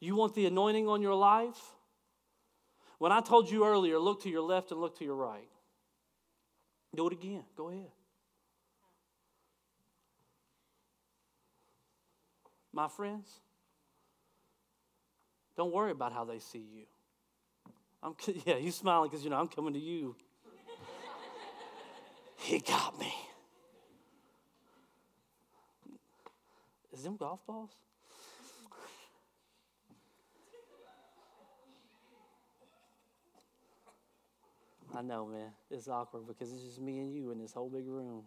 You 0.00 0.16
want 0.16 0.34
the 0.34 0.46
anointing 0.46 0.88
on 0.88 1.00
your 1.00 1.14
life? 1.14 1.60
When 2.98 3.12
I 3.12 3.20
told 3.20 3.50
you 3.50 3.66
earlier, 3.66 3.98
look 3.98 4.22
to 4.22 4.30
your 4.30 4.42
left 4.42 4.70
and 4.72 4.80
look 4.80 4.98
to 4.98 5.04
your 5.04 5.14
right. 5.14 5.48
Do 6.94 7.06
it 7.06 7.12
again. 7.12 7.44
Go 7.56 7.68
ahead. 7.68 7.90
My 12.72 12.88
friends, 12.88 13.28
don't 15.56 15.72
worry 15.72 15.90
about 15.90 16.12
how 16.12 16.24
they 16.24 16.38
see 16.38 16.64
you. 16.74 16.84
I'm, 18.02 18.14
yeah, 18.46 18.56
you 18.56 18.70
smiling 18.70 19.10
because 19.10 19.24
you 19.24 19.30
know 19.30 19.36
I'm 19.36 19.48
coming 19.48 19.74
to 19.74 19.80
you. 19.80 20.16
He 22.36 22.58
got 22.58 22.98
me. 22.98 23.14
Is 26.92 27.02
them 27.04 27.16
golf 27.16 27.40
balls? 27.46 27.70
I 34.94 35.00
know, 35.00 35.26
man. 35.26 35.50
It's 35.70 35.88
awkward 35.88 36.26
because 36.26 36.52
it's 36.52 36.62
just 36.62 36.80
me 36.80 36.98
and 36.98 37.14
you 37.14 37.30
in 37.30 37.38
this 37.38 37.52
whole 37.52 37.70
big 37.70 37.86
room. 37.86 38.24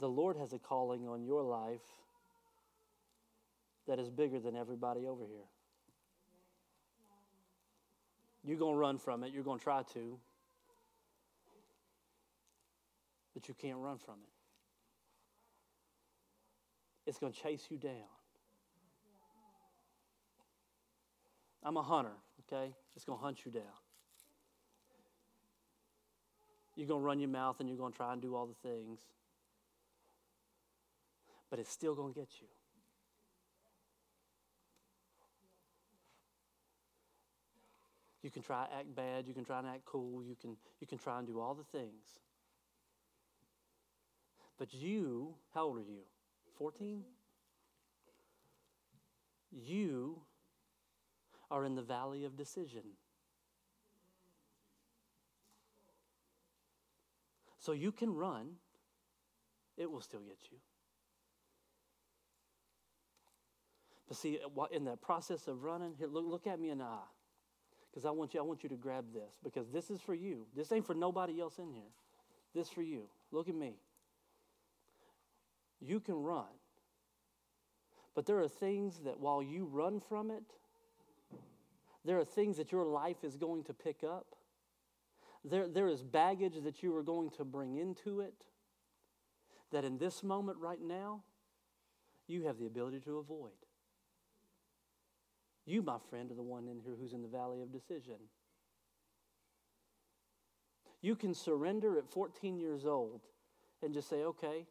The 0.00 0.08
Lord 0.08 0.36
has 0.36 0.52
a 0.52 0.58
calling 0.58 1.06
on 1.06 1.24
your 1.24 1.42
life 1.42 1.82
that 3.86 3.98
is 3.98 4.08
bigger 4.08 4.40
than 4.40 4.56
everybody 4.56 5.06
over 5.06 5.24
here. 5.24 5.46
You're 8.44 8.58
going 8.58 8.74
to 8.74 8.78
run 8.78 8.98
from 8.98 9.22
it. 9.22 9.32
You're 9.32 9.44
going 9.44 9.58
to 9.58 9.64
try 9.64 9.82
to 9.94 10.18
but 13.34 13.48
you 13.48 13.54
can't 13.54 13.78
run 13.78 13.98
from 13.98 14.14
it. 14.22 14.30
It's 17.06 17.18
going 17.18 17.32
to 17.32 17.38
chase 17.38 17.66
you 17.70 17.76
down. 17.76 17.92
I'm 21.64 21.76
a 21.76 21.82
hunter, 21.82 22.12
okay? 22.40 22.72
It's 22.94 23.04
going 23.04 23.18
to 23.18 23.24
hunt 23.24 23.44
you 23.44 23.52
down. 23.52 23.62
You're 26.76 26.88
going 26.88 27.00
to 27.00 27.04
run 27.04 27.20
your 27.20 27.28
mouth 27.28 27.60
and 27.60 27.68
you're 27.68 27.78
going 27.78 27.92
to 27.92 27.96
try 27.96 28.12
and 28.12 28.22
do 28.22 28.34
all 28.34 28.46
the 28.46 28.68
things, 28.68 29.00
but 31.50 31.58
it's 31.58 31.70
still 31.70 31.94
going 31.94 32.12
to 32.12 32.18
get 32.18 32.28
you. 32.40 32.48
You 38.22 38.30
can 38.30 38.42
try 38.42 38.66
act 38.76 38.94
bad, 38.94 39.26
you 39.26 39.34
can 39.34 39.44
try 39.44 39.58
and 39.58 39.66
act 39.66 39.84
cool, 39.84 40.22
you 40.22 40.36
can, 40.40 40.56
you 40.80 40.86
can 40.86 40.98
try 40.98 41.18
and 41.18 41.26
do 41.26 41.40
all 41.40 41.54
the 41.54 41.64
things. 41.64 42.20
But 44.58 44.72
you, 44.72 45.34
how 45.52 45.64
old 45.64 45.78
are 45.78 45.80
you? 45.80 46.02
14? 46.56 47.02
You 49.50 50.20
are 51.50 51.64
in 51.64 51.74
the 51.74 51.82
valley 51.82 52.24
of 52.24 52.36
decision. 52.36 52.82
So 57.58 57.72
you 57.72 57.92
can 57.92 58.14
run, 58.14 58.52
it 59.76 59.90
will 59.90 60.00
still 60.00 60.20
get 60.20 60.38
you. 60.50 60.58
But 64.08 64.16
see, 64.16 64.38
uh, 64.44 64.64
in 64.72 64.84
that 64.84 65.00
process 65.00 65.48
of 65.48 65.62
running, 65.62 65.94
look, 65.98 66.24
look 66.26 66.46
at 66.46 66.60
me 66.60 66.70
in 66.70 66.78
the 66.78 66.84
eye. 66.84 67.00
Because 67.92 68.06
I 68.06 68.10
want 68.10 68.32
you, 68.32 68.40
I 68.40 68.42
want 68.42 68.62
you 68.62 68.70
to 68.70 68.76
grab 68.76 69.04
this. 69.12 69.34
Because 69.44 69.68
this 69.68 69.90
is 69.90 70.00
for 70.00 70.14
you. 70.14 70.46
This 70.56 70.72
ain't 70.72 70.86
for 70.86 70.94
nobody 70.94 71.40
else 71.40 71.58
in 71.58 71.70
here. 71.70 71.90
This 72.54 72.70
for 72.70 72.80
you. 72.80 73.02
Look 73.30 73.48
at 73.48 73.54
me. 73.54 73.74
You 75.80 76.00
can 76.00 76.14
run. 76.14 76.46
But 78.14 78.26
there 78.26 78.40
are 78.40 78.48
things 78.48 79.00
that 79.04 79.20
while 79.20 79.42
you 79.42 79.66
run 79.66 80.00
from 80.00 80.30
it, 80.30 80.44
there 82.04 82.18
are 82.18 82.24
things 82.24 82.56
that 82.56 82.72
your 82.72 82.84
life 82.84 83.24
is 83.24 83.36
going 83.36 83.64
to 83.64 83.74
pick 83.74 84.02
up. 84.02 84.26
There, 85.44 85.68
there 85.68 85.88
is 85.88 86.02
baggage 86.02 86.62
that 86.62 86.82
you 86.82 86.96
are 86.96 87.02
going 87.02 87.30
to 87.30 87.44
bring 87.44 87.76
into 87.76 88.20
it 88.20 88.34
that 89.70 89.84
in 89.84 89.98
this 89.98 90.22
moment 90.22 90.58
right 90.58 90.80
now, 90.80 91.22
you 92.26 92.44
have 92.44 92.58
the 92.58 92.66
ability 92.66 93.00
to 93.00 93.18
avoid. 93.18 93.52
You, 95.64 95.82
my 95.82 95.98
friend, 96.10 96.30
are 96.30 96.34
the 96.34 96.42
one 96.42 96.68
in 96.68 96.80
here 96.80 96.94
who's 97.00 97.12
in 97.12 97.22
the 97.22 97.28
valley 97.28 97.62
of 97.62 97.72
decision. 97.72 98.16
You 101.00 101.16
can 101.16 101.34
surrender 101.34 101.98
at 101.98 102.10
14 102.10 102.58
years 102.58 102.86
old 102.86 103.20
and 103.82 103.92
just 103.92 104.08
say, 104.08 104.22
okay, 104.24 104.66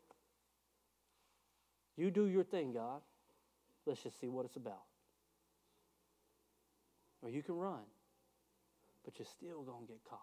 you 1.97 2.09
do 2.09 2.25
your 2.25 2.43
thing, 2.43 2.73
God. 2.73 3.01
Let's 3.85 4.03
just 4.03 4.19
see 4.19 4.27
what 4.27 4.45
it's 4.45 4.55
about. 4.55 4.83
Or 7.21 7.29
you 7.29 7.43
can 7.43 7.55
run, 7.55 7.83
but 9.05 9.19
you're 9.19 9.25
still 9.25 9.61
going 9.61 9.85
to 9.85 9.93
get 9.93 10.03
caught. 10.09 10.19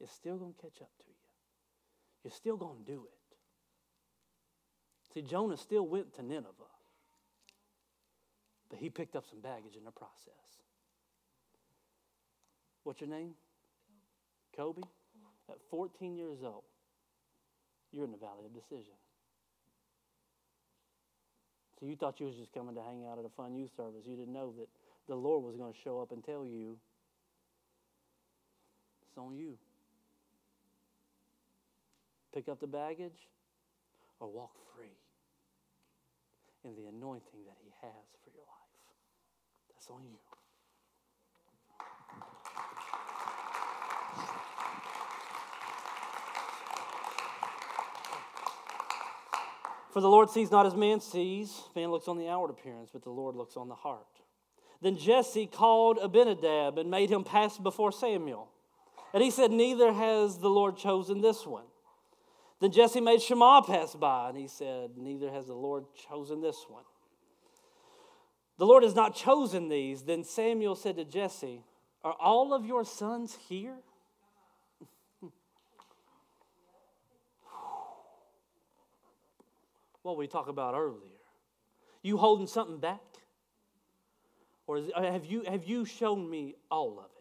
It's 0.00 0.12
still 0.12 0.36
going 0.36 0.54
to 0.54 0.60
catch 0.60 0.80
up 0.80 0.90
to 0.98 1.04
you. 1.06 1.14
You're 2.24 2.32
still 2.32 2.56
going 2.56 2.78
to 2.84 2.84
do 2.84 3.04
it. 3.04 3.36
See, 5.14 5.22
Jonah 5.22 5.56
still 5.56 5.86
went 5.86 6.14
to 6.14 6.22
Nineveh, 6.22 6.52
but 8.70 8.78
he 8.78 8.90
picked 8.90 9.16
up 9.16 9.24
some 9.28 9.40
baggage 9.40 9.76
in 9.76 9.84
the 9.84 9.90
process. 9.90 10.34
What's 12.84 13.00
your 13.00 13.10
name? 13.10 13.34
Kobe? 14.56 14.82
At 15.48 15.56
14 15.70 16.16
years 16.16 16.38
old, 16.44 16.64
you're 17.90 18.04
in 18.04 18.12
the 18.12 18.18
valley 18.18 18.44
of 18.44 18.52
decision. 18.52 18.92
So 21.80 21.86
you 21.86 21.96
thought 21.96 22.20
you 22.20 22.26
was 22.26 22.34
just 22.34 22.52
coming 22.52 22.74
to 22.74 22.82
hang 22.82 23.06
out 23.06 23.18
at 23.18 23.24
a 23.24 23.30
fun 23.36 23.54
youth 23.54 23.70
service. 23.76 24.02
You 24.04 24.16
didn't 24.16 24.32
know 24.32 24.52
that 24.58 24.68
the 25.06 25.14
Lord 25.14 25.44
was 25.44 25.56
going 25.56 25.72
to 25.72 25.78
show 25.84 26.00
up 26.00 26.12
and 26.12 26.22
tell 26.24 26.44
you 26.44 26.76
it's 29.02 29.16
on 29.16 29.36
you. 29.36 29.56
Pick 32.34 32.48
up 32.48 32.60
the 32.60 32.66
baggage 32.66 33.28
or 34.20 34.28
walk 34.28 34.50
free 34.76 34.90
the 36.74 36.86
anointing 36.86 37.44
that 37.46 37.56
He 37.62 37.70
has 37.82 38.06
for 38.24 38.30
your 38.30 38.44
life. 38.44 38.74
That's 39.70 39.88
on 39.90 40.04
you. 40.04 40.18
For 49.92 50.00
the 50.00 50.08
Lord 50.08 50.30
sees 50.30 50.50
not 50.50 50.66
as 50.66 50.74
man 50.74 51.00
sees. 51.00 51.62
Man 51.74 51.90
looks 51.90 52.06
on 52.08 52.18
the 52.18 52.28
outward 52.28 52.50
appearance, 52.50 52.90
but 52.92 53.02
the 53.02 53.10
Lord 53.10 53.34
looks 53.34 53.56
on 53.56 53.68
the 53.68 53.74
heart. 53.74 54.06
Then 54.80 54.96
Jesse 54.96 55.46
called 55.46 55.98
Abinadab 56.00 56.78
and 56.78 56.90
made 56.90 57.10
him 57.10 57.24
pass 57.24 57.58
before 57.58 57.90
Samuel. 57.90 58.48
And 59.12 59.22
he 59.22 59.30
said, 59.30 59.50
Neither 59.50 59.92
has 59.92 60.38
the 60.38 60.50
Lord 60.50 60.76
chosen 60.76 61.20
this 61.20 61.46
one. 61.46 61.64
Then 62.60 62.72
Jesse 62.72 63.00
made 63.00 63.22
Shammah 63.22 63.62
pass 63.66 63.94
by, 63.94 64.30
and 64.30 64.38
he 64.38 64.48
said, 64.48 64.90
Neither 64.96 65.30
has 65.30 65.46
the 65.46 65.54
Lord 65.54 65.84
chosen 66.08 66.40
this 66.40 66.66
one. 66.68 66.82
The 68.58 68.66
Lord 68.66 68.82
has 68.82 68.96
not 68.96 69.14
chosen 69.14 69.68
these. 69.68 70.02
Then 70.02 70.24
Samuel 70.24 70.74
said 70.74 70.96
to 70.96 71.04
Jesse, 71.04 71.62
Are 72.02 72.16
all 72.18 72.52
of 72.52 72.66
your 72.66 72.84
sons 72.84 73.38
here? 73.48 73.76
what 80.02 80.16
we 80.16 80.26
talked 80.26 80.50
about 80.50 80.74
earlier. 80.74 80.98
You 82.02 82.16
holding 82.16 82.48
something 82.48 82.78
back? 82.78 83.00
Or 84.66 84.78
it, 84.78 84.90
have, 84.96 85.26
you, 85.26 85.44
have 85.46 85.64
you 85.64 85.84
shown 85.84 86.28
me 86.28 86.56
all 86.70 86.98
of 86.98 87.06
it? 87.16 87.17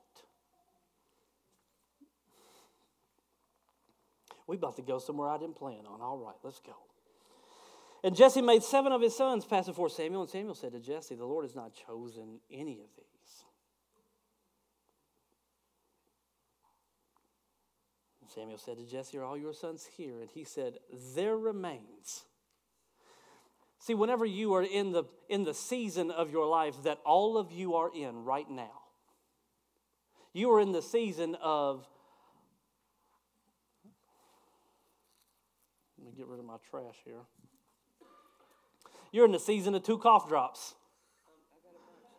We 4.47 4.55
about 4.55 4.77
to 4.77 4.81
go 4.81 4.99
somewhere 4.99 5.29
I 5.29 5.37
didn't 5.37 5.55
plan 5.55 5.85
on. 5.87 6.01
All 6.01 6.17
right, 6.17 6.35
let's 6.43 6.59
go. 6.59 6.73
And 8.03 8.15
Jesse 8.15 8.41
made 8.41 8.63
seven 8.63 8.91
of 8.91 9.01
his 9.01 9.15
sons 9.15 9.45
pass 9.45 9.67
before 9.67 9.89
Samuel, 9.89 10.21
and 10.21 10.29
Samuel 10.29 10.55
said 10.55 10.71
to 10.71 10.79
Jesse, 10.79 11.15
The 11.15 11.25
Lord 11.25 11.45
has 11.45 11.55
not 11.55 11.73
chosen 11.73 12.39
any 12.51 12.79
of 12.79 12.87
these. 12.95 13.05
Samuel 18.33 18.57
said 18.57 18.77
to 18.77 18.85
Jesse, 18.85 19.17
Are 19.17 19.23
all 19.23 19.37
your 19.37 19.53
sons 19.53 19.87
here? 19.97 20.21
And 20.21 20.29
he 20.29 20.43
said, 20.43 20.77
There 21.15 21.35
remains 21.35 22.23
See, 23.87 23.93
whenever 23.93 24.25
you 24.25 24.53
are 24.53 24.63
in 24.63 24.91
the, 24.91 25.05
in 25.29 25.45
the 25.45 25.53
season 25.53 26.11
of 26.11 26.29
your 26.29 26.45
life 26.45 26.75
that 26.83 26.99
all 27.05 27.37
of 27.37 27.53
you 27.53 27.75
are 27.75 27.89
in 27.93 28.25
right 28.25 28.49
now, 28.49 28.81
you 30.33 30.51
are 30.51 30.59
in 30.59 30.73
the 30.73 30.81
season 30.81 31.35
of. 31.41 31.87
Let 35.97 36.06
me 36.06 36.06
get 36.17 36.27
rid 36.27 36.39
of 36.39 36.45
my 36.45 36.57
trash 36.69 36.95
here. 37.05 37.21
You're 39.11 39.25
in 39.25 39.31
the 39.31 39.39
season 39.39 39.75
of 39.75 39.83
two 39.83 39.99
cough 39.99 40.27
drops. 40.27 40.73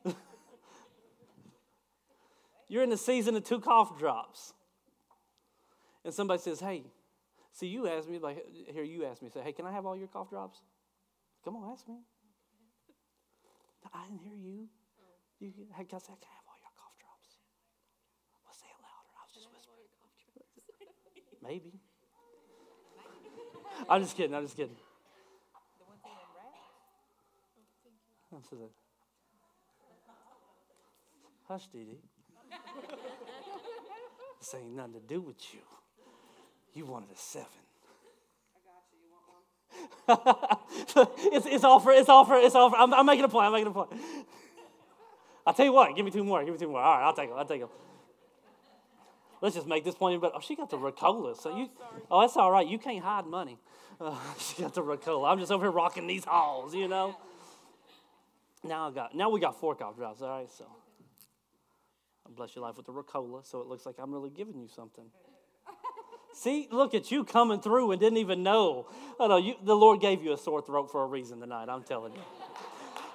You're 2.69 2.85
in 2.85 2.91
the 2.91 2.97
season 2.97 3.37
of 3.37 3.45
two 3.45 3.61
cough 3.61 3.99
drops. 3.99 4.55
And 6.05 6.15
somebody 6.15 6.41
says, 6.41 6.61
Hey, 6.61 6.85
see, 7.53 7.67
you 7.67 7.89
asked 7.89 8.09
me, 8.09 8.19
like, 8.19 8.47
here, 8.73 8.85
you 8.85 9.05
asked 9.05 9.23
me, 9.23 9.29
say, 9.29 9.41
Hey, 9.43 9.53
can 9.53 9.67
I 9.67 9.73
have 9.73 9.85
all 9.85 9.97
your 9.97 10.09
cough 10.09 10.31
drops? 10.31 10.61
Come 11.45 11.57
on, 11.57 11.73
ask 11.73 11.87
me. 11.89 11.97
I 13.93 14.05
didn't 14.07 14.21
hear 14.21 14.35
you. 14.35 14.69
You 15.41 15.53
I 15.73 15.85
can 15.85 15.99
I 15.99 16.19
have 16.35 16.47
all 16.47 16.59
your 16.59 16.75
cough 16.77 16.97
drops. 16.99 17.39
Well, 18.45 18.55
say 18.55 18.67
it 18.67 18.81
louder. 18.83 19.13
I 19.15 19.23
was 19.25 19.35
just 19.35 19.49
whispering. 19.53 19.87
Maybe. 21.43 21.81
I'm 23.89 24.03
just 24.03 24.16
kidding. 24.16 24.35
I'm 24.35 24.45
just 24.45 24.57
kidding. 24.57 24.76
The 25.79 25.85
one 25.87 25.99
thing 26.03 26.12
in 26.12 26.29
red? 28.61 28.70
Hush, 31.49 31.66
Dee 31.72 31.85
Dee. 31.85 32.01
this 34.41 34.55
ain't 34.55 34.76
nothing 34.76 34.95
to 34.95 35.01
do 35.01 35.20
with 35.20 35.55
you. 35.55 35.61
You 36.74 36.87
wanted 36.87 37.11
a 37.11 37.16
seven. 37.16 37.47
it's, 41.33 41.47
it's 41.47 41.64
all 41.64 41.81
for, 41.81 41.93
it's 41.93 42.09
all 42.09 42.24
for, 42.24 42.37
it's 42.37 42.55
all 42.55 42.70
for, 42.70 42.76
I'm, 42.76 42.93
I'm 42.95 43.07
making 43.07 43.24
a 43.24 43.29
point, 43.29 43.47
I'm 43.47 43.53
making 43.53 43.68
a 43.68 43.72
point. 43.72 43.91
I'll 45.47 45.55
tell 45.55 45.66
you 45.66 45.72
what, 45.72 45.95
give 45.95 46.05
me 46.05 46.11
two 46.11 46.24
more, 46.24 46.43
give 46.45 46.53
me 46.53 46.59
two 46.59 46.68
more. 46.68 46.81
All 46.81 46.99
right, 46.99 47.05
I'll 47.05 47.14
take 47.14 47.29
them, 47.29 47.39
I'll 47.39 47.45
take 47.45 47.61
them. 47.61 47.68
Let's 49.41 49.55
just 49.55 49.66
make 49.66 49.84
this 49.84 49.95
point 49.95 50.20
But 50.20 50.32
Oh, 50.34 50.41
she 50.41 50.57
got 50.57 50.70
the 50.70 50.76
Ricola. 50.78 51.41
So 51.41 51.57
you, 51.57 51.70
oh, 52.11 52.20
that's 52.20 52.36
all 52.36 52.51
right. 52.51 52.66
You 52.66 52.78
can't 52.78 53.03
hide 53.03 53.26
money. 53.26 53.59
Uh, 54.01 54.14
she 54.39 54.62
got 54.62 54.72
the 54.74 54.80
Ricola. 54.80 55.28
I'm 55.28 55.41
just 55.41 55.51
over 55.51 55.64
here 55.64 55.72
rocking 55.72 56.07
these 56.07 56.24
halls, 56.24 56.72
you 56.72 56.86
know. 56.86 57.16
Now 58.62 58.86
I 58.86 58.93
got, 58.93 59.12
now 59.16 59.28
we 59.28 59.41
got 59.41 59.59
four 59.59 59.74
cough 59.74 59.97
drops. 59.97 60.22
All 60.22 60.28
right, 60.28 60.49
so 60.49 60.66
I 62.24 62.30
bless 62.30 62.55
your 62.55 62.64
life 62.64 62.76
with 62.76 62.86
the 62.86 62.93
Ricola, 62.93 63.45
so 63.45 63.61
it 63.61 63.66
looks 63.66 63.86
like 63.86 63.97
I'm 63.99 64.12
really 64.12 64.30
giving 64.30 64.57
you 64.57 64.68
something. 64.68 65.07
See, 66.32 66.68
look 66.70 66.95
at 66.95 67.11
you 67.11 67.24
coming 67.24 67.61
through 67.61 67.91
and 67.91 68.01
didn't 68.01 68.18
even 68.18 68.45
know. 68.45 68.86
Oh, 69.18 69.26
no, 69.26 69.36
you, 69.36 69.57
the 69.64 69.74
Lord 69.74 70.01
gave 70.01 70.22
you 70.22 70.32
a 70.32 70.39
sore 70.39 70.62
throat 70.62 70.93
for 70.93 71.03
a 71.03 71.07
reason 71.07 71.41
tonight, 71.41 71.68
I'm 71.68 71.82
telling 71.82 72.12
you. 72.12 72.22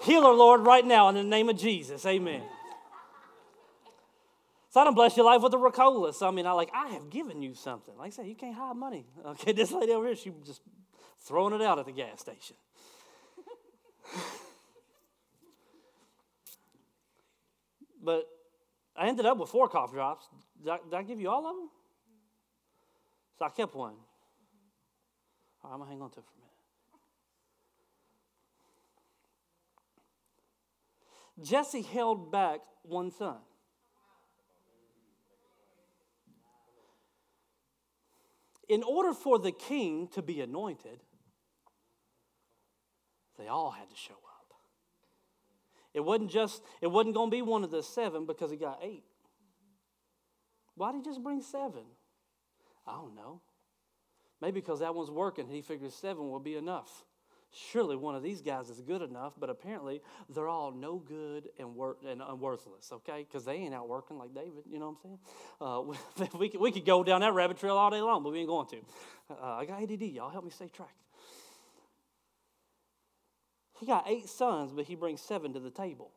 Heal 0.01 0.23
her, 0.23 0.33
Lord, 0.33 0.65
right 0.65 0.85
now 0.85 1.07
in 1.07 1.15
the 1.15 1.23
name 1.23 1.47
of 1.47 1.57
Jesus. 1.57 2.05
Amen. 2.05 2.41
So 4.73 4.81
I 4.81 4.85
don't 4.85 4.95
bless 4.95 5.15
your 5.15 5.27
life 5.27 5.43
with 5.43 5.53
a 5.53 5.57
Ricola. 5.57 6.11
So 6.15 6.27
I 6.27 6.31
mean, 6.31 6.47
I 6.47 6.51
like, 6.53 6.71
I 6.73 6.87
have 6.87 7.11
given 7.11 7.43
you 7.43 7.53
something. 7.53 7.95
Like 7.95 8.07
I 8.07 8.09
said, 8.09 8.25
you 8.25 8.33
can't 8.33 8.55
hide 8.55 8.75
money. 8.75 9.05
Okay, 9.23 9.51
this 9.51 9.71
lady 9.71 9.91
over 9.91 10.07
here, 10.07 10.15
she 10.15 10.31
just 10.43 10.63
throwing 11.19 11.53
it 11.53 11.61
out 11.61 11.77
at 11.77 11.85
the 11.85 11.91
gas 11.91 12.21
station. 12.21 12.55
but 18.03 18.27
I 18.95 19.07
ended 19.07 19.27
up 19.27 19.37
with 19.37 19.49
four 19.49 19.69
cough 19.69 19.91
drops. 19.91 20.27
Did 20.63 20.71
I, 20.71 20.79
did 20.83 20.95
I 20.95 21.03
give 21.03 21.21
you 21.21 21.29
all 21.29 21.45
of 21.45 21.55
them? 21.55 21.69
So 23.37 23.45
I 23.45 23.49
kept 23.49 23.75
one. 23.75 23.93
All 25.63 25.69
right, 25.69 25.75
I'm 25.75 25.81
to 25.81 25.87
hang 25.87 26.01
on 26.01 26.09
to 26.09 26.17
it 26.19 26.25
for 26.25 26.31
a 26.31 26.39
minute. 31.37 31.47
Jesse 31.47 31.83
held 31.83 32.31
back 32.31 32.61
one 32.81 33.11
son. 33.11 33.37
In 38.73 38.81
order 38.81 39.13
for 39.13 39.37
the 39.37 39.51
king 39.51 40.07
to 40.15 40.23
be 40.23 40.41
anointed, 40.41 40.99
they 43.37 43.47
all 43.47 43.69
had 43.69 43.87
to 43.87 43.95
show 43.95 44.13
up. 44.13 44.55
It 45.93 45.99
wasn't 45.99 46.31
just, 46.31 46.63
it 46.81 46.87
wasn't 46.87 47.13
going 47.13 47.29
to 47.29 47.35
be 47.37 47.43
one 47.43 47.63
of 47.63 47.69
the 47.69 47.83
seven 47.83 48.25
because 48.25 48.49
he 48.49 48.57
got 48.57 48.79
eight. 48.81 49.03
Why 50.73 50.91
did 50.91 51.03
he 51.03 51.03
just 51.03 51.21
bring 51.21 51.43
seven? 51.43 51.83
I 52.87 52.93
don't 52.93 53.13
know. 53.13 53.41
Maybe 54.41 54.59
because 54.59 54.79
that 54.79 54.95
one's 54.95 55.11
working, 55.11 55.47
he 55.47 55.61
figures 55.61 55.93
seven 55.93 56.27
will 56.27 56.39
be 56.39 56.55
enough. 56.55 57.05
Surely 57.55 57.95
one 57.95 58.15
of 58.15 58.23
these 58.23 58.41
guys 58.41 58.69
is 58.71 58.81
good 58.81 59.03
enough, 59.03 59.33
but 59.39 59.47
apparently 59.47 60.01
they're 60.27 60.47
all 60.47 60.71
no 60.71 60.97
good 60.97 61.49
and, 61.59 61.75
wor- 61.75 61.97
and 62.03 62.19
worthless, 62.39 62.91
okay? 62.91 63.27
Because 63.29 63.45
they 63.45 63.53
ain't 63.53 63.75
out 63.75 63.87
working 63.87 64.17
like 64.17 64.33
David, 64.33 64.63
you 64.67 64.79
know 64.79 64.97
what 64.99 65.11
I'm 65.61 65.91
saying? 65.91 66.29
Uh, 66.31 66.37
we, 66.39 66.49
could, 66.49 66.59
we 66.59 66.71
could 66.71 66.85
go 66.85 67.03
down 67.03 67.21
that 67.21 67.33
rabbit 67.33 67.57
trail 67.57 67.77
all 67.77 67.91
day 67.91 68.01
long, 68.01 68.23
but 68.23 68.31
we 68.31 68.39
ain't 68.39 68.47
going 68.47 68.67
to. 68.69 68.77
Uh, 69.29 69.45
I 69.45 69.65
got 69.65 69.83
ADD, 69.83 70.01
y'all 70.01 70.31
help 70.31 70.43
me 70.43 70.49
stay 70.49 70.67
track. 70.67 70.95
He 73.79 73.85
got 73.85 74.05
eight 74.07 74.29
sons, 74.29 74.71
but 74.73 74.85
he 74.85 74.95
brings 74.95 75.21
seven 75.21 75.53
to 75.53 75.59
the 75.59 75.69
table. 75.69 76.11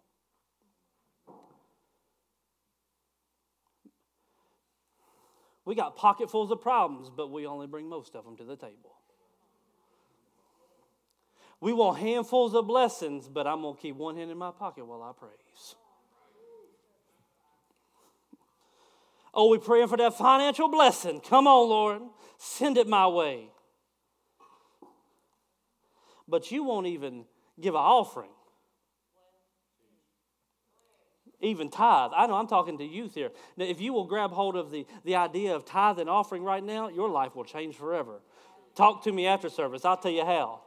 We 5.66 5.74
got 5.74 5.96
pocketfuls 5.96 6.50
of 6.50 6.62
problems, 6.62 7.10
but 7.14 7.30
we 7.30 7.46
only 7.46 7.66
bring 7.66 7.88
most 7.88 8.14
of 8.14 8.24
them 8.24 8.36
to 8.36 8.44
the 8.44 8.56
table. 8.56 8.94
We 11.60 11.72
want 11.72 11.98
handfuls 11.98 12.54
of 12.54 12.66
blessings, 12.66 13.28
but 13.28 13.46
I'm 13.46 13.62
going 13.62 13.76
to 13.76 13.80
keep 13.80 13.96
one 13.96 14.16
hand 14.16 14.30
in 14.30 14.38
my 14.38 14.50
pocket 14.50 14.86
while 14.86 15.02
I 15.02 15.12
praise. 15.18 15.74
Oh, 19.32 19.48
we 19.48 19.58
praying 19.58 19.88
for 19.88 19.96
that 19.98 20.16
financial 20.16 20.68
blessing. 20.68 21.20
Come 21.20 21.46
on, 21.46 21.68
Lord. 21.68 22.02
Send 22.38 22.78
it 22.78 22.86
my 22.86 23.06
way. 23.06 23.50
But 26.28 26.50
you 26.50 26.64
won't 26.64 26.86
even 26.86 27.24
give 27.60 27.74
an 27.74 27.80
offering. 27.80 28.30
Even 31.40 31.68
tithe. 31.70 32.12
I 32.16 32.26
know 32.26 32.34
I'm 32.34 32.46
talking 32.46 32.78
to 32.78 32.84
youth 32.84 33.14
here. 33.14 33.30
Now, 33.56 33.66
if 33.66 33.80
you 33.80 33.92
will 33.92 34.06
grab 34.06 34.30
hold 34.30 34.56
of 34.56 34.70
the, 34.70 34.86
the 35.04 35.16
idea 35.16 35.54
of 35.54 35.66
tithe 35.66 35.98
and 35.98 36.08
offering 36.08 36.42
right 36.42 36.64
now, 36.64 36.88
your 36.88 37.10
life 37.10 37.36
will 37.36 37.44
change 37.44 37.76
forever. 37.76 38.20
Talk 38.74 39.04
to 39.04 39.12
me 39.12 39.26
after 39.26 39.50
service. 39.50 39.84
I'll 39.84 39.98
tell 39.98 40.12
you 40.12 40.24
how. 40.24 40.62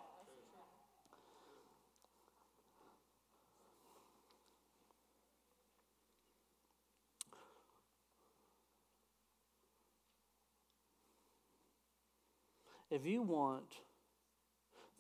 If 12.99 13.05
you 13.05 13.21
want 13.21 13.75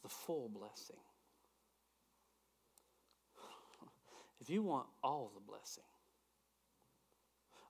the 0.03 0.09
full 0.09 0.49
blessing, 0.49 0.95
if 4.39 4.49
you 4.49 4.61
want 4.61 4.87
all 5.03 5.31
the 5.33 5.41
blessing, 5.41 5.83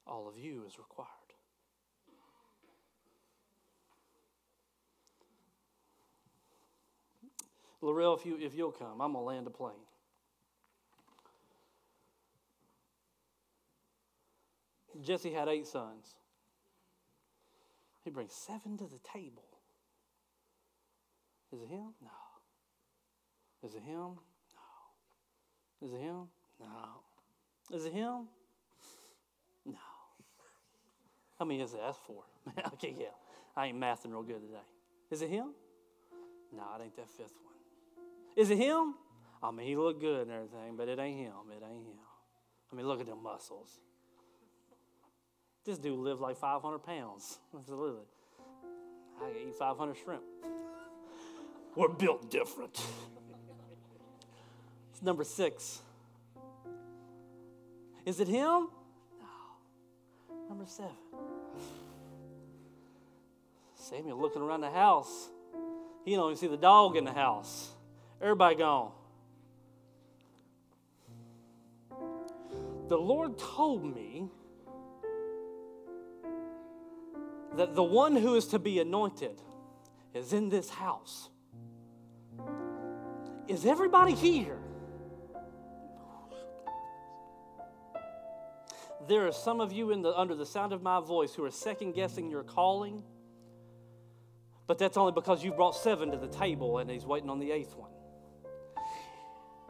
all 0.06 0.28
of 0.28 0.38
you 0.38 0.66
is 0.68 0.78
required. 0.78 1.08
Laurel, 7.82 8.16
if, 8.16 8.26
you, 8.26 8.38
if 8.40 8.54
you'll 8.54 8.72
come, 8.72 9.02
I'm 9.02 9.14
going 9.14 9.14
to 9.14 9.20
land 9.20 9.48
a 9.48 9.50
plane. 9.50 9.74
Jesse 15.02 15.32
had 15.32 15.48
eight 15.48 15.66
sons. 15.66 16.14
He 18.04 18.12
brings 18.12 18.34
seven 18.34 18.78
to 18.78 18.84
the 18.84 19.00
table. 19.00 19.49
Is 21.54 21.62
it 21.62 21.70
him? 21.70 21.94
No. 22.02 22.10
Is 23.64 23.76
it 23.76 23.82
him? 23.82 24.18
No. 24.54 25.88
Is 25.88 25.94
it 25.94 26.02
him? 26.02 26.28
No. 26.60 27.76
Is 27.76 27.86
it 27.86 27.94
him? 27.94 28.28
No. 29.66 29.78
How 31.38 31.46
many 31.46 31.62
is 31.62 31.72
that? 31.72 31.82
That's 31.82 31.98
four. 32.06 32.24
okay, 32.74 32.96
yeah. 32.98 33.08
I 33.56 33.68
ain't 33.68 33.80
mathing 33.80 34.12
real 34.12 34.24
good 34.24 34.42
today. 34.42 34.58
Is 35.12 35.22
it 35.22 35.30
him? 35.30 35.54
No, 36.56 36.64
it 36.80 36.84
ain't 36.84 36.96
that 36.96 37.10
fifth 37.10 37.36
one. 37.44 37.56
Is 38.36 38.50
it 38.50 38.58
him? 38.58 38.96
I 39.42 39.52
mean, 39.52 39.68
he 39.68 39.76
looked 39.76 40.02
good 40.02 40.28
and 40.28 40.32
everything, 40.32 40.76
but 40.76 40.88
it 40.88 41.00
ain't 41.00 41.18
him. 41.18 41.34
It 41.52 41.64
ain't 41.64 41.86
him. 41.86 42.00
I 42.72 42.76
mean, 42.76 42.88
look 42.88 43.00
at 43.00 43.08
them 43.08 43.24
muscles. 43.24 43.80
This 45.66 45.78
dude 45.78 46.00
lived 46.00 46.22
like 46.22 46.38
500 46.38 46.80
pounds. 46.80 47.40
Absolutely. 47.56 48.06
I 49.22 49.28
could 49.28 49.38
eat 49.48 49.56
500 49.56 49.96
shrimp. 50.04 50.24
We're 51.76 51.88
built 51.90 52.30
different. 52.30 52.82
It's 54.92 55.02
number 55.02 55.24
six. 55.24 55.82
Is 58.06 58.20
it 58.20 58.28
him? 58.28 58.68
No. 59.20 60.48
Number 60.50 60.66
seven. 60.66 60.96
Samuel 63.76 64.20
looking 64.20 64.42
around 64.42 64.62
the 64.62 64.70
house. 64.70 65.30
He 66.06 66.16
don't 66.16 66.32
even 66.32 66.38
see 66.38 66.48
the 66.48 66.58
dog 66.58 66.96
in 66.96 67.06
the 67.06 67.14
house. 67.14 67.72
Everybody 68.22 68.56
gone. 68.56 68.92
The 72.88 72.98
Lord 72.98 73.38
told 73.38 73.84
me 73.96 74.28
that 77.56 77.76
the 77.76 77.84
one 77.84 78.16
who 78.16 78.36
is 78.36 78.48
to 78.48 78.60
be 78.60 78.80
anointed 78.80 79.40
is 80.14 80.34
in 80.34 80.50
this 80.50 80.70
house. 80.70 81.30
Is 83.50 83.66
everybody 83.66 84.14
here? 84.14 84.60
There 89.08 89.26
are 89.26 89.32
some 89.32 89.60
of 89.60 89.74
you 89.74 89.90
in 89.90 90.04
the, 90.04 90.16
under 90.16 90.36
the 90.36 90.46
sound 90.46 90.72
of 90.72 90.84
my 90.84 91.00
voice 91.00 91.34
who 91.34 91.44
are 91.46 91.50
second 91.50 91.94
guessing 91.94 92.30
your 92.30 92.44
calling, 92.44 93.02
but 94.68 94.78
that's 94.78 94.98
only 94.98 95.14
because 95.14 95.44
you've 95.44 95.56
brought 95.56 95.76
seven 95.76 96.12
to 96.12 96.18
the 96.18 96.28
table 96.28 96.78
and 96.78 96.92
he's 96.92 97.08
waiting 97.08 97.28
on 97.28 97.40
the 97.40 97.52
eighth 97.52 97.76
one. 97.76 97.90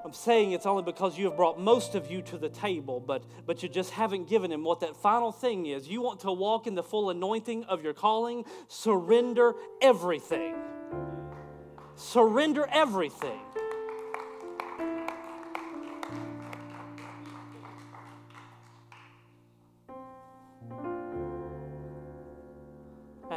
I'm 0.03 0.11
saying 0.11 0.51
it's 0.51 0.65
only 0.65 0.83
because 0.83 1.17
you 1.17 1.27
have 1.27 1.37
brought 1.37 1.57
most 1.57 1.95
of 1.95 2.11
you 2.11 2.21
to 2.23 2.37
the 2.37 2.49
table, 2.49 2.99
but, 2.99 3.23
but 3.45 3.63
you 3.63 3.69
just 3.69 3.91
haven't 3.91 4.27
given 4.27 4.51
him 4.51 4.65
what 4.65 4.81
that 4.81 4.97
final 4.97 5.31
thing 5.31 5.67
is. 5.67 5.87
You 5.87 6.01
want 6.01 6.19
to 6.21 6.33
walk 6.33 6.67
in 6.67 6.75
the 6.75 6.83
full 6.83 7.11
anointing 7.11 7.63
of 7.63 7.81
your 7.81 7.93
calling, 7.93 8.43
surrender 8.67 9.55
everything. 9.81 10.55
Surrender 11.95 12.67
everything. 12.69 13.39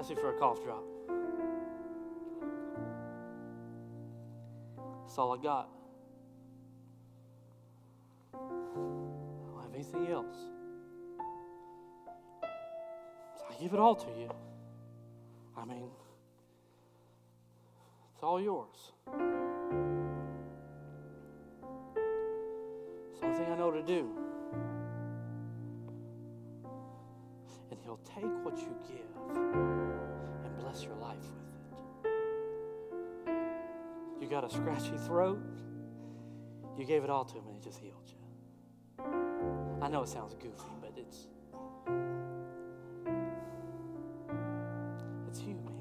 Ask 0.02 0.10
me 0.10 0.16
for 0.16 0.34
a 0.34 0.38
cough 0.40 0.60
drop. 0.64 0.82
That's 5.02 5.16
all 5.16 5.32
I 5.32 5.40
got. 5.40 5.68
I 8.34 8.38
don't 8.38 9.62
have 9.62 9.72
anything 9.72 10.08
else. 10.08 10.34
So 13.38 13.44
I 13.48 13.62
give 13.62 13.74
it 13.74 13.78
all 13.78 13.94
to 13.94 14.08
you. 14.08 14.28
I 15.56 15.64
mean, 15.66 15.88
it's 18.12 18.24
all 18.24 18.40
yours. 18.40 18.90
It's 23.12 23.20
the 23.20 23.26
only 23.26 23.38
thing 23.38 23.52
I 23.52 23.56
know 23.56 23.70
to 23.70 23.84
do. 23.84 24.08
And 27.70 27.78
He'll 27.84 28.00
take 28.04 28.24
what 28.44 28.58
you 28.58 28.74
give 28.88 29.81
bless 30.72 30.84
your 30.84 30.94
life 30.96 31.16
with 31.18 32.10
it. 33.26 33.32
You 34.20 34.28
got 34.28 34.44
a 34.44 34.50
scratchy 34.50 34.96
throat, 35.06 35.42
you 36.78 36.86
gave 36.86 37.04
it 37.04 37.10
all 37.10 37.24
to 37.26 37.34
Him 37.34 37.46
and 37.46 37.54
He 37.54 37.60
just 37.60 37.78
healed 37.78 38.06
you. 38.06 38.16
I 39.82 39.88
know 39.88 40.02
it 40.02 40.08
sounds 40.08 40.34
goofy, 40.34 40.70
but 40.80 40.92
it's. 40.96 41.26
It's 45.28 45.40
you, 45.40 45.54
man. 45.54 45.74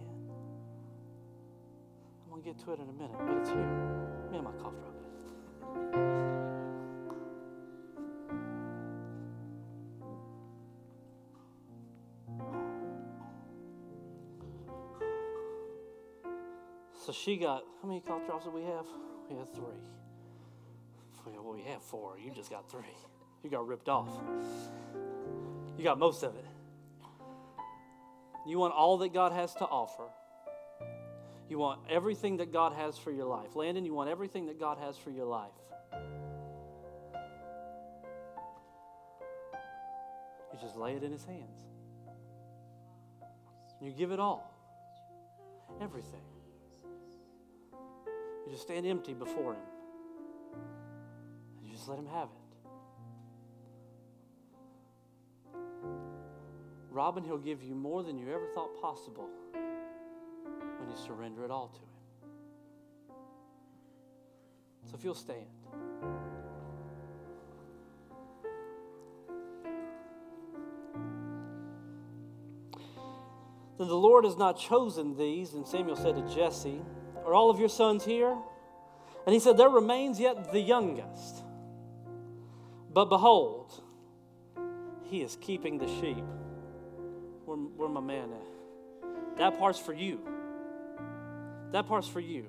I'm 2.23 2.29
going 2.31 2.41
to 2.41 2.49
get 2.49 2.57
to 2.65 2.71
it 2.73 2.79
in 2.79 2.89
a 2.89 2.93
minute, 2.93 3.17
but 3.19 3.37
it's 3.37 3.49
you. 3.49 3.55
Man, 4.31 4.43
my 4.43 4.51
cough 4.61 4.73
drop 4.79 6.30
So 17.11 17.15
she 17.15 17.35
got, 17.35 17.65
how 17.81 17.89
many 17.89 17.99
cough 17.99 18.25
drops 18.25 18.45
did 18.45 18.53
we 18.53 18.63
have? 18.63 18.85
We 19.29 19.35
had 19.35 19.53
three. 19.53 19.81
Well, 21.25 21.53
we 21.53 21.61
have 21.63 21.83
four. 21.83 22.17
You 22.17 22.31
just 22.31 22.49
got 22.49 22.71
three. 22.71 22.85
You 23.43 23.49
got 23.49 23.67
ripped 23.67 23.89
off. 23.89 24.07
You 25.77 25.83
got 25.83 25.99
most 25.99 26.23
of 26.23 26.33
it. 26.37 26.45
You 28.47 28.59
want 28.59 28.73
all 28.73 28.97
that 28.99 29.13
God 29.13 29.33
has 29.33 29.53
to 29.55 29.65
offer. 29.65 30.05
You 31.49 31.57
want 31.57 31.81
everything 31.89 32.37
that 32.37 32.53
God 32.53 32.71
has 32.71 32.97
for 32.97 33.11
your 33.11 33.25
life. 33.25 33.57
Landon, 33.57 33.83
you 33.83 33.93
want 33.93 34.09
everything 34.09 34.45
that 34.45 34.57
God 34.57 34.77
has 34.77 34.95
for 34.97 35.11
your 35.11 35.25
life. 35.25 35.51
You 40.53 40.59
just 40.61 40.77
lay 40.77 40.93
it 40.93 41.03
in 41.03 41.11
His 41.11 41.25
hands. 41.25 41.59
You 43.81 43.91
give 43.91 44.11
it 44.11 44.19
all. 44.21 44.49
Everything. 45.81 46.30
You 48.45 48.51
just 48.51 48.63
stand 48.63 48.85
empty 48.85 49.13
before 49.13 49.53
Him. 49.53 49.61
And 51.57 51.67
you 51.67 51.73
just 51.73 51.87
let 51.87 51.99
Him 51.99 52.07
have 52.07 52.29
it. 52.29 52.41
Robin, 56.89 57.23
He'll 57.23 57.37
give 57.37 57.63
you 57.63 57.75
more 57.75 58.03
than 58.03 58.17
you 58.17 58.29
ever 58.33 58.47
thought 58.53 58.81
possible 58.81 59.29
when 59.53 60.89
you 60.89 60.95
surrender 61.05 61.45
it 61.45 61.51
all 61.51 61.69
to 61.69 61.79
Him. 61.79 61.87
So 64.89 64.95
if 64.97 65.03
you'll 65.03 65.13
stand. 65.13 65.45
Then 73.77 73.87
the 73.87 73.95
Lord 73.95 74.25
has 74.25 74.37
not 74.37 74.59
chosen 74.59 75.17
these, 75.17 75.53
and 75.53 75.65
Samuel 75.65 75.95
said 75.95 76.15
to 76.15 76.35
Jesse, 76.35 76.81
Are 77.25 77.33
all 77.33 77.49
of 77.49 77.59
your 77.59 77.69
sons 77.69 78.03
here? 78.03 78.35
And 79.25 79.33
he 79.33 79.39
said, 79.39 79.57
There 79.57 79.69
remains 79.69 80.19
yet 80.19 80.51
the 80.51 80.59
youngest. 80.59 81.43
But 82.93 83.05
behold, 83.05 83.71
he 85.03 85.21
is 85.21 85.37
keeping 85.39 85.77
the 85.77 85.87
sheep. 85.87 86.23
Where, 87.45 87.57
where 87.57 87.89
my 87.89 88.01
man 88.01 88.29
at? 88.31 89.37
That 89.37 89.59
part's 89.59 89.79
for 89.79 89.93
you. 89.93 90.19
That 91.71 91.87
part's 91.87 92.07
for 92.07 92.19
you. 92.19 92.47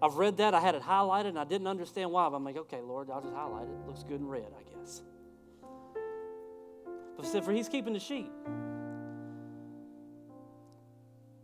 I've 0.00 0.14
read 0.14 0.36
that, 0.36 0.54
I 0.54 0.60
had 0.60 0.74
it 0.74 0.82
highlighted, 0.82 1.28
and 1.28 1.38
I 1.38 1.44
didn't 1.44 1.66
understand 1.66 2.10
why. 2.10 2.28
But 2.28 2.36
I'm 2.36 2.44
like, 2.44 2.56
okay, 2.56 2.80
Lord, 2.80 3.10
I'll 3.10 3.22
just 3.22 3.34
highlight 3.34 3.68
it. 3.68 3.72
it 3.72 3.86
looks 3.86 4.02
good 4.02 4.20
in 4.20 4.28
red, 4.28 4.46
I 4.56 4.78
guess. 4.78 5.02
But 7.16 7.26
said, 7.26 7.44
for 7.44 7.52
he's 7.52 7.68
keeping 7.68 7.94
the 7.94 8.00
sheep. 8.00 8.30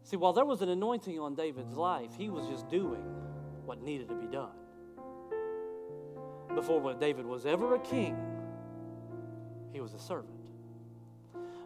See, 0.04 0.16
while 0.16 0.32
there 0.32 0.44
was 0.44 0.62
an 0.62 0.68
anointing 0.68 1.18
on 1.20 1.34
David's 1.34 1.76
life, 1.76 2.10
he 2.16 2.28
was 2.28 2.46
just 2.48 2.68
doing 2.68 3.02
what 3.64 3.82
needed 3.82 4.08
to 4.08 4.14
be 4.14 4.26
done. 4.26 4.50
Before 6.54 6.92
David 6.94 7.24
was 7.24 7.46
ever 7.46 7.76
a 7.76 7.78
king, 7.78 8.16
he 9.72 9.80
was 9.80 9.94
a 9.94 9.98
servant. 9.98 10.34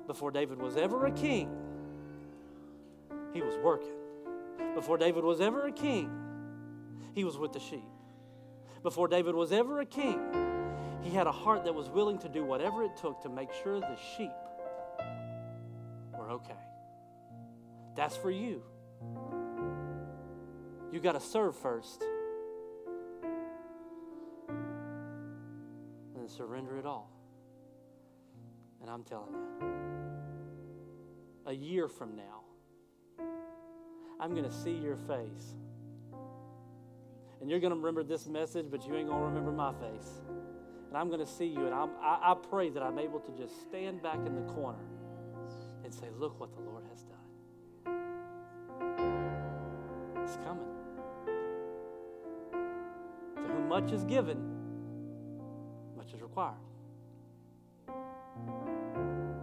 Before 0.07 0.31
David 0.31 0.61
was 0.61 0.77
ever 0.77 1.07
a 1.07 1.11
king, 1.11 1.51
he 3.33 3.43
was 3.43 3.57
working. 3.57 3.97
Before 4.75 4.97
David 4.97 5.25
was 5.25 5.41
ever 5.41 5.67
a 5.67 5.73
king, 5.73 6.11
he 7.15 7.25
was 7.25 7.39
with 7.39 7.53
the 7.53 7.61
sheep. 7.61 7.89
Before 8.83 9.09
David 9.09 9.35
was 9.35 9.51
ever 9.51 9.81
a 9.81 9.87
king, 9.87 10.21
he 11.03 11.11
had 11.11 11.27
a 11.27 11.33
heart 11.33 11.65
that 11.65 11.75
was 11.75 11.89
willing 11.89 12.19
to 12.19 12.29
do 12.29 12.45
whatever 12.45 12.85
it 12.85 12.97
took 12.97 13.21
to 13.23 13.29
make 13.29 13.53
sure 13.65 13.81
the 13.81 13.97
sheep 14.17 14.31
were 16.17 16.31
okay. 16.31 16.55
That's 17.97 18.17
for 18.17 18.31
you. 18.31 18.63
You 20.93 21.01
got 21.01 21.13
to 21.13 21.21
serve 21.21 21.57
first 21.57 22.03
and 24.49 26.17
then 26.17 26.29
surrender 26.29 26.77
it 26.79 26.87
all. 26.87 27.11
And 28.81 28.91
I'm 28.91 29.03
telling 29.03 29.33
you, 29.33 29.41
a 31.47 31.53
year 31.53 31.89
from 31.89 32.17
now, 32.17 32.43
I'm 34.21 34.33
going 34.33 34.45
to 34.45 34.53
see 34.53 34.73
your 34.73 34.97
face. 34.97 35.55
And 37.41 37.51
you're 37.51 37.61
going 37.61 37.71
to 37.71 37.77
remember 37.77 38.03
this 38.03 38.27
message, 38.27 38.67
but 38.71 38.87
you 38.87 38.95
ain't 38.95 39.09
going 39.09 39.21
to 39.21 39.27
remember 39.27 39.53
my 39.53 39.73
face. 39.73 40.23
And 40.89 40.97
I'm 40.97 41.09
going 41.09 41.21
to 41.21 41.27
see 41.27 41.47
you, 41.47 41.67
and 41.67 41.75
I'm, 41.75 41.91
I, 42.01 42.33
I 42.33 42.35
pray 42.49 42.71
that 42.71 42.83
I'm 42.83 42.99
able 42.99 43.21
to 43.21 43.33
just 43.33 43.61
stand 43.63 44.03
back 44.03 44.19
in 44.27 44.35
the 44.35 44.53
corner 44.53 44.85
and 45.85 45.93
say, 45.93 46.07
Look 46.19 46.41
what 46.41 46.55
the 46.55 46.61
Lord 46.61 46.85
has 46.91 47.03
done. 47.03 47.17
Coming. 50.45 50.67
To 53.37 53.53
whom 53.53 53.69
much 53.69 53.93
is 53.93 54.05
given, 54.05 54.39
much 55.97 56.13
is 56.13 56.21
required. 56.21 56.55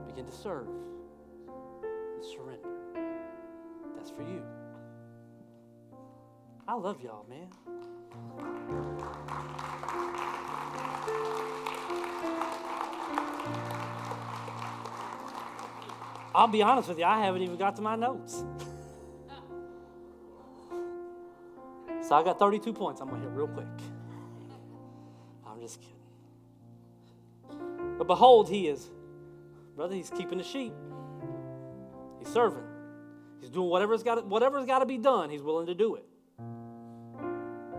Begin 0.08 0.26
to 0.26 0.32
serve 0.32 0.68
and 0.68 2.24
surrender. 2.24 2.70
That's 3.96 4.12
for 4.12 4.24
you. 4.24 4.44
I 6.68 6.76
love 6.76 7.02
y'all, 7.02 7.26
man. 7.30 7.50
I'll 16.36 16.48
be 16.48 16.64
honest 16.64 16.90
with 16.90 16.98
you, 16.98 17.06
I 17.06 17.20
haven't 17.24 17.44
even 17.44 17.58
got 17.58 17.76
to 17.76 17.82
my 17.82 17.96
notes. 17.96 18.44
So 22.14 22.18
I 22.18 22.24
got 22.24 22.38
32 22.38 22.74
points 22.74 23.02
I'm 23.02 23.10
going 23.10 23.24
to 23.24 23.28
hit 23.28 23.36
real 23.36 23.48
quick. 23.48 23.66
I'm 25.48 25.60
just 25.60 25.82
kidding. 25.82 25.98
But 27.98 28.06
behold, 28.06 28.48
he 28.48 28.68
is, 28.68 28.92
brother, 29.76 29.96
he's 29.96 30.12
keeping 30.12 30.38
the 30.38 30.44
sheep. 30.44 30.74
He's 32.20 32.28
serving. 32.32 32.66
He's 33.42 33.50
doing 33.50 33.68
whatever's 33.68 34.04
got 34.04 34.28
whatever's 34.28 34.68
got 34.68 34.78
to 34.78 34.86
be 34.86 35.00
done. 35.00 35.32
He's 35.32 35.42
willing 35.42 35.66
to 35.66 35.74
do 35.74 35.96
it. 35.96 36.06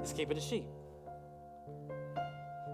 He's 0.01 0.13
keeping 0.13 0.35
the 0.35 0.43
sheep. 0.43 0.67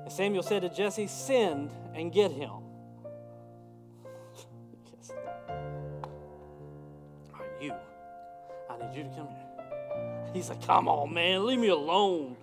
And 0.03 0.11
Samuel 0.11 0.43
said 0.43 0.63
to 0.63 0.71
Jesse, 0.71 1.09
"Send 1.09 1.71
and 1.93 2.11
get 2.11 2.31
him." 2.31 2.63
yes. 4.97 5.13
Are 7.35 7.45
you? 7.61 7.75
I 8.71 8.79
need 8.79 8.97
you 8.97 9.03
to 9.03 9.11
come 9.11 9.29
here. 9.29 9.50
He's 10.33 10.49
like, 10.49 10.65
come 10.65 10.89
on, 10.89 11.13
man, 11.13 11.45
leave 11.47 11.59
me 11.59 11.69
alone. 11.69 12.37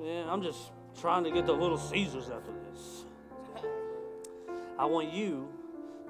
Man, 0.00 0.28
I'm 0.28 0.42
just 0.42 0.58
trying 1.00 1.24
to 1.24 1.30
get 1.30 1.46
the 1.46 1.52
little 1.52 1.78
Caesars 1.78 2.30
after 2.30 2.52
this. 2.52 3.04
I 4.78 4.84
want 4.84 5.12
you 5.12 5.48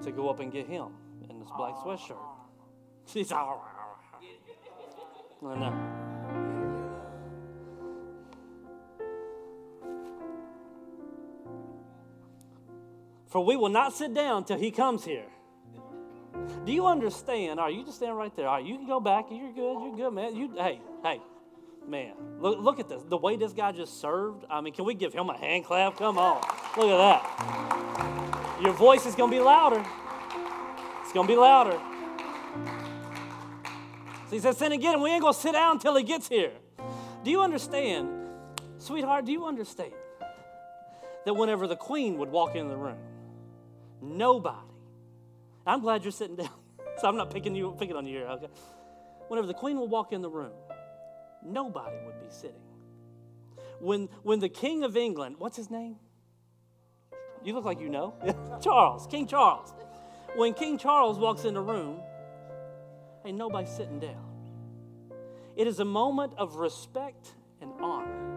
to 0.03 0.11
go 0.11 0.29
up 0.29 0.41
and 0.41 0.53
get 0.53 0.67
him 0.67 0.89
in 1.29 1.39
this 1.39 1.49
black 1.57 1.75
sweatshirt. 1.77 2.13
All 3.33 3.63
right. 3.63 5.55
I 5.55 5.59
know. 5.59 6.09
For 13.29 13.45
we 13.45 13.57
will 13.57 13.69
not 13.69 13.93
sit 13.93 14.15
down 14.15 14.45
till 14.45 14.59
he 14.59 14.71
comes 14.71 15.05
here. 15.05 15.27
Do 16.65 16.73
you 16.73 16.87
understand? 16.87 17.59
All 17.59 17.67
right, 17.67 17.75
you 17.75 17.85
just 17.85 17.97
stand 17.97 18.17
right 18.17 18.35
there. 18.37 18.47
All 18.49 18.57
right, 18.57 18.65
you 18.65 18.77
can 18.77 18.87
go 18.87 19.01
back. 19.01 19.27
You're 19.31 19.53
good. 19.53 19.83
You're 19.83 19.97
good, 19.97 20.11
man. 20.13 20.37
You, 20.37 20.53
hey, 20.57 20.81
hey, 21.03 21.21
man, 21.87 22.13
look, 22.41 22.59
look 22.61 22.81
at 22.81 22.89
this. 22.89 23.03
The 23.09 23.17
way 23.17 23.37
this 23.37 23.53
guy 23.53 23.73
just 23.73 24.01
served. 24.01 24.45
I 24.51 24.61
mean, 24.61 24.75
can 24.75 24.85
we 24.85 24.95
give 24.95 25.13
him 25.13 25.31
a 25.31 25.37
hand 25.37 25.65
clap? 25.65 25.97
Come 25.97 26.19
on. 26.19 26.43
Look 26.77 26.91
at 26.91 26.99
that. 26.99 28.59
Your 28.63 28.73
voice 28.73 29.07
is 29.07 29.15
going 29.15 29.31
to 29.31 29.37
be 29.37 29.43
louder. 29.43 29.85
It's 31.03 31.13
going 31.13 31.27
to 31.27 31.33
be 31.33 31.39
louder. 31.39 31.79
So 34.27 34.37
he 34.37 34.41
says, 34.41 34.59
send 34.59 34.75
again, 34.75 34.95
and 34.95 35.03
we 35.03 35.11
ain't 35.11 35.23
going 35.23 35.33
to 35.33 35.41
sit 35.41 35.53
down 35.53 35.77
until 35.77 35.97
he 35.97 36.03
gets 36.03 36.29
here. 36.29 36.53
Do 37.25 37.31
you 37.31 37.41
understand, 37.41 38.09
sweetheart, 38.79 39.25
do 39.25 39.33
you 39.33 39.47
understand 39.47 39.93
that 41.25 41.35
whenever 41.35 41.67
the 41.67 41.77
queen 41.77 42.19
would 42.19 42.31
walk 42.31 42.55
in 42.55 42.69
the 42.69 42.77
room, 42.77 42.99
nobody, 44.03 44.68
I'm 45.69 45.81
glad 45.81 46.03
you're 46.03 46.13
sitting 46.13 46.37
down, 46.43 46.51
so 46.99 47.09
I'm 47.09 47.17
not 47.17 47.31
picking 47.31 47.55
you 47.55 47.77
picking 47.79 47.95
on 47.95 48.07
you 48.07 48.19
here, 48.19 48.27
okay? 48.27 48.49
Whenever 49.29 49.47
the 49.47 49.55
queen 49.55 49.79
would 49.79 49.91
walk 49.91 50.13
in 50.13 50.23
the 50.23 50.31
room, 50.31 50.53
nobody 51.45 51.97
would 52.07 52.19
be 52.21 52.31
sitting. 52.31 52.57
When 53.79 54.09
when 54.23 54.41
the 54.41 54.49
king 54.49 54.83
of 54.83 54.97
England, 54.97 55.37
what's 55.39 55.57
his 55.57 55.71
name? 55.71 55.97
You 57.45 57.55
look 57.55 57.65
like 57.65 57.81
you 57.81 57.89
know. 57.89 58.15
Charles, 58.63 59.07
King 59.07 59.27
Charles. 59.27 59.73
When 60.35 60.55
King 60.55 60.79
Charles 60.79 61.19
walks 61.19 61.45
in 61.45 61.55
the 61.55 61.61
room, 61.61 62.01
ain't 63.25 63.37
nobody 63.37 63.69
sitting 63.69 64.01
down. 64.01 64.25
It 65.55 65.67
is 65.67 65.81
a 65.81 65.85
moment 65.85 66.33
of 66.37 66.57
respect 66.57 67.35
and 67.61 67.73
honor. 67.81 68.29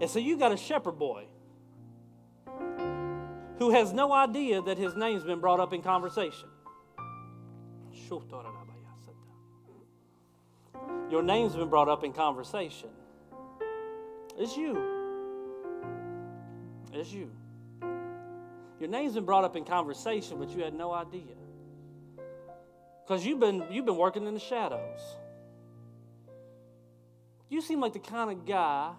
And 0.00 0.10
so 0.10 0.18
you 0.18 0.36
got 0.36 0.52
a 0.52 0.56
shepherd 0.56 0.98
boy 0.98 1.26
who 3.58 3.70
has 3.70 3.92
no 3.92 4.12
idea 4.12 4.60
that 4.62 4.78
his 4.78 4.96
name's 4.96 5.24
been 5.24 5.40
brought 5.40 5.60
up 5.60 5.72
in 5.72 5.82
conversation. 5.82 6.48
Your 11.10 11.22
name's 11.22 11.54
been 11.54 11.68
brought 11.68 11.88
up 11.88 12.02
in 12.02 12.12
conversation. 12.12 12.88
It's 14.36 14.56
you. 14.56 14.76
It's 16.92 17.12
you. 17.12 17.30
Your 18.80 18.88
name's 18.88 19.14
been 19.14 19.24
brought 19.24 19.44
up 19.44 19.56
in 19.56 19.64
conversation, 19.64 20.38
but 20.38 20.50
you 20.50 20.62
had 20.62 20.74
no 20.74 20.92
idea. 20.92 21.36
Because 23.06 23.24
you've 23.24 23.40
been, 23.40 23.64
you've 23.70 23.84
been 23.84 23.96
working 23.96 24.26
in 24.26 24.34
the 24.34 24.40
shadows. 24.40 25.00
You 27.48 27.60
seem 27.60 27.80
like 27.80 27.92
the 27.92 27.98
kind 28.00 28.30
of 28.30 28.44
guy 28.46 28.92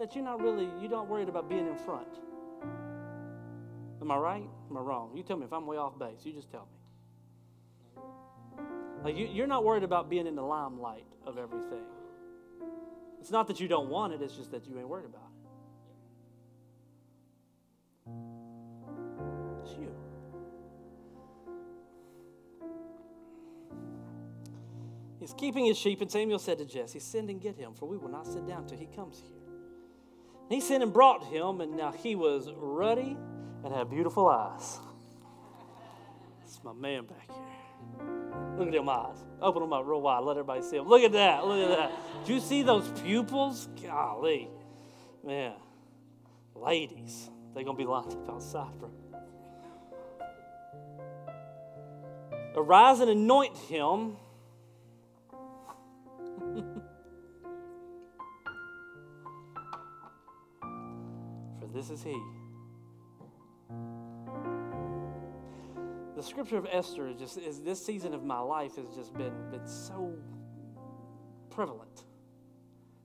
that 0.00 0.14
you're 0.14 0.24
not 0.24 0.40
really, 0.40 0.66
you're 0.80 0.90
not 0.90 1.08
worried 1.08 1.28
about 1.28 1.46
being 1.46 1.66
in 1.66 1.76
front. 1.76 2.08
Am 4.00 4.10
I 4.10 4.16
right? 4.16 4.48
Am 4.70 4.76
I 4.78 4.80
wrong? 4.80 5.10
You 5.14 5.22
tell 5.22 5.36
me 5.36 5.44
if 5.44 5.52
I'm 5.52 5.66
way 5.66 5.76
off 5.76 5.98
base. 5.98 6.24
You 6.24 6.32
just 6.32 6.50
tell 6.50 6.66
me. 7.96 8.02
Like 9.04 9.16
you, 9.16 9.28
you're 9.30 9.46
not 9.46 9.62
worried 9.62 9.82
about 9.82 10.08
being 10.08 10.26
in 10.26 10.34
the 10.34 10.42
limelight 10.42 11.04
of 11.26 11.36
everything. 11.36 11.84
It's 13.20 13.30
not 13.30 13.46
that 13.48 13.60
you 13.60 13.68
don't 13.68 13.90
want 13.90 14.14
it, 14.14 14.22
it's 14.22 14.34
just 14.34 14.50
that 14.52 14.66
you 14.66 14.78
ain't 14.78 14.88
worried 14.88 15.04
about 15.04 15.20
it. 18.06 18.12
It's 19.62 19.72
you. 19.78 19.94
He's 25.18 25.34
keeping 25.34 25.66
his 25.66 25.76
sheep, 25.76 26.00
and 26.00 26.10
Samuel 26.10 26.38
said 26.38 26.56
to 26.56 26.64
Jesse, 26.64 27.00
Send 27.00 27.28
and 27.28 27.38
get 27.38 27.56
him, 27.56 27.74
for 27.74 27.84
we 27.84 27.98
will 27.98 28.08
not 28.08 28.26
sit 28.26 28.48
down 28.48 28.66
till 28.66 28.78
he 28.78 28.86
comes 28.86 29.18
here. 29.18 29.39
He 30.50 30.60
sent 30.60 30.82
and 30.82 30.92
brought 30.92 31.24
him, 31.24 31.60
and 31.60 31.76
now 31.76 31.92
he 31.92 32.16
was 32.16 32.50
ruddy 32.56 33.16
and 33.64 33.72
had 33.72 33.88
beautiful 33.88 34.28
eyes. 34.28 34.80
It's 36.44 36.62
my 36.64 36.72
man 36.72 37.06
back 37.06 37.30
here. 37.30 38.06
Look 38.58 38.66
at 38.66 38.74
them 38.74 38.88
eyes. 38.88 39.16
Open 39.40 39.62
them 39.62 39.72
up 39.72 39.86
real 39.86 40.02
wide. 40.02 40.24
Let 40.24 40.32
everybody 40.32 40.62
see 40.62 40.76
them. 40.76 40.88
Look 40.88 41.02
at 41.02 41.12
that. 41.12 41.46
Look 41.46 41.70
at 41.70 41.78
that. 41.78 41.92
Do 42.26 42.34
you 42.34 42.40
see 42.40 42.62
those 42.62 42.88
pupils? 43.00 43.68
Golly. 43.80 44.50
Man. 45.24 45.54
Ladies, 46.56 47.30
they're 47.54 47.62
going 47.62 47.76
to 47.76 47.82
be 47.82 47.88
lined 47.88 48.12
up 48.12 48.28
outside, 48.28 48.76
bro. 48.80 48.90
Arise 52.56 52.98
and 52.98 53.08
anoint 53.08 53.56
him. 53.56 54.16
For 61.70 61.76
this 61.76 61.90
is 61.90 62.02
he. 62.02 62.20
the 66.20 66.26
scripture 66.26 66.58
of 66.58 66.66
Esther 66.70 67.08
is 67.08 67.16
just 67.16 67.38
is 67.38 67.60
this 67.60 67.82
season 67.82 68.12
of 68.12 68.22
my 68.22 68.40
life 68.40 68.76
has 68.76 68.94
just 68.94 69.14
been 69.14 69.32
been 69.50 69.66
so 69.66 70.12
prevalent. 71.48 72.04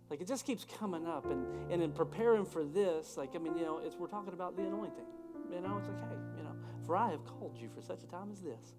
Like 0.10 0.20
it 0.20 0.28
just 0.28 0.46
keeps 0.46 0.66
coming 0.66 1.08
up, 1.08 1.26
and 1.32 1.72
and 1.72 1.82
in 1.82 1.92
preparing 1.92 2.46
for 2.46 2.66
this, 2.66 3.16
like 3.16 3.34
I 3.34 3.38
mean, 3.38 3.58
you 3.58 3.64
know, 3.64 3.80
it's 3.82 3.96
we're 3.96 4.08
talking 4.08 4.34
about 4.34 4.58
the 4.58 4.64
anointing. 4.64 5.06
You 5.50 5.62
know, 5.62 5.78
it's 5.78 5.88
like, 5.88 6.10
hey, 6.10 6.18
you 6.38 6.44
know, 6.44 6.56
for 6.86 6.98
I 6.98 7.12
have 7.12 7.24
called 7.24 7.56
you 7.58 7.70
for 7.74 7.82
such 7.82 8.04
a 8.04 8.08
time 8.08 8.30
as 8.34 8.42
this, 8.42 8.76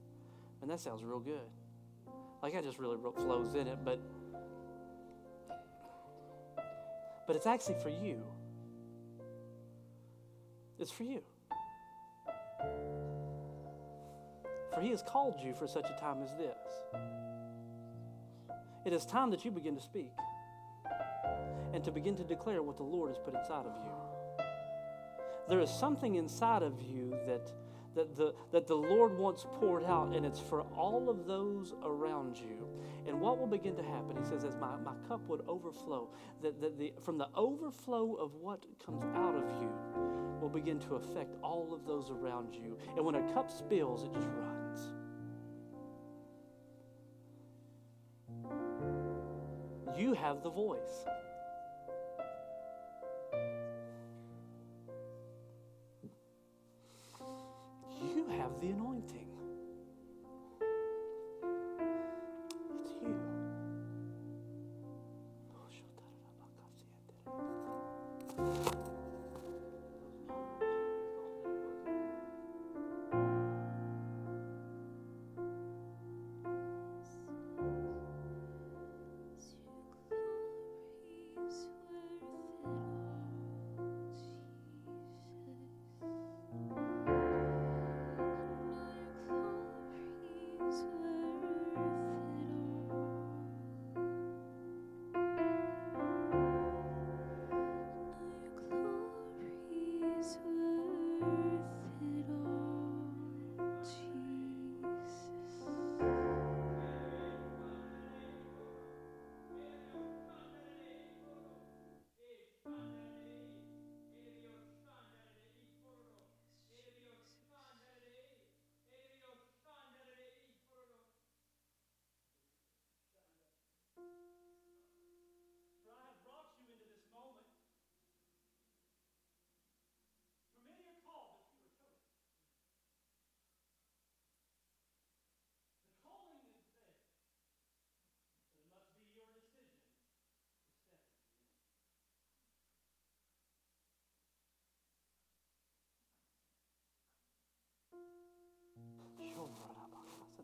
and 0.61 0.71
that 0.71 0.81
sounds 0.81 1.03
real 1.03 1.21
good. 1.21 1.49
Like 2.43 2.53
that 2.53 2.63
just 2.63 2.79
really 2.79 2.99
flows 3.17 3.55
in 3.55 3.67
it, 3.67 3.79
but 3.85 4.01
but 7.27 7.37
it's 7.37 7.47
actually 7.47 7.77
for 7.83 7.89
you. 7.89 8.23
It's 10.79 10.91
for 10.91 11.05
you. 11.05 11.23
For 14.75 14.83
he 14.83 14.91
has 14.91 15.03
called 15.03 15.41
you 15.43 15.55
for 15.55 15.67
such 15.67 15.87
a 15.89 15.99
time 15.99 16.23
as 16.23 16.31
this. 16.33 17.01
It 18.85 18.93
is 18.93 19.07
time 19.07 19.31
that 19.31 19.45
you 19.45 19.51
begin 19.51 19.75
to 19.75 19.81
speak 19.81 20.13
and 21.73 21.83
to 21.83 21.91
begin 21.91 22.15
to 22.17 22.25
declare 22.25 22.63
what 22.63 22.77
the 22.77 22.83
Lord 22.83 23.09
has 23.09 23.19
put 23.19 23.35
inside 23.35 23.65
of 23.67 23.73
you. 23.85 24.45
There 25.49 25.61
is 25.61 25.71
something 25.71 26.17
inside 26.17 26.63
of 26.63 26.81
you 26.83 27.11
that, 27.27 27.51
that, 27.95 28.17
the, 28.17 28.35
that 28.53 28.67
the 28.67 28.75
Lord 28.75 29.17
wants 29.17 29.47
poured 29.55 29.85
out, 29.85 30.15
and 30.15 30.27
it's 30.27 30.41
for 30.41 30.63
all 30.77 31.09
of 31.09 31.27
those 31.27 31.75
around 31.83 32.37
you. 32.37 32.69
And 33.07 33.21
what 33.21 33.39
will 33.39 33.47
begin 33.47 33.77
to 33.77 33.83
happen? 33.83 34.17
He 34.19 34.29
says, 34.29 34.45
as 34.45 34.57
my, 34.57 34.77
my 34.77 34.95
cup 35.09 35.27
would 35.29 35.43
overflow, 35.49 36.09
that, 36.43 36.61
that 36.61 36.79
the, 36.79 36.93
from 37.03 37.17
the 37.17 37.29
overflow 37.35 38.15
of 38.15 38.35
what 38.35 38.67
comes 38.85 39.05
out 39.15 39.35
of 39.37 39.45
you 39.63 40.26
will 40.41 40.49
begin 40.49 40.79
to 40.81 40.97
affect 40.97 41.37
all 41.43 41.73
of 41.73 41.87
those 41.87 42.11
around 42.11 42.55
you. 42.55 42.77
And 42.97 43.05
when 43.05 43.15
a 43.15 43.33
cup 43.33 43.51
spills, 43.51 44.05
it 44.05 44.13
just 44.13 44.29
runs. 44.29 44.91
You 49.99 50.13
have 50.13 50.43
the 50.43 50.51
voice. 50.51 51.07
You 58.03 58.27
have 58.37 58.61
the 58.61 58.69
anointing. 58.69 59.26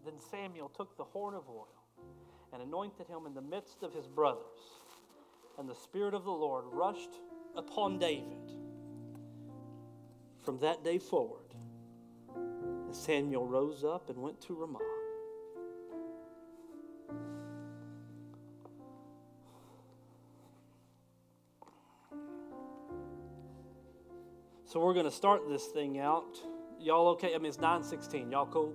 Then 0.04 0.14
Samuel 0.30 0.68
took 0.68 0.96
the 0.96 1.04
horn 1.04 1.34
of 1.34 1.48
oil 1.48 1.68
and 2.52 2.62
anointed 2.62 3.06
him 3.06 3.26
in 3.26 3.34
the 3.34 3.42
midst 3.42 3.82
of 3.82 3.94
his 3.94 4.06
brothers. 4.06 4.42
And 5.58 5.68
the 5.68 5.74
Spirit 5.74 6.14
of 6.14 6.24
the 6.24 6.30
Lord 6.30 6.64
rushed 6.72 7.20
upon 7.56 7.98
David. 7.98 8.52
From 10.42 10.58
that 10.58 10.82
day 10.82 10.98
forward, 10.98 11.54
Samuel 12.90 13.46
rose 13.46 13.84
up 13.84 14.10
and 14.10 14.18
went 14.18 14.40
to 14.42 14.54
Ramah. 14.54 14.78
So 24.64 24.80
we're 24.80 24.94
going 24.94 25.04
to 25.04 25.10
start 25.10 25.48
this 25.48 25.66
thing 25.66 25.98
out. 25.98 26.38
Y'all 26.80 27.08
okay? 27.08 27.34
I 27.34 27.38
mean, 27.38 27.46
it's 27.46 27.58
916. 27.58 28.32
Y'all 28.32 28.46
cool? 28.46 28.74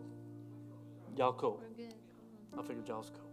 Y'all 1.18 1.34
cool? 1.34 1.60
We're 1.60 1.86
good. 1.86 1.96
I 2.58 2.62
figured 2.62 2.88
y'all's 2.88 3.10
cool. 3.10 3.32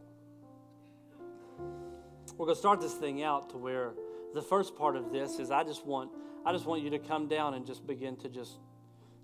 We're 2.39 2.47
gonna 2.47 2.57
start 2.57 2.81
this 2.81 2.95
thing 2.95 3.23
out 3.23 3.51
to 3.51 3.59
where 3.59 3.93
the 4.33 4.41
first 4.41 4.75
part 4.75 4.97
of 4.97 5.13
this 5.13 5.39
is 5.39 5.51
I 5.51 5.65
just 5.65 5.85
want 5.85 6.11
I 6.47 6.53
just 6.53 6.65
want 6.65 6.83
you 6.83 6.89
to 6.91 6.99
come 6.99 7.29
down 7.29 7.53
and 7.53 7.67
just 7.67 7.87
begin 7.87 8.17
to 8.17 8.31
just 8.31 8.59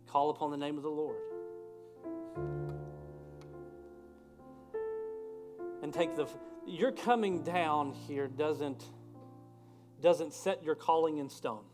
call 0.06 0.28
upon 0.28 0.50
the 0.50 0.58
name 0.58 0.76
of 0.76 0.82
the 0.82 0.90
Lord. 0.90 1.16
And 5.82 5.92
take 5.92 6.14
the 6.14 6.28
your 6.66 6.92
coming 6.92 7.42
down 7.42 7.92
here 7.92 8.28
doesn't 8.28 8.84
doesn't 10.02 10.34
set 10.34 10.62
your 10.62 10.74
calling 10.74 11.16
in 11.16 11.30
stone. 11.30 11.64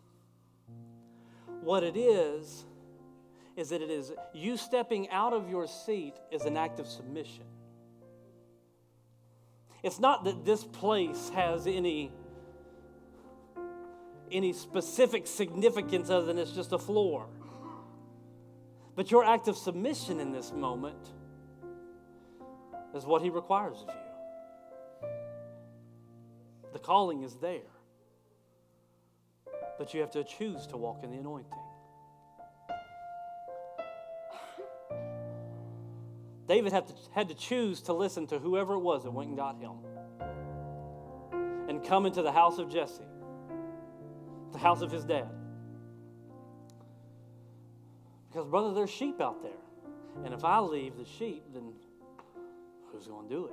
What 1.63 1.83
it 1.83 1.97
is 1.97 2.65
is 3.57 3.71
that 3.71 3.81
it 3.81 3.91
is 3.91 4.13
you 4.35 4.57
stepping 4.57 5.09
out 5.11 5.33
of 5.33 5.49
your 5.49 5.67
seat 5.67 6.15
is 6.31 6.43
an 6.43 6.57
act 6.57 6.79
of 6.79 6.87
submission. 6.87 7.45
It's 9.83 9.99
not 9.99 10.25
that 10.25 10.45
this 10.45 10.63
place 10.65 11.31
has 11.31 11.67
any 11.67 12.13
any 14.31 14.53
specific 14.53 15.27
significance 15.27 16.11
other 16.11 16.27
than 16.27 16.39
it's 16.39 16.51
just 16.51 16.73
a 16.73 16.79
floor. 16.79 17.27
But 18.97 19.11
your 19.11 19.25
act 19.25 19.47
of 19.47 19.57
submission 19.57 20.21
in 20.21 20.33
this 20.33 20.53
moment 20.53 21.13
is 22.95 23.05
what 23.07 23.23
he 23.23 23.31
requires 23.31 23.77
of 23.83 23.89
you. 23.89 25.09
The 26.73 26.79
calling 26.81 27.23
is 27.23 27.37
there. 27.37 27.61
But 29.79 29.95
you 29.95 30.01
have 30.01 30.11
to 30.13 30.25
choose 30.25 30.67
to 30.69 30.77
walk 30.77 31.05
in 31.05 31.11
the 31.11 31.19
anointing. 31.19 31.66
David 36.47 36.73
had 36.73 36.87
to, 36.87 36.95
had 37.13 37.29
to 37.29 37.35
choose 37.35 37.81
to 37.83 37.93
listen 37.93 38.27
to 38.29 38.39
whoever 38.39 38.75
it 38.75 38.81
was 38.81 39.03
that 39.05 39.11
went 39.11 39.29
and 39.29 39.37
got 39.37 39.59
him 39.59 39.73
and 41.69 41.85
come 41.85 42.07
into 42.07 42.23
the 42.23 42.31
house 42.31 42.59
of 42.59 42.71
Jesse, 42.71 43.03
the 44.53 44.59
house 44.59 44.81
of 44.81 44.93
his 44.93 45.05
dad. 45.05 45.29
Because, 48.31 48.47
brother, 48.47 48.73
there's 48.75 48.91
sheep 48.91 49.21
out 49.21 49.43
there. 49.43 49.51
And 50.25 50.33
if 50.33 50.45
I 50.45 50.61
leave 50.61 50.97
the 50.97 51.05
sheep, 51.05 51.43
then 51.53 51.73
who's 52.93 53.07
going 53.07 53.29
to 53.29 53.35
do 53.35 53.47
it? 53.47 53.53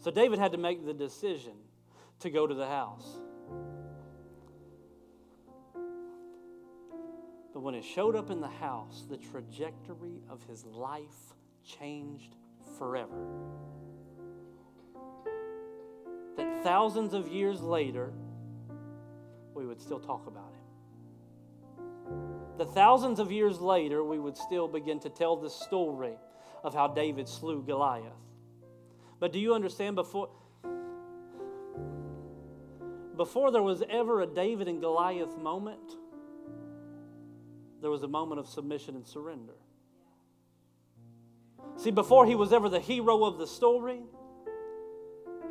So 0.00 0.10
David 0.10 0.38
had 0.38 0.52
to 0.52 0.58
make 0.58 0.84
the 0.84 0.94
decision 0.94 1.54
to 2.20 2.30
go 2.30 2.46
to 2.46 2.54
the 2.54 2.66
house. 2.66 3.20
But 7.56 7.62
when 7.62 7.74
it 7.74 7.86
showed 7.86 8.14
up 8.14 8.28
in 8.28 8.42
the 8.42 8.48
house, 8.48 9.06
the 9.08 9.16
trajectory 9.16 10.20
of 10.28 10.42
his 10.42 10.66
life 10.66 11.32
changed 11.64 12.36
forever. 12.76 13.16
That 16.36 16.62
thousands 16.62 17.14
of 17.14 17.28
years 17.28 17.62
later, 17.62 18.12
we 19.54 19.64
would 19.64 19.80
still 19.80 19.98
talk 19.98 20.26
about 20.26 20.52
him. 20.52 21.86
That 22.58 22.74
thousands 22.74 23.20
of 23.20 23.32
years 23.32 23.58
later, 23.58 24.04
we 24.04 24.18
would 24.18 24.36
still 24.36 24.68
begin 24.68 25.00
to 25.00 25.08
tell 25.08 25.34
the 25.34 25.48
story 25.48 26.18
of 26.62 26.74
how 26.74 26.88
David 26.88 27.26
slew 27.26 27.62
Goliath. 27.62 28.12
But 29.18 29.32
do 29.32 29.38
you 29.38 29.54
understand 29.54 29.96
before 29.96 30.28
before 33.16 33.50
there 33.50 33.62
was 33.62 33.82
ever 33.88 34.20
a 34.20 34.26
David 34.26 34.68
and 34.68 34.78
Goliath 34.78 35.38
moment, 35.38 35.96
there 37.86 37.90
was 37.92 38.02
a 38.02 38.08
moment 38.08 38.40
of 38.40 38.48
submission 38.48 38.96
and 38.96 39.06
surrender. 39.06 39.52
See, 41.76 41.92
before 41.92 42.26
he 42.26 42.34
was 42.34 42.52
ever 42.52 42.68
the 42.68 42.80
hero 42.80 43.22
of 43.22 43.38
the 43.38 43.46
story, 43.46 44.00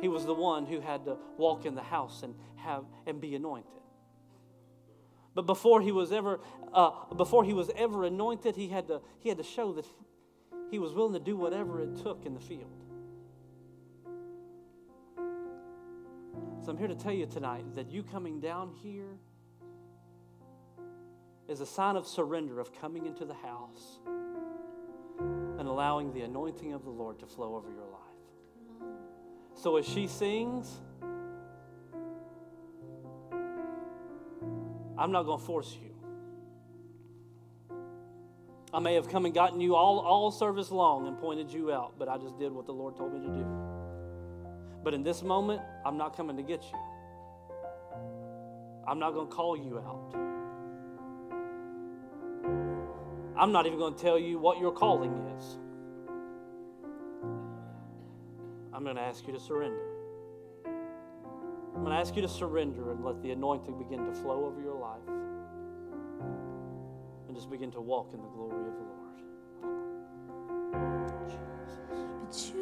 he 0.02 0.08
was 0.08 0.26
the 0.26 0.34
one 0.34 0.66
who 0.66 0.80
had 0.80 1.06
to 1.06 1.16
walk 1.38 1.64
in 1.64 1.74
the 1.74 1.82
house 1.82 2.22
and 2.22 2.34
have 2.56 2.84
and 3.06 3.22
be 3.22 3.34
anointed. 3.36 3.80
But 5.34 5.46
before 5.46 5.80
he 5.80 5.92
was 5.92 6.12
ever 6.12 6.40
uh, 6.74 6.90
before 7.16 7.42
he 7.42 7.54
was 7.54 7.70
ever 7.74 8.04
anointed, 8.04 8.54
he 8.54 8.68
had 8.68 8.86
to 8.88 9.00
he 9.20 9.30
had 9.30 9.38
to 9.38 9.44
show 9.44 9.72
that 9.72 9.86
he 10.70 10.78
was 10.78 10.92
willing 10.92 11.14
to 11.14 11.18
do 11.18 11.38
whatever 11.38 11.80
it 11.80 11.96
took 12.02 12.26
in 12.26 12.34
the 12.34 12.40
field. 12.40 12.82
So 16.62 16.70
I'm 16.70 16.76
here 16.76 16.88
to 16.88 16.94
tell 16.94 17.14
you 17.14 17.24
tonight 17.24 17.64
that 17.76 17.90
you 17.90 18.02
coming 18.02 18.40
down 18.40 18.72
here 18.82 19.16
is 21.48 21.60
a 21.60 21.66
sign 21.66 21.96
of 21.96 22.06
surrender, 22.06 22.60
of 22.60 22.72
coming 22.72 23.06
into 23.06 23.24
the 23.24 23.34
house 23.34 23.98
and 25.58 25.68
allowing 25.68 26.12
the 26.12 26.22
anointing 26.22 26.72
of 26.72 26.84
the 26.84 26.90
Lord 26.90 27.18
to 27.20 27.26
flow 27.26 27.54
over 27.54 27.70
your 27.70 27.86
life. 27.86 28.90
So 29.54 29.76
as 29.76 29.88
she 29.88 30.06
sings, 30.06 30.80
I'm 34.98 35.12
not 35.12 35.24
going 35.24 35.38
to 35.38 35.44
force 35.44 35.76
you. 35.80 35.90
I 38.74 38.78
may 38.80 38.94
have 38.94 39.08
come 39.08 39.24
and 39.24 39.34
gotten 39.34 39.60
you 39.60 39.74
all, 39.74 40.00
all 40.00 40.30
service 40.30 40.70
long 40.70 41.06
and 41.06 41.18
pointed 41.18 41.50
you 41.50 41.72
out, 41.72 41.94
but 41.98 42.08
I 42.08 42.18
just 42.18 42.38
did 42.38 42.52
what 42.52 42.66
the 42.66 42.72
Lord 42.72 42.96
told 42.96 43.14
me 43.14 43.20
to 43.20 43.32
do. 43.32 43.46
But 44.82 44.92
in 44.92 45.02
this 45.02 45.22
moment, 45.22 45.62
I'm 45.84 45.96
not 45.96 46.16
coming 46.16 46.36
to 46.36 46.42
get 46.42 46.62
you. 46.64 46.78
I'm 48.86 48.98
not 48.98 49.14
going 49.14 49.28
to 49.28 49.34
call 49.34 49.56
you 49.56 49.78
out. 49.78 50.25
I'm 53.38 53.52
not 53.52 53.66
even 53.66 53.78
going 53.78 53.94
to 53.94 54.02
tell 54.02 54.18
you 54.18 54.38
what 54.38 54.58
your 54.58 54.72
calling 54.72 55.12
is. 55.36 55.58
I'm 58.72 58.82
going 58.82 58.96
to 58.96 59.02
ask 59.02 59.26
you 59.26 59.32
to 59.34 59.40
surrender. 59.40 59.82
I'm 60.64 61.82
going 61.82 61.92
to 61.92 61.98
ask 62.00 62.16
you 62.16 62.22
to 62.22 62.28
surrender 62.28 62.90
and 62.92 63.04
let 63.04 63.22
the 63.22 63.32
anointing 63.32 63.76
begin 63.78 64.06
to 64.06 64.12
flow 64.12 64.46
over 64.46 64.60
your 64.62 64.78
life 64.78 65.06
and 67.26 67.36
just 67.36 67.50
begin 67.50 67.70
to 67.72 67.80
walk 67.80 68.12
in 68.14 68.22
the 68.22 68.28
glory 68.28 68.68
of 68.68 68.74
the 68.74 68.82
Lord. 68.82 68.96
Jesus. 72.32 72.52